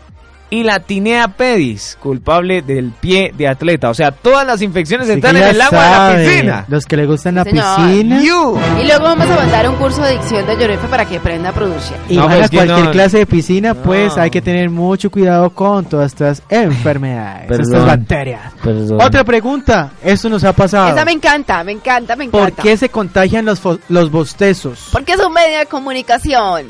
Y 0.49 0.61
la 0.61 0.79
Tinea 0.81 1.29
pedis, 1.29 1.97
culpable 1.99 2.61
del 2.61 2.91
pie 2.91 3.33
de 3.35 3.47
atleta. 3.47 3.89
O 3.89 3.93
sea, 3.95 4.11
todas 4.11 4.45
las 4.45 4.61
infecciones 4.61 5.09
Así 5.09 5.17
están 5.17 5.35
en 5.35 5.41
el 5.43 5.59
agua 5.59 5.79
de 5.83 5.89
la 5.89 5.97
sabe, 5.97 6.25
piscina. 6.29 6.65
Los 6.67 6.85
que 6.85 6.95
le 6.97 7.05
gustan 7.07 7.35
la 7.35 7.43
Sí, 7.43 7.49
señor. 7.49 7.75
piscina. 7.87 8.21
You. 8.21 8.59
Y 8.79 8.85
luego 8.85 9.03
vamos 9.03 9.27
a 9.31 9.35
mandar 9.35 9.67
un 9.67 9.75
curso 9.77 10.03
de 10.03 10.11
dicción 10.11 10.45
de 10.45 10.55
Llorefe 10.55 10.87
para 10.87 11.05
que 11.05 11.17
aprenda 11.17 11.49
a 11.49 11.53
producir. 11.53 11.97
Y 12.07 12.17
No, 12.17 12.27
van 12.27 12.37
pues 12.37 12.51
cualquier 12.51 12.85
no. 12.85 12.91
clase 12.91 13.17
de 13.17 13.25
piscina, 13.25 13.73
pues 13.73 14.15
No. 14.15 14.21
hay 14.21 14.29
que 14.29 14.41
tener 14.43 14.69
mucho 14.69 15.09
cuidado 15.09 15.49
con 15.49 15.85
todas 15.85 16.11
estas 16.11 16.43
enfermedades, 16.49 17.47
Perdón. 17.47 17.65
estas 17.73 17.85
bacterias. 17.87 18.53
Perdón. 18.63 19.01
Otra 19.01 19.23
pregunta, 19.23 19.91
esto 20.03 20.29
nos 20.29 20.43
ha 20.43 20.53
pasado. 20.53 20.89
Esa 20.89 21.03
me 21.03 21.13
encanta, 21.13 21.63
me 21.63 21.71
encanta, 21.71 22.15
me 22.15 22.25
encanta. 22.25 22.51
¿Por 22.53 22.63
qué 22.63 22.77
se 22.77 22.89
contagian 22.89 23.45
los, 23.45 23.59
los 23.89 24.11
bostezos? 24.11 24.89
Porque 24.91 25.13
es 25.13 25.19
un 25.19 25.33
medio 25.33 25.57
de 25.57 25.65
comunicación. 25.65 26.67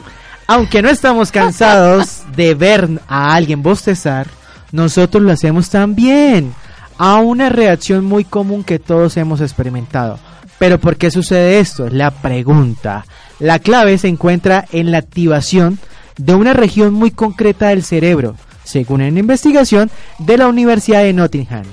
Aunque 0.47 0.81
no 0.81 0.89
estamos 0.89 1.31
cansados 1.31 2.23
de 2.35 2.53
ver 2.53 2.89
a 3.07 3.33
alguien 3.33 3.63
bostezar, 3.63 4.27
nosotros 4.71 5.23
lo 5.23 5.31
hacemos 5.31 5.69
también. 5.69 6.53
A 6.97 7.15
una 7.17 7.49
reacción 7.49 8.05
muy 8.05 8.23
común 8.23 8.63
que 8.63 8.79
todos 8.79 9.17
hemos 9.17 9.41
experimentado. 9.41 10.19
Pero 10.59 10.79
¿por 10.79 10.97
qué 10.97 11.11
sucede 11.11 11.59
esto? 11.59 11.87
Es 11.87 11.93
la 11.93 12.11
pregunta. 12.11 13.05
La 13.39 13.59
clave 13.59 13.97
se 13.97 14.07
encuentra 14.07 14.65
en 14.71 14.91
la 14.91 14.99
activación 14.99 15.79
de 16.17 16.35
una 16.35 16.53
región 16.53 16.93
muy 16.93 17.11
concreta 17.11 17.69
del 17.69 17.83
cerebro, 17.83 18.35
según 18.63 19.01
una 19.01 19.19
investigación 19.19 19.89
de 20.19 20.37
la 20.37 20.47
Universidad 20.47 21.03
de 21.03 21.13
Nottingham. 21.13 21.65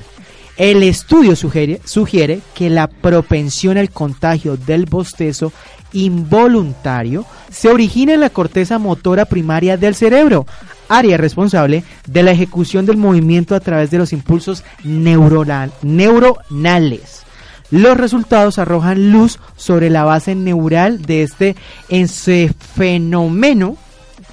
El 0.56 0.82
estudio 0.82 1.36
sugiere, 1.36 1.80
sugiere 1.84 2.40
que 2.54 2.68
la 2.68 2.86
propensión 2.86 3.78
al 3.78 3.90
contagio 3.90 4.56
del 4.56 4.86
bostezo 4.86 5.52
involuntario 5.92 7.24
se 7.50 7.68
origina 7.68 8.14
en 8.14 8.20
la 8.20 8.30
corteza 8.30 8.78
motora 8.78 9.24
primaria 9.24 9.76
del 9.76 9.94
cerebro, 9.94 10.46
área 10.88 11.16
responsable 11.16 11.84
de 12.06 12.22
la 12.22 12.30
ejecución 12.30 12.86
del 12.86 12.96
movimiento 12.96 13.54
a 13.54 13.60
través 13.60 13.90
de 13.90 13.98
los 13.98 14.12
impulsos 14.12 14.64
neuronal- 14.84 15.72
neuronales. 15.82 17.22
Los 17.70 17.96
resultados 17.96 18.58
arrojan 18.58 19.12
luz 19.12 19.38
sobre 19.56 19.90
la 19.90 20.02
base 20.04 20.34
neural 20.34 21.02
de 21.02 21.22
este 21.22 21.56
encefenómeno 21.88 23.76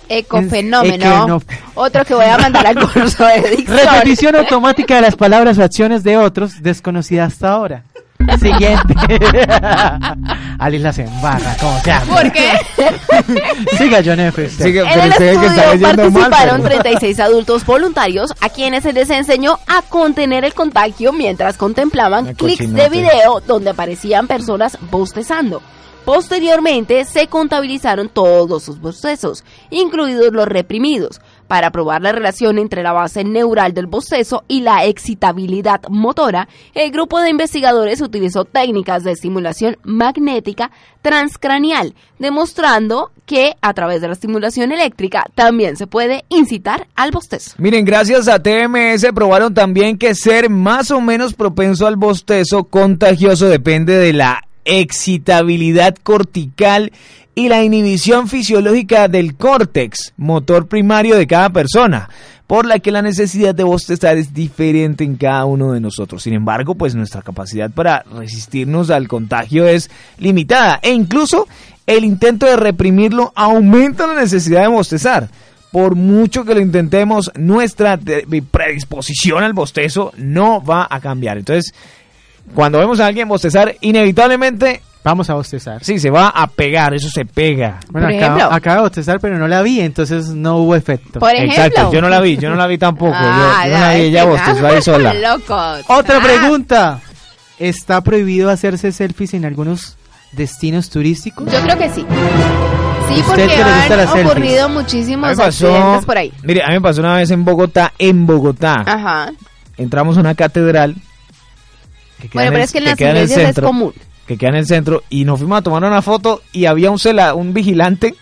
Ecofenómeno. 0.09 1.41
Otro 1.75 2.05
que 2.05 2.13
voy 2.13 2.25
a 2.25 2.37
mandar 2.37 2.65
al 2.65 2.75
curso 2.93 3.25
de 3.25 3.57
dicción. 3.57 3.77
Repetición 3.77 4.35
automática 4.37 4.95
de 4.95 5.01
las 5.01 5.17
palabras 5.17 5.57
o 5.57 5.63
acciones 5.63 6.01
de 6.03 6.15
otros 6.17 6.61
desconocidas 6.63 7.33
hasta 7.33 7.51
ahora. 7.51 7.83
Siguiente. 8.39 8.93
Alice 10.59 10.83
las 10.83 10.99
embarra, 10.99 11.55
como 11.59 11.79
sea. 11.81 12.01
¿Por 12.01 12.31
qué? 12.31 12.51
Siga, 13.77 14.01
John 14.03 14.19
F. 14.19 14.43
En 14.45 14.51
pero 14.63 15.03
el 15.03 15.09
usted 15.09 15.25
es 15.25 15.35
el 15.35 15.39
que 15.39 15.45
está 15.47 15.71
estudio 15.71 15.73
leyendo 15.73 16.11
mal, 16.11 16.11
participaron 16.29 16.61
pero- 16.63 16.81
36 16.81 17.19
adultos 17.19 17.65
voluntarios 17.65 18.33
a 18.41 18.49
quienes 18.49 18.83
se 18.83 18.93
les 18.93 19.09
enseñó 19.09 19.59
a 19.67 19.81
contener 19.83 20.45
el 20.45 20.53
contagio 20.53 21.13
mientras 21.13 21.57
contemplaban 21.57 22.33
clics 22.35 22.73
de 22.73 22.89
video 22.89 23.41
donde 23.45 23.69
aparecían 23.71 24.27
personas 24.27 24.77
bostezando. 24.91 25.61
Posteriormente 26.05 27.03
se 27.03 27.27
contabilizaron 27.27 28.07
todos 28.07 28.63
sus 28.63 28.79
bostezos, 28.79 29.43
incluidos 29.69 30.31
los 30.31 30.47
reprimidos, 30.47 31.19
para 31.47 31.71
probar 31.71 32.01
la 32.01 32.11
relación 32.11 32.59
entre 32.59 32.83
la 32.83 32.91
base 32.91 33.23
neural 33.23 33.73
del 33.73 33.87
bostezo 33.87 34.43
y 34.47 34.61
la 34.61 34.85
excitabilidad 34.85 35.81
motora. 35.89 36.47
El 36.73 36.91
grupo 36.91 37.19
de 37.19 37.29
investigadores 37.29 38.01
utilizó 38.01 38.45
técnicas 38.45 39.03
de 39.03 39.11
estimulación 39.11 39.77
magnética 39.83 40.71
transcranial, 41.01 41.95
demostrando 42.19 43.11
que 43.25 43.55
a 43.61 43.73
través 43.73 44.01
de 44.01 44.07
la 44.07 44.13
estimulación 44.13 44.71
eléctrica 44.71 45.25
también 45.35 45.77
se 45.77 45.87
puede 45.87 46.25
incitar 46.29 46.87
al 46.95 47.11
bostezo. 47.11 47.55
Miren, 47.57 47.85
gracias 47.85 48.27
a 48.27 48.41
TMS 48.41 49.05
probaron 49.13 49.53
también 49.53 49.97
que 49.97 50.15
ser 50.15 50.49
más 50.49 50.91
o 50.91 51.01
menos 51.01 51.33
propenso 51.33 51.87
al 51.87 51.95
bostezo 51.95 52.65
contagioso 52.65 53.47
depende 53.47 53.97
de 53.97 54.13
la 54.13 54.43
excitabilidad 54.65 55.95
cortical 56.03 56.91
y 57.37 57.49
la 57.49 57.63
inhibición 57.63 58.27
fisiológica 58.27 59.07
del 59.07 59.35
córtex, 59.35 60.11
motor 60.17 60.67
primario 60.67 61.15
de 61.15 61.27
cada 61.27 61.51
persona, 61.51 62.09
por 62.47 62.65
la 62.65 62.79
que 62.79 62.91
la 62.91 63.03
necesidad 63.03 63.53
de 63.53 63.63
bostezar 63.63 64.17
es 64.17 64.33
diferente 64.33 65.03
en 65.03 65.17
cada 65.17 65.45
uno 65.45 65.71
de 65.71 65.79
nosotros. 65.79 66.23
Sin 66.23 66.33
embargo, 66.33 66.73
pues 66.73 66.95
nuestra 66.95 67.21
capacidad 67.21 67.69
para 67.69 68.03
resistirnos 68.11 68.89
al 68.89 69.07
contagio 69.07 69.67
es 69.67 69.91
limitada 70.17 70.79
e 70.81 70.89
incluso 70.89 71.47
el 71.85 72.05
intento 72.05 72.47
de 72.47 72.55
reprimirlo 72.55 73.33
aumenta 73.35 74.07
la 74.07 74.19
necesidad 74.19 74.63
de 74.63 74.69
bostezar. 74.69 75.29
Por 75.71 75.93
mucho 75.93 76.43
que 76.43 76.55
lo 76.55 76.59
intentemos, 76.59 77.31
nuestra 77.35 77.99
predisposición 77.99 79.43
al 79.43 79.53
bostezo 79.53 80.11
no 80.17 80.63
va 80.63 80.87
a 80.89 80.99
cambiar. 80.99 81.37
Entonces, 81.37 81.71
cuando 82.55 82.79
vemos 82.79 82.99
a 82.99 83.05
alguien 83.05 83.27
bostezar, 83.27 83.75
inevitablemente, 83.81 84.81
Vamos 85.09 85.29
a 85.29 85.35
bostezar. 85.35 85.83
sí, 85.83 85.99
se 85.99 86.09
va 86.09 86.27
a 86.29 86.47
pegar, 86.47 86.93
eso 86.93 87.09
se 87.09 87.23
pega. 87.25 87.79
Bueno, 87.89 88.07
Por 88.07 88.15
acaba, 88.17 88.35
ejemplo. 88.35 88.55
acaba 88.57 88.75
de 88.75 88.81
bostezar, 88.81 89.19
pero 89.21 89.37
no 89.37 89.47
la 89.47 89.61
vi, 89.61 89.79
entonces 89.79 90.27
no 90.27 90.57
hubo 90.57 90.75
efecto. 90.75 91.19
Por 91.19 91.33
ejemplo. 91.33 91.55
Exacto, 91.63 91.93
yo 91.93 92.01
no 92.01 92.09
la 92.09 92.19
vi, 92.19 92.35
yo 92.37 92.49
no 92.49 92.55
la 92.57 92.67
vi 92.67 92.77
tampoco. 92.77 93.13
yo- 93.13 93.17
Ah, 93.19 93.63
yo, 93.65 93.73
no 93.73 93.79
la 93.79 93.93
vi, 93.93 94.01
ella 94.01 94.25
bostezó 94.25 94.67
ahí 94.67 94.81
sola. 94.81 95.13
Locos. 95.13 95.85
Otra 95.87 96.17
Ah, 96.17 96.21
pregunta. 96.23 96.99
¿Está 97.57 98.01
prohibido 98.01 98.49
hacerse 98.51 98.91
selfies 98.91 99.33
en 99.33 99.45
algunos 99.45 99.97
destinos 100.33 100.89
turísticos? 100.89 101.51
Yo 101.51 101.59
creo 101.61 101.77
que 101.77 101.89
sí. 101.89 102.05
Sí, 103.07 103.13
¿Usted 103.21 103.25
porque 103.25 103.63
han 103.63 103.87
selfies? 103.87 104.25
ocurrido 104.25 104.67
mí 104.69 104.75
muchísimos 104.75 105.37
me 105.37 105.43
accidentes 105.43 106.05
por 106.05 106.17
ahí. 106.17 106.33
Mire, 106.43 106.61
a 106.63 106.67
mí 106.67 106.73
me 106.73 106.81
pasó 106.81 106.99
una 106.99 107.15
vez 107.15 107.31
en 107.31 107.45
Bogotá, 107.45 107.93
en 107.97 108.25
Bogotá. 108.27 108.83
Ajá. 108.85 109.31
Entramos 109.77 110.17
a 110.17 110.19
una 110.19 110.35
catedral. 110.35 110.95
que 112.19 112.29
queda 112.29 112.31
Bueno, 112.33 112.47
en 112.47 112.53
pero 112.53 112.57
el- 112.57 112.63
es 112.65 112.71
que 112.71 112.77
en 112.79 112.83
que 112.83 112.89
las 112.89 112.99
iglesias 113.23 113.57
es 113.57 113.63
común. 113.63 113.93
Que 114.27 114.37
queda 114.37 114.49
en 114.49 114.55
el 114.57 114.67
centro. 114.67 115.03
Y 115.09 115.25
nos 115.25 115.39
fuimos 115.39 115.59
a 115.59 115.61
tomar 115.61 115.83
una 115.83 116.01
foto 116.01 116.41
y 116.51 116.65
había 116.65 116.91
un, 116.91 116.99
cela, 116.99 117.33
un 117.33 117.53
vigilante, 117.53 118.15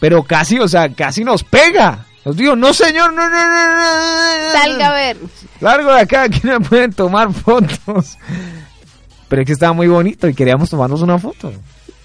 pero 0.00 0.22
casi, 0.22 0.58
o 0.58 0.68
sea, 0.68 0.88
casi 0.92 1.24
nos 1.24 1.44
pega. 1.44 2.06
Nos 2.24 2.36
dijo, 2.36 2.56
no 2.56 2.72
señor, 2.72 3.12
no, 3.12 3.28
no, 3.28 3.36
no, 3.36 3.66
no. 3.66 4.52
Salga 4.52 4.88
a 4.88 4.94
ver. 4.94 5.16
Largo 5.60 5.92
de 5.92 6.00
acá, 6.00 6.22
aquí 6.24 6.40
no 6.44 6.58
me 6.58 6.66
pueden 6.66 6.92
tomar 6.92 7.32
fotos. 7.32 8.16
Pero 9.28 9.42
es 9.42 9.46
que 9.46 9.52
estaba 9.52 9.72
muy 9.72 9.88
bonito 9.88 10.28
y 10.28 10.34
queríamos 10.34 10.70
tomarnos 10.70 11.02
una 11.02 11.18
foto. 11.18 11.52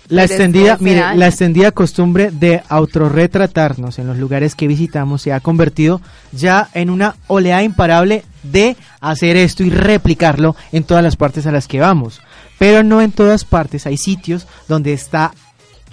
La 0.09 0.23
extendida, 0.23 0.75
mire, 0.79 1.15
la 1.15 1.27
extendida 1.27 1.71
costumbre 1.71 2.31
de 2.31 2.63
autorretratarnos 2.67 3.99
en 3.99 4.07
los 4.07 4.17
lugares 4.17 4.55
que 4.55 4.67
visitamos 4.67 5.21
se 5.21 5.31
ha 5.31 5.39
convertido 5.39 6.01
ya 6.31 6.67
en 6.73 6.89
una 6.89 7.15
oleada 7.27 7.61
imparable 7.61 8.23
de 8.41 8.75
hacer 9.01 9.37
esto 9.37 9.63
y 9.63 9.69
replicarlo 9.69 10.55
en 10.71 10.83
todas 10.83 11.03
las 11.03 11.15
partes 11.15 11.45
a 11.45 11.51
las 11.51 11.67
que 11.67 11.79
vamos. 11.79 12.21
Pero 12.59 12.83
no 12.83 13.01
en 13.01 13.11
todas 13.11 13.45
partes 13.45 13.87
hay 13.87 13.97
sitios 13.97 14.45
donde 14.67 14.93
esta 14.93 15.33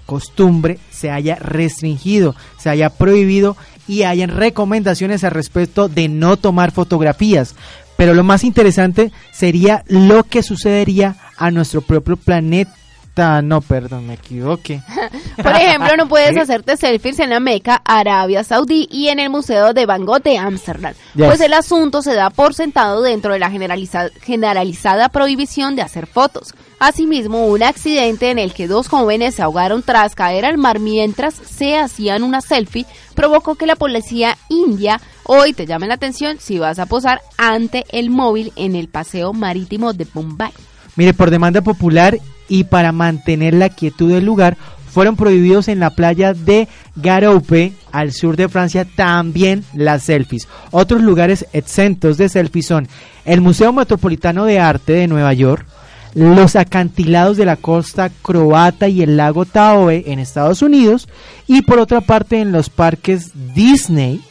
costumbre 0.05 0.79
se 0.91 1.11
haya 1.11 1.37
restringido, 1.37 2.35
se 2.59 2.69
haya 2.69 2.91
prohibido 2.91 3.57
y 3.89 4.03
hayan 4.03 4.31
recomendaciones 4.31 5.25
al 5.25 5.31
respecto 5.31 5.89
de 5.89 6.09
no 6.09 6.37
tomar 6.37 6.73
fotografías. 6.73 7.55
Pero 7.97 8.13
lo 8.13 8.25
más 8.25 8.45
interesante 8.45 9.13
sería 9.33 9.85
lo 9.87 10.25
que 10.25 10.43
sucedería 10.43 11.17
a 11.37 11.51
nuestro 11.51 11.81
propio 11.81 12.17
planeta. 12.17 12.75
No, 13.17 13.61
perdón, 13.63 14.07
me 14.09 14.15
equivoqué. 14.15 14.83
Por 15.43 15.53
ejemplo, 15.53 15.97
no 15.97 16.07
puedes 16.09 16.37
hacerte 16.37 16.77
selfies 16.77 17.19
en 17.19 17.31
la 17.31 17.41
Meca, 17.41 17.81
Arabia 17.85 18.45
Saudí 18.45 18.87
y 18.91 19.09
en 19.09 19.19
el 19.21 19.31
Museo 19.31 19.73
de 19.73 19.87
Van 19.87 20.05
Gogh 20.05 20.23
de 20.23 20.37
Ámsterdam. 20.37 20.93
Yes. 21.15 21.27
Pues 21.27 21.41
el 21.41 21.55
asunto 21.55 22.03
se 22.03 22.15
da 22.15 22.29
por 22.31 22.53
sentado 22.55 23.01
dentro 23.03 23.33
de 23.33 23.39
la 23.39 23.51
generaliza- 23.51 24.11
generalizada 24.23 25.09
prohibición 25.09 25.77
de 25.77 25.83
hacer 25.83 26.07
fotos. 26.07 26.55
Asimismo, 26.79 27.47
un 27.47 27.63
accidente 27.63 28.31
en 28.31 28.39
el 28.39 28.53
que 28.53 28.67
dos 28.69 28.89
jóvenes 28.89 29.35
se 29.37 29.43
ahogaron 29.43 29.83
tras 29.83 30.15
caer 30.15 30.45
al 30.45 30.59
mar 30.59 30.79
mientras 30.79 31.35
se 31.35 31.79
hacían 31.79 32.23
una 32.23 32.43
selfie 32.43 32.85
provocó 33.15 33.55
que 33.55 33.65
la 33.67 33.77
policía 33.77 34.37
india 34.51 35.01
hoy 35.25 35.55
te 35.55 35.65
llame 35.65 35.87
la 35.87 35.95
atención 35.95 36.37
si 36.39 36.59
vas 36.59 36.79
a 36.79 36.85
posar 36.85 37.23
ante 37.39 37.85
el 37.93 38.11
móvil 38.11 38.53
en 38.57 38.77
el 38.77 38.89
paseo 38.89 39.33
marítimo 39.33 39.95
de 39.95 40.07
Bombay. 40.13 40.53
Mire, 40.97 41.15
por 41.15 41.31
demanda 41.31 41.63
popular 41.63 42.19
y 42.49 42.65
para 42.65 42.93
mantener 42.93 43.55
la 43.55 43.69
quietud 43.69 44.13
del 44.13 44.25
lugar, 44.25 44.57
fueron 44.97 45.17
prohibidos 45.17 45.69
en 45.69 45.79
la 45.79 45.91
playa 45.91 46.33
de 46.33 46.69
Garoupe, 46.95 47.75
al 47.93 48.13
sur 48.13 48.35
de 48.35 48.49
Francia, 48.49 48.87
también 48.97 49.63
las 49.75 50.05
selfies. 50.05 50.49
Otros 50.71 51.03
lugares 51.03 51.47
exentos 51.53 52.17
de 52.17 52.31
selfies 52.31 52.67
son 52.67 52.89
el 53.27 53.43
Museo 53.43 53.75
Metropolitano 53.75 54.47
de 54.47 54.59
Arte 54.59 54.95
de 54.95 55.07
Nueva 55.07 55.35
York, 55.35 55.67
los 56.15 56.57
acantilados 56.57 57.37
de 57.37 57.45
la 57.45 57.57
costa 57.57 58.11
croata 58.23 58.89
y 58.89 59.03
el 59.03 59.19
lago 59.19 59.45
Tahoe 59.45 60.05
en 60.07 60.19
Estados 60.19 60.63
Unidos, 60.63 61.09
y 61.47 61.61
por 61.61 61.79
otra 61.79 62.01
parte 62.01 62.41
en 62.41 62.53
los 62.53 62.71
parques 62.71 63.33
Disney, 63.55 64.23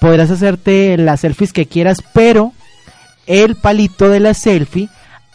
podrás 0.00 0.30
hacerte 0.30 0.96
las 0.96 1.22
selfies 1.22 1.52
que 1.52 1.66
quieras, 1.66 2.04
pero 2.14 2.52
el 3.26 3.56
palito 3.56 4.08
de 4.08 4.20
la 4.20 4.34
selfie 4.34 4.88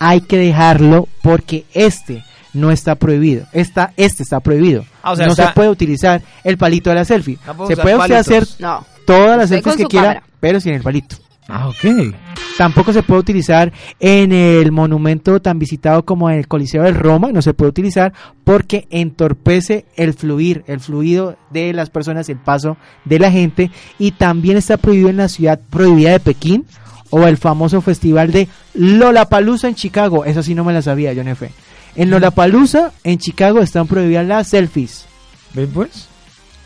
hay 0.06 0.22
que 0.22 0.38
dejarlo 0.38 1.08
porque 1.22 1.66
este 1.74 2.24
no 2.54 2.72
está 2.72 2.96
prohibido. 2.96 3.46
Esta, 3.54 3.94
este 3.98 4.22
está 4.24 4.40
prohibido. 4.40 4.86
Ah, 5.02 5.14
o 5.14 5.16
sea, 5.16 5.26
no 5.26 5.32
está- 5.32 5.48
se 5.48 5.54
puede 5.54 5.70
utilizar 5.70 6.22
el 6.44 6.58
palito 6.58 6.90
de 6.90 6.98
la 6.98 7.06
selfie. 7.06 7.38
No 7.58 7.68
se 7.68 7.78
puede 7.78 7.96
usted 7.98 8.16
hacer 8.16 8.48
No. 8.60 8.86
todas 9.06 9.38
las 9.38 9.50
selfies 9.50 9.76
que 9.76 9.86
quiera, 9.86 10.08
cámara. 10.16 10.24
pero 10.40 10.60
sin 10.60 10.74
el 10.74 10.82
palito. 10.84 11.16
Ah, 11.48 11.68
ok. 11.68 12.14
Tampoco 12.58 12.94
se 12.94 13.02
puede 13.02 13.20
utilizar 13.22 13.74
en 14.00 14.32
el 14.32 14.72
monumento 14.72 15.42
tan 15.42 15.58
visitado 15.58 16.06
como 16.06 16.30
el 16.30 16.48
Coliseo 16.48 16.84
de 16.84 16.92
Roma, 16.92 17.32
no 17.32 17.42
se 17.42 17.54
puede 17.56 17.70
utilizar 17.70 18.14
porque 18.44 18.88
entorpece 18.92 19.86
el 19.96 20.14
fluir, 20.14 20.64
el 20.68 20.80
fluido 20.80 21.36
de 21.50 21.74
las 21.74 21.90
personas, 21.90 22.30
el 22.30 22.38
paso 22.38 22.78
de 23.06 23.18
la 23.20 23.32
gente 23.32 23.72
y 23.98 24.12
también 24.12 24.58
está 24.58 24.78
prohibido 24.78 25.10
en 25.10 25.18
la 25.18 25.28
ciudad 25.30 25.60
prohibida 25.72 26.12
de 26.12 26.20
Pekín 26.20 26.66
o 27.16 27.28
el 27.28 27.38
famoso 27.38 27.80
festival 27.82 28.32
de 28.32 28.48
Lollapalooza 28.74 29.68
en 29.68 29.76
Chicago, 29.76 30.26
eso 30.26 30.42
sí 30.44 30.56
no 30.56 30.64
me 30.64 30.74
la 30.74 30.82
sabía, 30.82 31.14
John 31.16 31.28
F. 31.28 31.50
En 31.96 32.10
Lollapalooza 32.10 32.92
en 33.04 33.18
Chicago 33.20 33.60
están 33.60 33.86
prohibidas 33.88 34.26
las 34.26 34.48
selfies. 34.48 35.06
¿Ves 35.54 35.70
pues? 35.74 36.08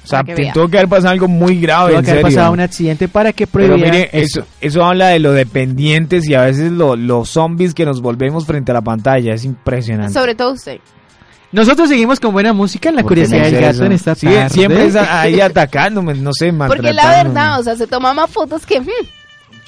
O 0.05 0.07
sea, 0.07 0.23
que 0.23 0.51
tuvo 0.53 0.69
que 0.69 0.77
haber 0.77 0.87
pasado 0.87 1.09
algo 1.09 1.27
muy 1.27 1.59
grave, 1.59 1.89
Tuvo 1.89 1.99
en 1.99 2.05
que 2.05 2.11
haber 2.11 2.23
pasado 2.23 2.53
un 2.53 2.61
accidente 2.61 3.09
para 3.09 3.33
que 3.33 3.45
Pero 3.45 3.67
prohibieran 3.75 3.91
mire, 3.91 4.09
eso, 4.13 4.45
eso 4.61 4.85
habla 4.85 5.09
de 5.09 5.19
lo 5.19 5.33
dependientes 5.33 6.29
y 6.29 6.33
a 6.33 6.43
veces 6.43 6.71
lo- 6.71 6.95
los 6.95 7.29
zombies 7.29 7.73
que 7.73 7.83
nos 7.85 7.99
volvemos 8.01 8.45
frente 8.45 8.71
a 8.71 8.75
la 8.75 8.81
pantalla. 8.81 9.33
Es 9.33 9.43
impresionante. 9.43 10.13
Sobre 10.13 10.33
todo 10.33 10.53
usted. 10.53 10.79
Nosotros 11.51 11.89
seguimos 11.89 12.21
con 12.21 12.31
buena 12.31 12.53
música 12.53 12.87
en 12.87 12.95
la 12.95 13.01
¿Por 13.01 13.15
qué 13.15 13.23
curiosidad 13.25 13.43
del 13.51 13.61
gato 13.61 13.75
eso? 13.75 13.85
en 13.85 13.91
esta 13.91 14.15
Sí, 14.15 14.27
tarde. 14.27 14.49
siempre 14.49 14.85
es 14.85 14.95
a- 14.95 15.21
ahí 15.21 15.41
atacándome, 15.41 16.13
no 16.13 16.31
sé, 16.31 16.53
Porque 16.67 16.93
la 16.93 17.09
verdad, 17.23 17.59
o 17.59 17.63
sea, 17.63 17.75
se 17.75 17.85
toma 17.87 18.13
más 18.13 18.29
fotos 18.29 18.65
que... 18.65 18.79
hmm, 18.79 18.85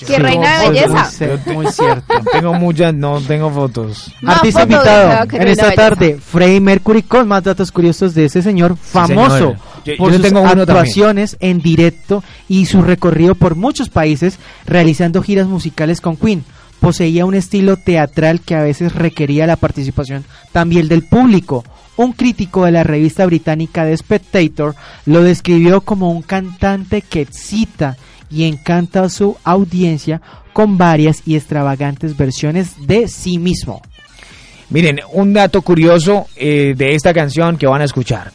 que 0.05 0.15
Sí, 0.15 0.21
reina 0.21 0.59
de 0.61 0.69
belleza. 0.69 1.09
Muy, 1.45 1.55
muy 1.55 1.67
cierto. 1.71 2.13
Tengo 2.31 2.53
muchas, 2.53 2.93
no 2.93 3.19
tengo 3.21 3.49
fotos. 3.51 4.11
Más 4.21 4.37
Artista 4.37 4.63
invitado 4.63 5.27
en 5.31 5.47
esta 5.47 5.71
tarde, 5.73 6.17
Freddie 6.19 6.59
Mercury 6.61 7.03
con 7.03 7.27
más 7.27 7.43
datos 7.43 7.71
curiosos 7.71 8.13
de 8.13 8.25
ese 8.25 8.41
señor 8.41 8.77
famoso 8.77 9.37
señor. 9.37 9.57
Yo- 9.85 9.97
por 9.97 10.11
yo 10.11 10.17
sus 10.17 10.21
tengo 10.27 10.41
también. 10.41 10.59
actuaciones 10.69 11.37
en 11.39 11.61
directo 11.61 12.23
y 12.47 12.65
su 12.65 12.81
recorrido 12.81 13.35
por 13.35 13.55
muchos 13.55 13.89
países 13.89 14.39
realizando 14.65 15.21
giras 15.21 15.47
musicales 15.47 16.01
con 16.01 16.15
Queen. 16.17 16.43
Poseía 16.79 17.25
un 17.25 17.33
estilo 17.35 17.75
teatral 17.75 18.39
que 18.39 18.55
a 18.55 18.61
veces 18.63 18.93
requería 18.95 19.45
la 19.47 19.57
participación 19.57 20.23
también 20.53 20.87
del 20.87 21.03
público. 21.03 21.63
un 21.97 22.13
crítico 22.13 22.63
de 22.63 22.71
la 22.71 22.83
revista 22.83 23.25
británica 23.25 23.83
The 23.83 23.97
Spectator 23.97 24.73
lo 25.05 25.21
describió 25.21 25.81
como 25.81 26.09
un 26.11 26.21
cantante 26.21 27.01
que 27.01 27.19
excita 27.19 27.97
y 28.29 28.45
encanta 28.45 29.03
a 29.03 29.09
su 29.09 29.37
audiencia 29.43 30.21
con 30.53 30.77
varias 30.77 31.21
y 31.25 31.35
extravagantes 31.35 32.17
versiones 32.17 32.87
de 32.87 33.07
sí 33.07 33.37
mismo. 33.37 33.81
Miren, 34.69 34.99
un 35.13 35.33
dato 35.33 35.61
curioso 35.61 36.27
eh, 36.35 36.73
de 36.75 36.93
esta 36.93 37.13
canción 37.13 37.57
que 37.57 37.67
van 37.67 37.81
a 37.81 37.85
escuchar. 37.85 38.31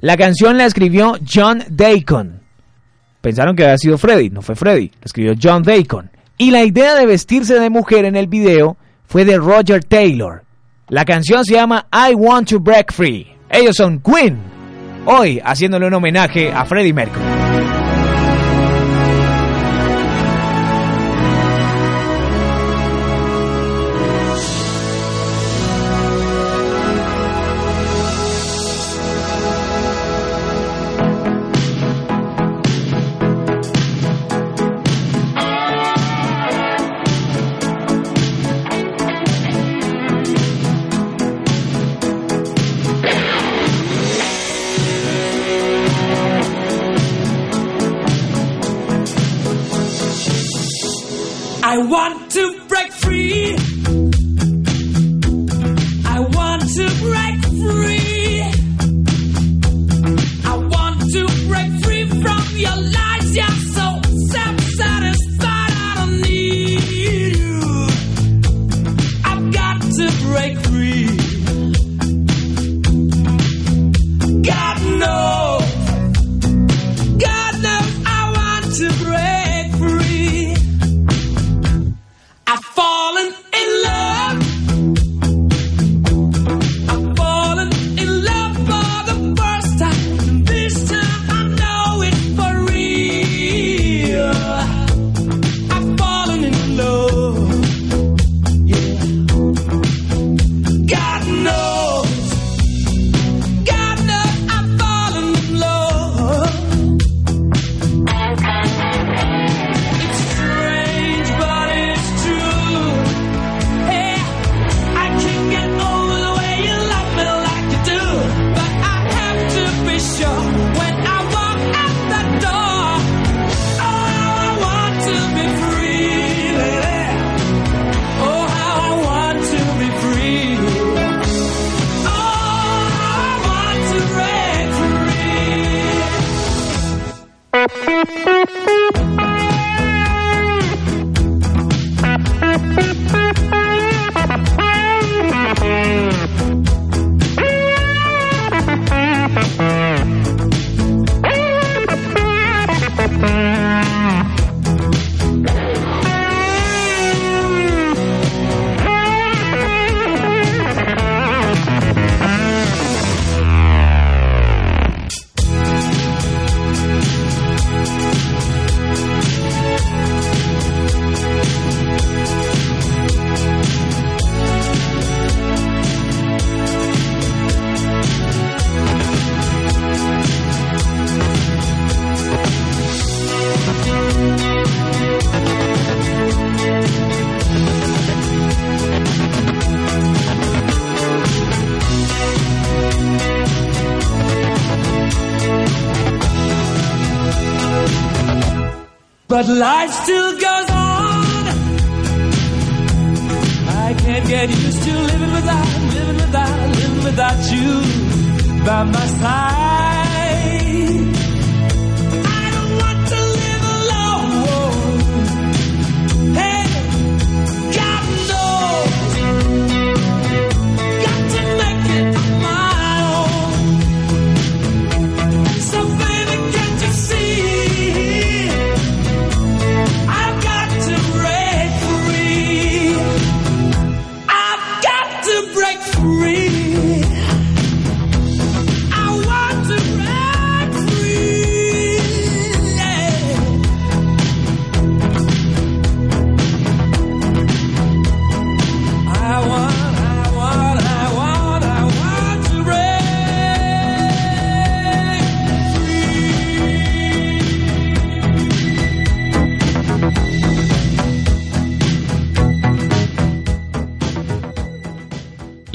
La 0.00 0.16
canción 0.16 0.56
la 0.56 0.66
escribió 0.66 1.18
John 1.28 1.64
Deacon. 1.68 2.40
Pensaron 3.20 3.56
que 3.56 3.64
había 3.64 3.78
sido 3.78 3.98
Freddy, 3.98 4.30
no 4.30 4.42
fue 4.42 4.54
Freddy, 4.54 4.88
la 4.88 5.04
escribió 5.04 5.34
John 5.40 5.62
Deacon. 5.62 6.10
Y 6.36 6.52
la 6.52 6.62
idea 6.62 6.94
de 6.94 7.04
vestirse 7.04 7.58
de 7.58 7.68
mujer 7.68 8.04
en 8.04 8.14
el 8.14 8.28
video 8.28 8.76
fue 9.06 9.24
de 9.24 9.38
Roger 9.38 9.82
Taylor. 9.82 10.44
La 10.88 11.04
canción 11.04 11.44
se 11.44 11.54
llama 11.54 11.86
I 11.92 12.14
Want 12.14 12.48
to 12.50 12.60
Break 12.60 12.92
Free. 12.92 13.26
Ellos 13.50 13.74
son 13.76 14.00
Queen. 14.00 14.38
Hoy 15.04 15.40
haciéndole 15.44 15.86
un 15.86 15.94
homenaje 15.94 16.52
a 16.52 16.64
Freddie 16.64 16.92
Mercury. 16.92 17.77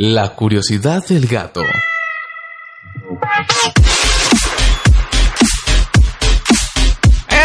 La 0.06 0.28
curiosidad 0.36 1.02
del 1.08 1.28
gato. 1.28 1.62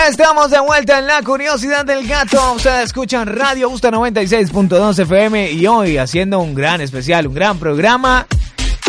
Estamos 0.08 0.50
de 0.50 0.58
vuelta 0.58 0.98
en 0.98 1.06
la 1.06 1.22
curiosidad 1.22 1.84
del 1.84 2.08
gato. 2.08 2.54
Ustedes 2.54 2.86
escuchan 2.86 3.28
Radio 3.28 3.68
Gusta 3.68 3.92
96.2 3.92 4.98
FM 4.98 5.52
y 5.52 5.68
hoy 5.68 5.98
haciendo 5.98 6.40
un 6.40 6.56
gran 6.56 6.80
especial, 6.80 7.28
un 7.28 7.34
gran 7.34 7.60
programa 7.60 8.26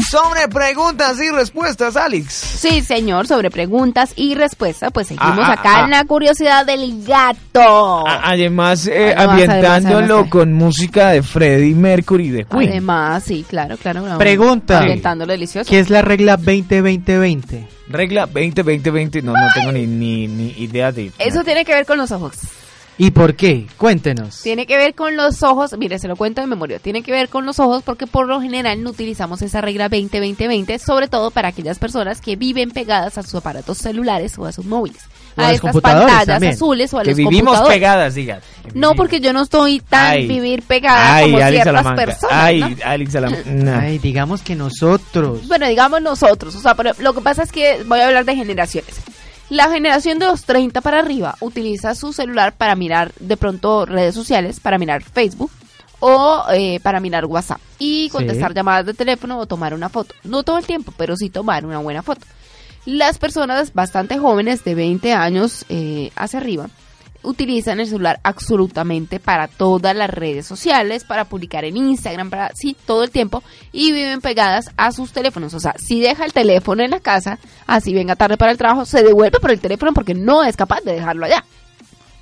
Sobre 0.10 0.48
preguntas 0.48 1.20
y 1.20 1.30
respuestas, 1.32 1.96
Alex. 1.96 2.34
Sí, 2.34 2.82
señor, 2.82 3.28
sobre 3.28 3.50
preguntas 3.52 4.14
y 4.16 4.36
respuestas, 4.36 4.92
pues 4.92 5.08
seguimos 5.08 5.40
Ah, 5.40 5.50
ah, 5.50 5.54
acá 5.54 5.82
ah. 5.82 5.84
en 5.86 5.92
la 5.92 6.04
curiosidad 6.06 6.66
del 6.66 7.04
gato. 7.06 8.06
Además, 8.08 8.88
eh, 8.88 9.14
ambientándolo 9.18 10.30
con 10.30 10.54
música 10.54 11.10
de 11.10 11.24
Freddie 11.24 11.76
Mercury 11.76 12.30
de 12.30 12.46
Queen. 12.46 12.70
Además, 12.70 13.24
sí, 13.24 13.46
claro, 13.48 13.78
claro. 13.78 14.02
no, 14.02 14.18
Pregunta. 14.18 14.80
Ambientándolo 14.80 15.32
delicioso. 15.34 15.70
¿Qué 15.70 15.80
es 15.80 15.90
la 15.90 16.02
regla 16.02 16.38
20-20-20? 16.38 17.68
Regla 17.90 18.28
20-20-20, 18.28 19.24
no, 19.24 19.34
no 19.34 19.48
tengo 19.54 19.72
ni, 19.72 19.88
ni, 19.88 20.28
ni 20.28 20.52
idea 20.58 20.92
de... 20.92 21.12
Eso 21.18 21.44
tiene 21.44 21.66
que 21.66 21.74
ver 21.74 21.86
con 21.86 21.98
los 21.98 22.12
ojos. 22.12 22.34
¿Y 23.02 23.12
por 23.12 23.36
qué? 23.36 23.66
Cuéntenos. 23.78 24.42
Tiene 24.42 24.68
que 24.68 24.76
ver 24.76 24.94
con 24.94 25.16
los 25.16 25.42
ojos, 25.42 25.74
mire, 25.78 25.98
se 26.00 26.10
lo 26.10 26.18
cuento 26.18 26.42
de 26.42 26.48
memoria, 26.48 26.80
tiene 26.80 27.02
que 27.02 27.14
ver 27.14 27.30
con 27.30 27.46
los 27.46 27.58
ojos 27.60 27.82
porque 27.82 28.06
por 28.08 28.28
lo 28.28 28.42
general 28.42 28.84
no 28.84 28.90
utilizamos 28.90 29.42
esa 29.42 29.62
regla 29.62 29.90
20-20-20, 29.90 30.78
sobre 30.80 31.08
todo 31.08 31.32
para 31.32 31.48
aquellas 31.48 31.80
personas 31.80 32.20
que 32.20 32.36
viven 32.36 32.72
pegadas 32.72 33.18
a 33.18 33.24
sus 33.24 33.36
aparatos 33.36 33.78
celulares 33.78 34.38
o 34.38 34.46
a 34.46 34.52
sus 34.52 34.66
móviles, 34.66 35.02
O 35.38 35.42
a 35.42 35.54
estas 35.54 35.74
pantallas 35.80 36.26
también. 36.26 36.54
azules 36.54 36.94
o 36.94 37.00
a 37.00 37.04
que 37.04 37.12
los 37.12 37.18
vivimos 37.18 37.38
computadores. 37.56 37.74
pegadas, 37.78 38.16
diga. 38.16 38.42
No, 38.74 38.94
porque 38.96 39.22
yo 39.22 39.32
no 39.32 39.44
estoy 39.44 39.80
tan 39.80 40.12
Ay. 40.12 40.28
vivir 40.28 40.62
pegada 40.64 41.16
Ay, 41.16 41.24
como 41.32 41.38
Alex 41.38 41.52
ciertas 41.52 41.66
Salamanca. 41.74 42.06
personas. 42.06 42.36
Ay, 42.38 42.60
¿no? 42.60 42.68
Alex 42.84 43.12
Salamanca. 43.14 43.80
Ay, 43.80 43.98
digamos 44.00 44.42
que 44.42 44.56
nosotros. 44.56 45.48
Bueno, 45.48 45.68
digamos 45.70 46.02
nosotros, 46.02 46.54
o 46.54 46.60
sea, 46.60 46.76
pero 46.76 46.92
lo 47.00 47.14
que 47.14 47.22
pasa 47.22 47.44
es 47.44 47.52
que 47.54 47.82
voy 47.86 48.02
a 48.02 48.08
hablar 48.08 48.26
de 48.26 48.36
generaciones. 48.36 48.94
La 49.50 49.70
generación 49.70 50.20
de 50.20 50.28
los 50.28 50.44
30 50.44 50.82
para 50.82 51.00
arriba 51.00 51.36
utiliza 51.42 51.96
su 51.96 52.14
celular 52.14 52.54
para 52.56 52.76
mirar 52.76 53.12
de 53.20 53.36
pronto 53.38 53.86
redes 53.86 54.14
sociales, 54.14 54.60
para 54.60 54.78
mirar 54.78 55.02
Facebook 55.04 55.52
o 56.00 56.44
eh, 56.54 56.80
para 56.82 57.00
mirar 57.00 57.26
WhatsApp 57.26 57.60
y 57.80 58.10
contestar 58.10 58.52
Sí. 58.52 58.56
llamadas 58.56 58.86
de 58.86 58.94
teléfono 58.94 59.40
o 59.40 59.46
tomar 59.48 59.74
una 59.74 59.90
foto. 59.90 60.14
No 60.24 60.44
todo 60.44 60.58
el 60.60 60.66
tiempo, 60.66 60.94
pero 60.98 61.16
sí 61.16 61.30
tomar 61.30 61.66
una 61.66 61.80
buena 61.80 62.04
foto. 62.04 62.26
Las 62.86 63.18
personas 63.18 63.74
bastante 63.74 64.18
jóvenes 64.18 64.64
de 64.64 64.76
20 64.76 65.14
años 65.14 65.66
eh, 65.70 66.12
hacia 66.16 66.40
arriba 66.40 66.70
utilizan 67.24 67.80
el 67.80 67.88
celular 67.88 68.20
absolutamente 68.24 69.20
para 69.20 69.48
todas 69.48 69.96
las 69.96 70.10
redes 70.10 70.46
sociales, 70.46 71.04
para 71.04 71.26
publicar 71.26 71.66
en 71.66 71.78
Instagram, 71.78 72.30
para 72.30 72.52
sí, 72.56 72.76
todo 72.86 73.04
el 73.04 73.12
tiempo 73.12 73.44
y 73.72 73.92
viven 73.92 74.22
pegadas 74.22 74.72
a 74.78 74.92
sus 74.92 75.12
teléfonos. 75.12 75.54
O 75.54 75.60
sea, 75.60 75.76
si 75.78 76.00
deja 76.00 76.26
el 76.26 76.34
teléfono 76.34 76.84
en 76.84 76.92
la 76.92 77.00
casa, 77.00 77.40
así 77.68 77.94
venga 77.94 78.16
tarde 78.16 78.38
para 78.38 78.52
el 78.52 78.58
trabajo, 78.58 78.86
se 78.86 79.04
devuelve 79.04 79.40
por 79.40 79.52
el 79.52 79.60
teléfono 79.60 79.94
porque 79.94 80.14
no 80.14 80.44
es 80.44 80.56
capaz 80.56 80.82
de 80.82 80.94
dejarlo 80.94 81.26
allá. 81.26 81.44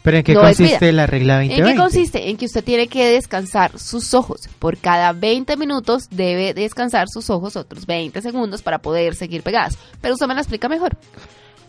¿Pero 0.08 0.20
en 0.20 0.24
qué 0.24 0.34
No 0.36 0.42
consiste 0.42 0.94
la 0.94 1.06
regla 1.06 1.44
20-20? 1.44 1.52
¿En 1.52 1.66
qué 1.66 1.76
consiste? 1.76 2.30
En 2.30 2.38
que 2.38 2.46
usted 2.46 2.64
tiene 2.64 2.88
que 2.88 3.10
descansar 3.12 3.78
sus 3.78 4.14
ojos. 4.14 4.48
Por 4.58 4.78
cada 4.78 5.12
20 5.12 5.58
minutos 5.58 6.08
debe 6.10 6.54
descansar 6.54 7.10
sus 7.10 7.30
ojos 7.30 7.58
otros 7.58 7.86
20 7.86 8.22
segundos 8.22 8.62
para 8.62 8.78
poder 8.78 9.16
seguir 9.16 9.44
pegadas. 9.44 9.78
Pero 10.00 10.14
usted 10.14 10.28
me 10.28 10.34
la 10.34 10.40
explica 10.40 10.70
mejor. 10.70 10.96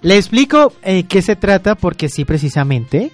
Le 0.03 0.17
explico 0.17 0.73
eh, 0.83 1.05
qué 1.05 1.23
se 1.23 1.35
trata 1.37 1.75
porque 1.75 2.09
sí, 2.09 2.25
precisamente, 2.25 3.11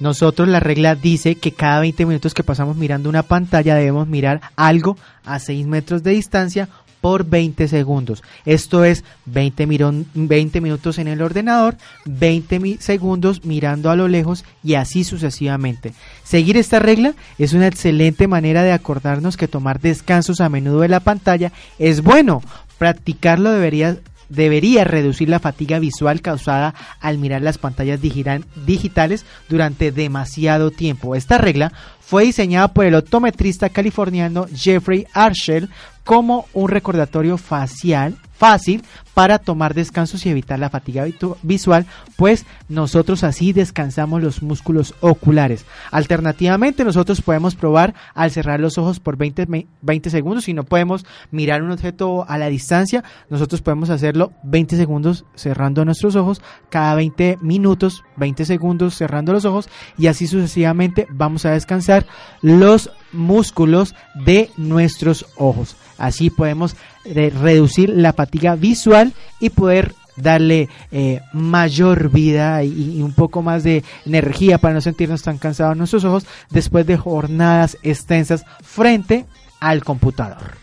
nosotros 0.00 0.48
la 0.48 0.60
regla 0.60 0.96
dice 0.96 1.36
que 1.36 1.52
cada 1.52 1.80
20 1.80 2.06
minutos 2.06 2.34
que 2.34 2.42
pasamos 2.42 2.76
mirando 2.76 3.08
una 3.08 3.22
pantalla 3.22 3.76
debemos 3.76 4.08
mirar 4.08 4.40
algo 4.56 4.96
a 5.24 5.38
6 5.38 5.66
metros 5.66 6.02
de 6.02 6.10
distancia 6.12 6.68
por 7.00 7.24
20 7.26 7.68
segundos. 7.68 8.22
Esto 8.46 8.82
es 8.84 9.04
20, 9.26 9.66
mirón- 9.68 10.06
20 10.14 10.60
minutos 10.62 10.98
en 10.98 11.06
el 11.06 11.20
ordenador, 11.22 11.76
20 12.06 12.58
mi- 12.58 12.78
segundos 12.78 13.44
mirando 13.44 13.90
a 13.90 13.96
lo 13.96 14.08
lejos 14.08 14.44
y 14.64 14.74
así 14.74 15.04
sucesivamente. 15.04 15.92
Seguir 16.24 16.56
esta 16.56 16.78
regla 16.80 17.14
es 17.38 17.52
una 17.52 17.66
excelente 17.68 18.26
manera 18.26 18.62
de 18.62 18.72
acordarnos 18.72 19.36
que 19.36 19.48
tomar 19.48 19.80
descansos 19.80 20.40
a 20.40 20.48
menudo 20.48 20.80
de 20.80 20.88
la 20.88 21.00
pantalla 21.00 21.52
es 21.78 22.00
bueno. 22.02 22.42
Practicarlo 22.78 23.52
debería 23.52 23.98
debería 24.28 24.84
reducir 24.84 25.28
la 25.28 25.38
fatiga 25.40 25.78
visual 25.78 26.20
causada 26.20 26.74
al 27.00 27.18
mirar 27.18 27.42
las 27.42 27.58
pantallas 27.58 28.00
digital- 28.00 28.44
digitales 28.66 29.24
durante 29.48 29.92
demasiado 29.92 30.70
tiempo. 30.70 31.14
Esta 31.14 31.38
regla 31.38 31.72
fue 32.00 32.24
diseñada 32.24 32.68
por 32.68 32.84
el 32.84 32.94
optometrista 32.94 33.68
californiano 33.68 34.46
Jeffrey 34.54 35.06
Arshel 35.12 35.68
como 36.04 36.46
un 36.52 36.68
recordatorio 36.68 37.38
facial 37.38 38.16
fácil 38.36 38.84
para 39.14 39.38
tomar 39.38 39.74
descansos 39.74 40.26
y 40.26 40.28
evitar 40.28 40.58
la 40.58 40.70
fatiga 40.70 41.04
visual, 41.42 41.86
pues 42.16 42.44
nosotros 42.68 43.22
así 43.22 43.52
descansamos 43.52 44.22
los 44.22 44.42
músculos 44.42 44.94
oculares. 45.00 45.64
Alternativamente, 45.92 46.84
nosotros 46.84 47.22
podemos 47.22 47.54
probar 47.54 47.94
al 48.14 48.30
cerrar 48.30 48.60
los 48.60 48.76
ojos 48.78 49.00
por 49.00 49.16
20, 49.16 49.46
me- 49.46 49.66
20 49.82 50.10
segundos. 50.10 50.44
Si 50.44 50.52
no 50.54 50.64
podemos 50.64 51.04
mirar 51.30 51.62
un 51.62 51.70
objeto 51.70 52.24
a 52.28 52.38
la 52.38 52.48
distancia, 52.48 53.04
nosotros 53.30 53.62
podemos 53.62 53.90
hacerlo 53.90 54.32
20 54.42 54.76
segundos 54.76 55.24
cerrando 55.34 55.84
nuestros 55.84 56.16
ojos, 56.16 56.42
cada 56.70 56.94
20 56.94 57.38
minutos, 57.40 58.02
20 58.16 58.44
segundos 58.44 58.94
cerrando 58.96 59.32
los 59.32 59.44
ojos 59.44 59.68
y 59.96 60.08
así 60.08 60.26
sucesivamente 60.26 61.06
vamos 61.10 61.44
a 61.46 61.50
descansar 61.52 62.06
los 62.42 62.90
músculos 63.14 63.94
de 64.14 64.50
nuestros 64.56 65.26
ojos. 65.36 65.76
Así 65.98 66.30
podemos 66.30 66.76
eh, 67.04 67.30
reducir 67.30 67.88
la 67.90 68.12
fatiga 68.12 68.56
visual 68.56 69.12
y 69.40 69.50
poder 69.50 69.94
darle 70.16 70.68
eh, 70.92 71.20
mayor 71.32 72.10
vida 72.10 72.62
y, 72.62 72.98
y 72.98 73.02
un 73.02 73.12
poco 73.12 73.42
más 73.42 73.64
de 73.64 73.82
energía 74.06 74.58
para 74.58 74.74
no 74.74 74.80
sentirnos 74.80 75.22
tan 75.22 75.38
cansados 75.38 75.72
en 75.72 75.78
nuestros 75.78 76.04
ojos 76.04 76.26
después 76.50 76.86
de 76.86 76.96
jornadas 76.96 77.76
extensas 77.82 78.44
frente 78.62 79.26
al 79.60 79.82
computador. 79.82 80.58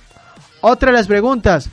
Otra 0.62 0.92
de 0.92 0.98
las 0.98 1.08
preguntas. 1.08 1.70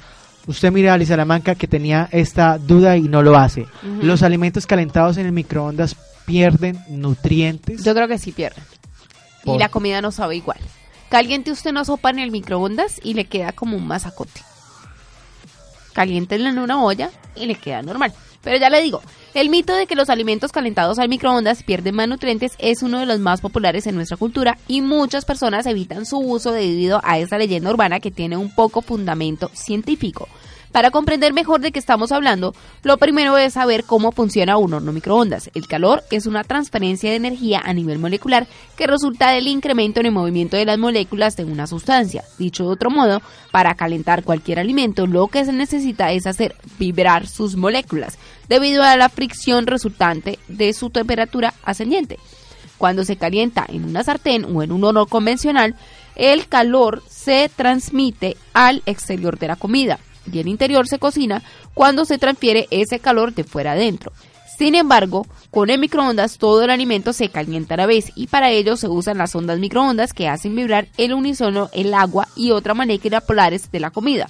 Usted 0.47 0.73
mira 0.73 0.93
a 0.93 0.95
Ali 0.95 1.05
Salamanca 1.05 1.55
que 1.55 1.67
tenía 1.67 2.09
esta 2.11 2.57
duda 2.57 2.97
y 2.97 3.03
no 3.03 3.23
lo 3.23 3.37
hace. 3.37 3.67
¿Los 4.01 4.23
alimentos 4.23 4.67
calentados 4.67 5.19
en 5.19 5.27
el 5.27 5.33
microondas 5.33 5.95
pierden 6.25 6.79
nutrientes? 6.89 7.85
Yo 7.85 7.95
creo 7.95 8.09
que 8.09 8.17
sí 8.17 8.33
Y 9.55 9.59
la 9.59 9.69
comida 9.69 10.01
no 10.01 10.13
sabe 10.13 10.37
igual. 10.37 10.59
Caliente 11.09 11.51
usted 11.51 11.71
una 11.71 11.85
sopa 11.85 12.11
en 12.11 12.19
el 12.19 12.31
microondas 12.31 13.01
y 13.03 13.15
le 13.15 13.25
queda 13.25 13.53
como 13.53 13.77
un 13.77 13.87
masacote. 13.87 14.43
Caliéntenla 15.95 16.51
en 16.51 16.59
una 16.59 16.83
olla 16.83 17.11
y 17.35 17.47
le 17.47 17.55
queda 17.55 17.83
normal. 17.83 18.13
Pero 18.43 18.57
ya 18.59 18.71
le 18.71 18.83
digo, 18.83 19.03
el 19.35 19.51
mito 19.51 19.75
de 19.75 19.87
que 19.87 19.97
los 19.97 20.11
alimentos 20.11 20.53
calentados 20.53 20.99
al 20.99 21.09
microondas 21.09 21.63
pierden 21.63 21.95
más 21.95 22.09
nutrientes 22.09 22.53
es 22.59 22.83
uno 22.83 22.99
de 22.99 23.07
los 23.07 23.19
más 23.19 23.41
populares 23.41 23.87
en 23.87 23.95
nuestra 23.95 24.17
cultura 24.17 24.59
y 24.69 24.81
muchas 24.81 25.25
personas 25.25 25.67
evitan 25.67 26.07
su 26.07 26.19
uso 26.19 26.53
debido 26.53 27.01
a 27.05 27.19
esta 27.19 27.39
leyenda 27.39 27.71
urbana 27.71 28.01
que 28.01 28.11
tiene 28.11 28.37
un 28.37 28.55
poco 28.55 28.81
fundamento 28.81 29.51
científico. 29.55 30.29
Para 30.73 30.91
comprender 30.91 31.33
mejor 31.33 31.61
de 31.61 31.73
qué 31.73 31.79
estamos 31.79 32.13
hablando, 32.13 32.55
lo 32.83 32.99
primero 32.99 33.39
es 33.39 33.55
saber 33.55 33.85
cómo 33.85 34.13
funciona 34.13 34.59
un 34.59 34.75
horno 34.75 34.93
microondas. 34.93 35.51
El 35.55 35.67
calor 35.67 36.05
es 36.11 36.27
una 36.27 36.45
transferencia 36.45 37.11
de 37.11 37.17
energía 37.17 37.63
a 37.65 37.73
nivel 37.73 37.99
molecular 37.99 38.47
que 38.77 38.87
resulta 38.87 39.31
del 39.31 39.49
incremento 39.49 40.01
en 40.01 40.07
el 40.07 40.13
movimiento 40.13 40.59
de 40.59 40.67
las 40.67 40.79
moléculas 40.79 41.37
de 41.37 41.45
una 41.45 41.67
sustancia. 41.67 42.23
Dicho 42.39 42.65
de 42.65 42.71
otro 42.71 42.91
modo, 42.91 43.23
para 43.51 43.75
calentar 43.77 44.25
cualquier 44.25 44.59
alimento, 44.59 45.07
lo 45.07 45.29
que 45.29 45.47
se 45.47 45.53
necesita 45.55 46.13
es 46.13 46.27
hacer 46.27 46.55
vibrar 46.79 47.27
sus 47.27 47.57
moléculas, 47.57 48.19
debido 48.49 48.83
a 48.83 48.97
la 48.97 49.09
fricción 49.09 49.67
resultante 49.67 50.39
de 50.49 50.75
su 50.75 50.91
temperatura 50.91 51.55
ascendiente. 51.65 52.19
Cuando 52.77 53.05
se 53.05 53.17
calienta 53.17 53.65
en 53.69 53.85
una 53.85 54.05
sartén 54.05 54.45
o 54.45 54.63
en 54.63 54.71
un 54.71 54.85
horno 54.85 55.07
convencional, 55.07 55.75
el 56.15 56.47
calor 56.47 57.03
se 57.09 57.51
transmite 57.55 58.37
al 58.53 58.83
exterior 58.87 59.39
de 59.39 59.49
la 59.49 59.57
comida 59.57 59.99
y 60.33 60.39
el 60.39 60.49
interior 60.49 60.87
se 60.89 60.99
cocina 60.99 61.43
cuando 61.75 62.05
se 62.05 62.19
transfiere 62.19 62.67
ese 62.71 62.99
calor 62.99 63.35
de 63.35 63.45
fuera 63.45 63.73
adentro. 63.73 64.13
Sin 64.59 64.75
embargo, 64.75 65.25
con 65.51 65.71
el 65.71 65.79
microondas 65.79 66.37
todo 66.37 66.65
el 66.65 66.71
alimento 66.71 67.13
se 67.13 67.29
calienta 67.29 67.75
a 67.75 67.77
la 67.77 67.87
vez 67.87 68.11
y 68.17 68.27
para 68.27 68.51
ello 68.51 68.77
se 68.77 68.89
usan 68.89 69.17
las 69.17 69.37
ondas 69.37 69.61
microondas 69.61 70.13
que 70.13 70.27
hacen 70.27 70.57
vibrar 70.57 70.89
el 70.97 71.15
unísono, 71.15 71.71
el 71.73 71.95
agua 71.95 72.27
y 72.35 72.51
otra 72.51 72.75
molécula 72.75 73.21
polares 73.21 73.71
de 73.71 73.79
la 73.79 73.91
comida. 73.91 74.29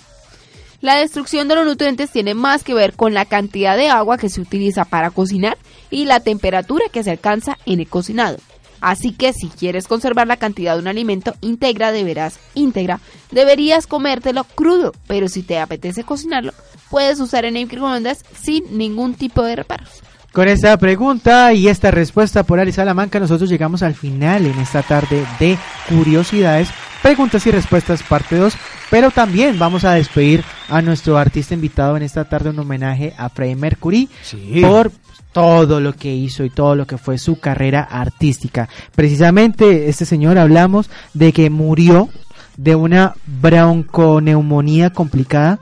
La 0.81 0.97
destrucción 0.97 1.49
de 1.49 1.57
los 1.57 1.65
nutrientes 1.65 2.11
tiene 2.11 2.35
más 2.35 2.63
que 2.63 2.75
ver 2.75 2.93
con 2.93 3.15
la 3.15 3.25
cantidad 3.25 3.77
de 3.77 3.89
agua 3.89 4.19
que 4.19 4.29
se 4.29 4.41
utiliza 4.41 4.85
para 4.85 5.11
cocinar 5.11 5.57
y 5.91 6.05
la 6.05 6.21
temperatura 6.21 6.85
que 6.93 7.03
se 7.03 7.11
alcanza 7.11 7.57
en 7.65 7.81
el 7.81 7.89
cocinado. 7.89 8.37
Así 8.81 9.13
que 9.13 9.33
si 9.33 9.49
quieres 9.49 9.87
conservar 9.89 10.27
la 10.27 10.37
cantidad 10.37 10.75
de 10.75 10.81
un 10.81 10.89
alimento 10.89 11.35
íntegra, 11.41 11.93
deberás 11.93 12.39
íntegra, 12.55 13.01
deberías 13.31 13.87
comértelo 13.87 14.45
crudo, 14.45 14.93
pero 15.07 15.29
si 15.29 15.43
te 15.43 15.59
apetece 15.59 16.05
cocinarlo, 16.05 16.53
puedes 16.91 17.21
usar 17.21 17.45
en 17.45 17.57
el 17.57 17.65
microondas 17.65 18.25
sin 18.41 18.77
ningún 18.77 19.15
tipo 19.15 19.43
de 19.43 19.57
reparos. 19.57 20.03
Con 20.33 20.47
esta 20.47 20.77
pregunta 20.77 21.53
y 21.55 21.69
esta 21.69 21.91
respuesta 21.91 22.43
por 22.43 22.61
Ali 22.61 22.71
Salamanca, 22.71 23.19
nosotros 23.19 23.49
llegamos 23.51 23.83
al 23.83 23.95
final 23.95 24.47
en 24.47 24.59
esta 24.59 24.83
tarde 24.83 25.25
de 25.41 25.59
curiosidades, 25.89 26.69
preguntas 27.03 27.47
y 27.47 27.51
respuestas 27.51 28.03
parte 28.03 28.37
2, 28.37 28.55
pero 28.91 29.11
también 29.11 29.59
vamos 29.59 29.85
a 29.85 29.95
despedir 29.95 30.45
a 30.69 30.83
nuestro 30.83 31.17
artista 31.19 31.55
invitado 31.55 31.97
en 31.97 32.03
esta 32.03 32.25
tarde 32.29 32.51
un 32.51 32.59
homenaje 32.59 33.15
a 33.17 33.29
Freddie 33.31 33.57
Mercury 33.57 34.09
Sí. 34.23 34.61
por 34.61 34.93
todo 35.33 35.81
lo 35.81 35.93
que 35.93 36.15
hizo 36.15 36.45
y 36.45 36.51
todo 36.51 36.75
lo 36.75 36.87
que 36.87 36.99
fue 36.99 37.19
su 37.19 37.39
carrera 37.39 37.83
artística. 37.83 38.69
Precisamente 38.95 39.89
este 39.89 40.05
señor 40.05 40.39
hablamos 40.39 40.91
de 41.15 41.33
que 41.33 41.51
murió 41.51 42.09
de 42.57 42.75
una 42.75 43.15
bronconeumonía 43.27 44.91
complicada 44.91 45.61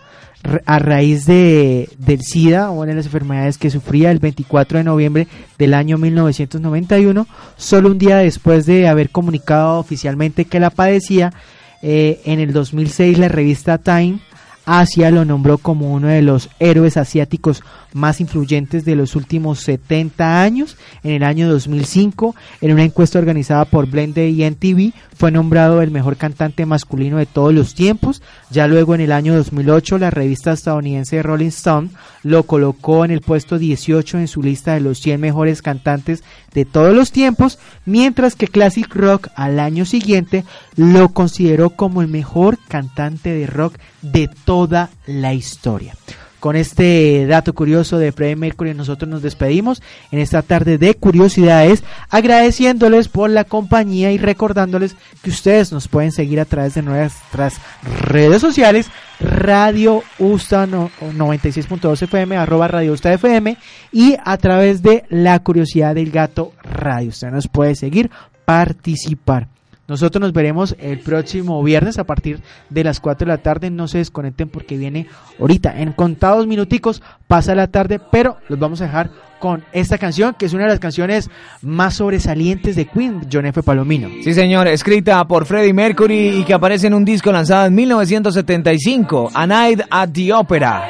a 0.65 0.79
raíz 0.79 1.27
de, 1.27 1.89
del 1.99 2.23
SIDA, 2.23 2.71
una 2.71 2.91
de 2.91 2.95
las 2.95 3.07
enfermedades 3.07 3.59
que 3.59 3.71
sufría 3.71 4.11
el 4.11 4.19
24 4.19 4.79
de 4.79 4.85
noviembre 4.85 5.29
del 5.59 5.75
año 5.75 5.99
1991, 5.99 7.27
solo 7.57 7.91
un 7.91 7.99
día 7.99 8.19
después 8.19 8.65
de 8.67 8.89
haber 8.89 9.11
comunicado 9.11 9.79
oficialmente 9.79 10.45
que 10.45 10.61
la 10.61 10.71
padecía, 10.71 11.33
eh, 11.83 12.21
en 12.25 12.41
el 12.41 12.53
2006 12.53 13.19
la 13.19 13.29
revista 13.29 13.79
Time 13.79 14.21
Asia 14.67 15.13
lo 15.13 15.25
nombró 15.25 15.59
como 15.59 15.93
uno 15.93 16.09
de 16.09 16.23
los 16.23 16.51
héroes 16.59 16.97
asiáticos 16.97 17.63
más 17.93 18.21
influyentes 18.21 18.85
de 18.85 18.97
los 18.97 19.15
últimos 19.15 19.61
70 19.61 20.43
años. 20.43 20.77
En 21.05 21.13
el 21.13 21.23
año 21.23 21.49
2005, 21.49 22.35
en 22.61 22.73
una 22.73 22.83
encuesta 22.83 23.21
organizada 23.21 23.65
por 23.65 23.87
Blende 23.89 24.29
y 24.29 24.43
NTV, 24.43 24.93
fue 25.17 25.31
nombrado 25.31 25.81
el 25.81 25.93
mejor 25.93 26.17
cantante 26.17 26.67
masculino 26.67 27.19
de 27.19 27.27
todos 27.27 27.55
los 27.55 27.75
tiempos. 27.75 28.23
Ya 28.51 28.67
luego 28.67 28.95
en 28.97 29.01
el 29.01 29.13
año 29.13 29.35
2008, 29.37 29.99
la 29.99 30.11
revista 30.11 30.53
estadounidense 30.53 31.23
Rolling 31.23 31.47
Stone 31.47 31.91
lo 32.25 32.43
colocó 32.43 33.05
en 33.05 33.13
el 33.13 33.21
puesto 33.21 33.59
18 33.59 34.19
en 34.19 34.29
su 34.29 34.43
lista 34.43 34.75
de 34.75 34.81
los 34.81 34.99
100 34.99 35.21
mejores 35.21 35.63
cantantes 35.63 36.25
de 36.57 36.65
todos 36.65 36.95
los 36.95 37.13
tiempos, 37.13 37.59
mientras 37.85 38.35
que 38.35 38.49
Classic 38.49 38.93
Rock 38.95 39.29
al 39.37 39.61
año 39.61 39.85
siguiente 39.85 40.43
lo 40.75 41.11
consideró 41.11 41.69
como 41.69 42.01
el 42.01 42.09
mejor 42.09 42.59
cantante 42.67 43.35
de 43.35 43.47
rock 43.47 43.75
de 44.01 44.31
toda 44.47 44.89
la 45.07 45.35
historia. 45.35 45.95
Con 46.41 46.57
este 46.57 47.27
dato 47.27 47.55
curioso 47.55 47.99
de 47.99 48.11
Freddie 48.11 48.37
Mercury 48.37 48.73
nosotros 48.73 49.09
nos 49.09 49.21
despedimos 49.21 49.83
en 50.11 50.19
esta 50.19 50.41
tarde 50.41 50.79
de 50.79 50.95
curiosidades, 50.95 51.85
agradeciéndoles 52.09 53.09
por 53.09 53.29
la 53.29 53.45
compañía 53.45 54.13
y 54.13 54.19
recordándoles 54.19 54.97
que 55.23 55.31
ustedes 55.31 55.73
nos 55.73 55.89
pueden 55.89 56.13
seguir 56.13 56.41
a 56.41 56.47
través 56.47 56.75
de 56.75 56.83
nuestras 56.83 57.57
redes 57.83 58.41
sociales, 58.41 58.87
Radio 59.21 60.03
Usta 60.19 60.67
no- 60.67 60.91
96.2 61.01 62.03
FM, 62.03 62.37
arroba 62.37 62.69
Radio 62.69 62.93
Usta 62.93 63.13
FM 63.13 63.57
y 63.93 64.17
a 64.25 64.37
través 64.37 64.83
de 64.83 65.05
La 65.09 65.39
Curiosidad 65.41 65.95
del 65.95 66.11
Gato 66.11 66.53
Radio. 66.63 67.09
Usted 67.09 67.31
nos 67.31 67.49
puede 67.49 67.75
seguir, 67.75 68.11
participar. 68.45 69.49
Nosotros 69.89 70.21
nos 70.21 70.33
veremos 70.33 70.75
el 70.81 70.99
próximo 70.99 71.63
viernes 71.63 71.99
a 71.99 72.05
partir 72.05 72.41
de 72.71 72.83
las 72.83 72.99
4 72.99 73.25
de 73.25 73.33
la 73.33 73.39
tarde. 73.43 73.71
No 73.71 73.87
se 73.87 73.99
desconecten 73.99 74.49
porque 74.49 74.77
viene 74.77 75.07
ahorita, 75.39 75.81
en 75.81 75.93
contados 75.93 76.47
minuticos, 76.49 77.03
pasa 77.29 77.55
la 77.55 77.69
tarde, 77.69 78.01
pero 78.11 78.37
los 78.49 78.59
vamos 78.59 78.81
a 78.81 78.87
dejar 78.87 79.11
con 79.39 79.65
esta 79.73 79.99
canción, 79.99 80.35
que 80.39 80.47
es 80.47 80.53
una 80.53 80.65
de 80.65 80.71
las 80.71 80.81
canciones 80.81 81.31
más 81.63 81.95
sobresalientes 81.95 82.77
de 82.77 82.87
Queen, 82.87 83.27
John 83.33 83.47
F. 83.47 83.63
Palomino. 83.63 84.09
Sí, 84.23 84.33
señor, 84.35 84.69
escrita 84.69 85.25
por 85.27 85.47
Freddie 85.47 85.73
Mercury 85.73 86.29
y 86.41 86.45
que 86.45 86.55
aparece 86.55 86.87
en 86.87 86.95
un 86.95 87.05
disco 87.05 87.31
lanzado 87.33 87.67
en 87.67 87.75
1975, 87.75 89.31
A 89.35 89.47
Night 89.47 89.81
at 89.91 90.09
the 90.11 90.33
Opera. 90.33 90.89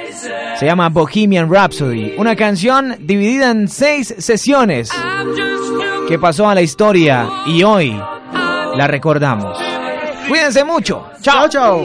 Se 0.59 0.66
llama 0.66 0.88
Bohemian 0.88 1.53
Rhapsody, 1.53 2.14
una 2.16 2.34
canción 2.34 2.97
dividida 3.01 3.51
en 3.51 3.68
seis 3.68 4.14
sesiones 4.18 4.90
que 6.09 6.18
pasó 6.18 6.49
a 6.49 6.55
la 6.55 6.62
historia 6.62 7.28
y 7.47 7.62
hoy 7.62 7.90
la 8.76 8.86
recordamos. 8.86 9.59
Cuídense 10.28 10.64
mucho. 10.64 11.11
Chao, 11.20 11.49
chao. 11.49 11.84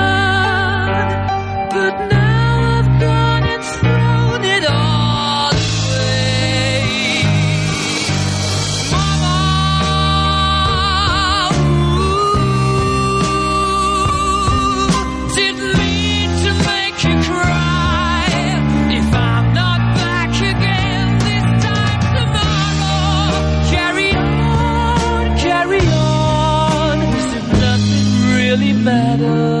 better 28.83 29.60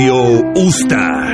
Radio 0.00 0.52
Usta. 0.56 1.29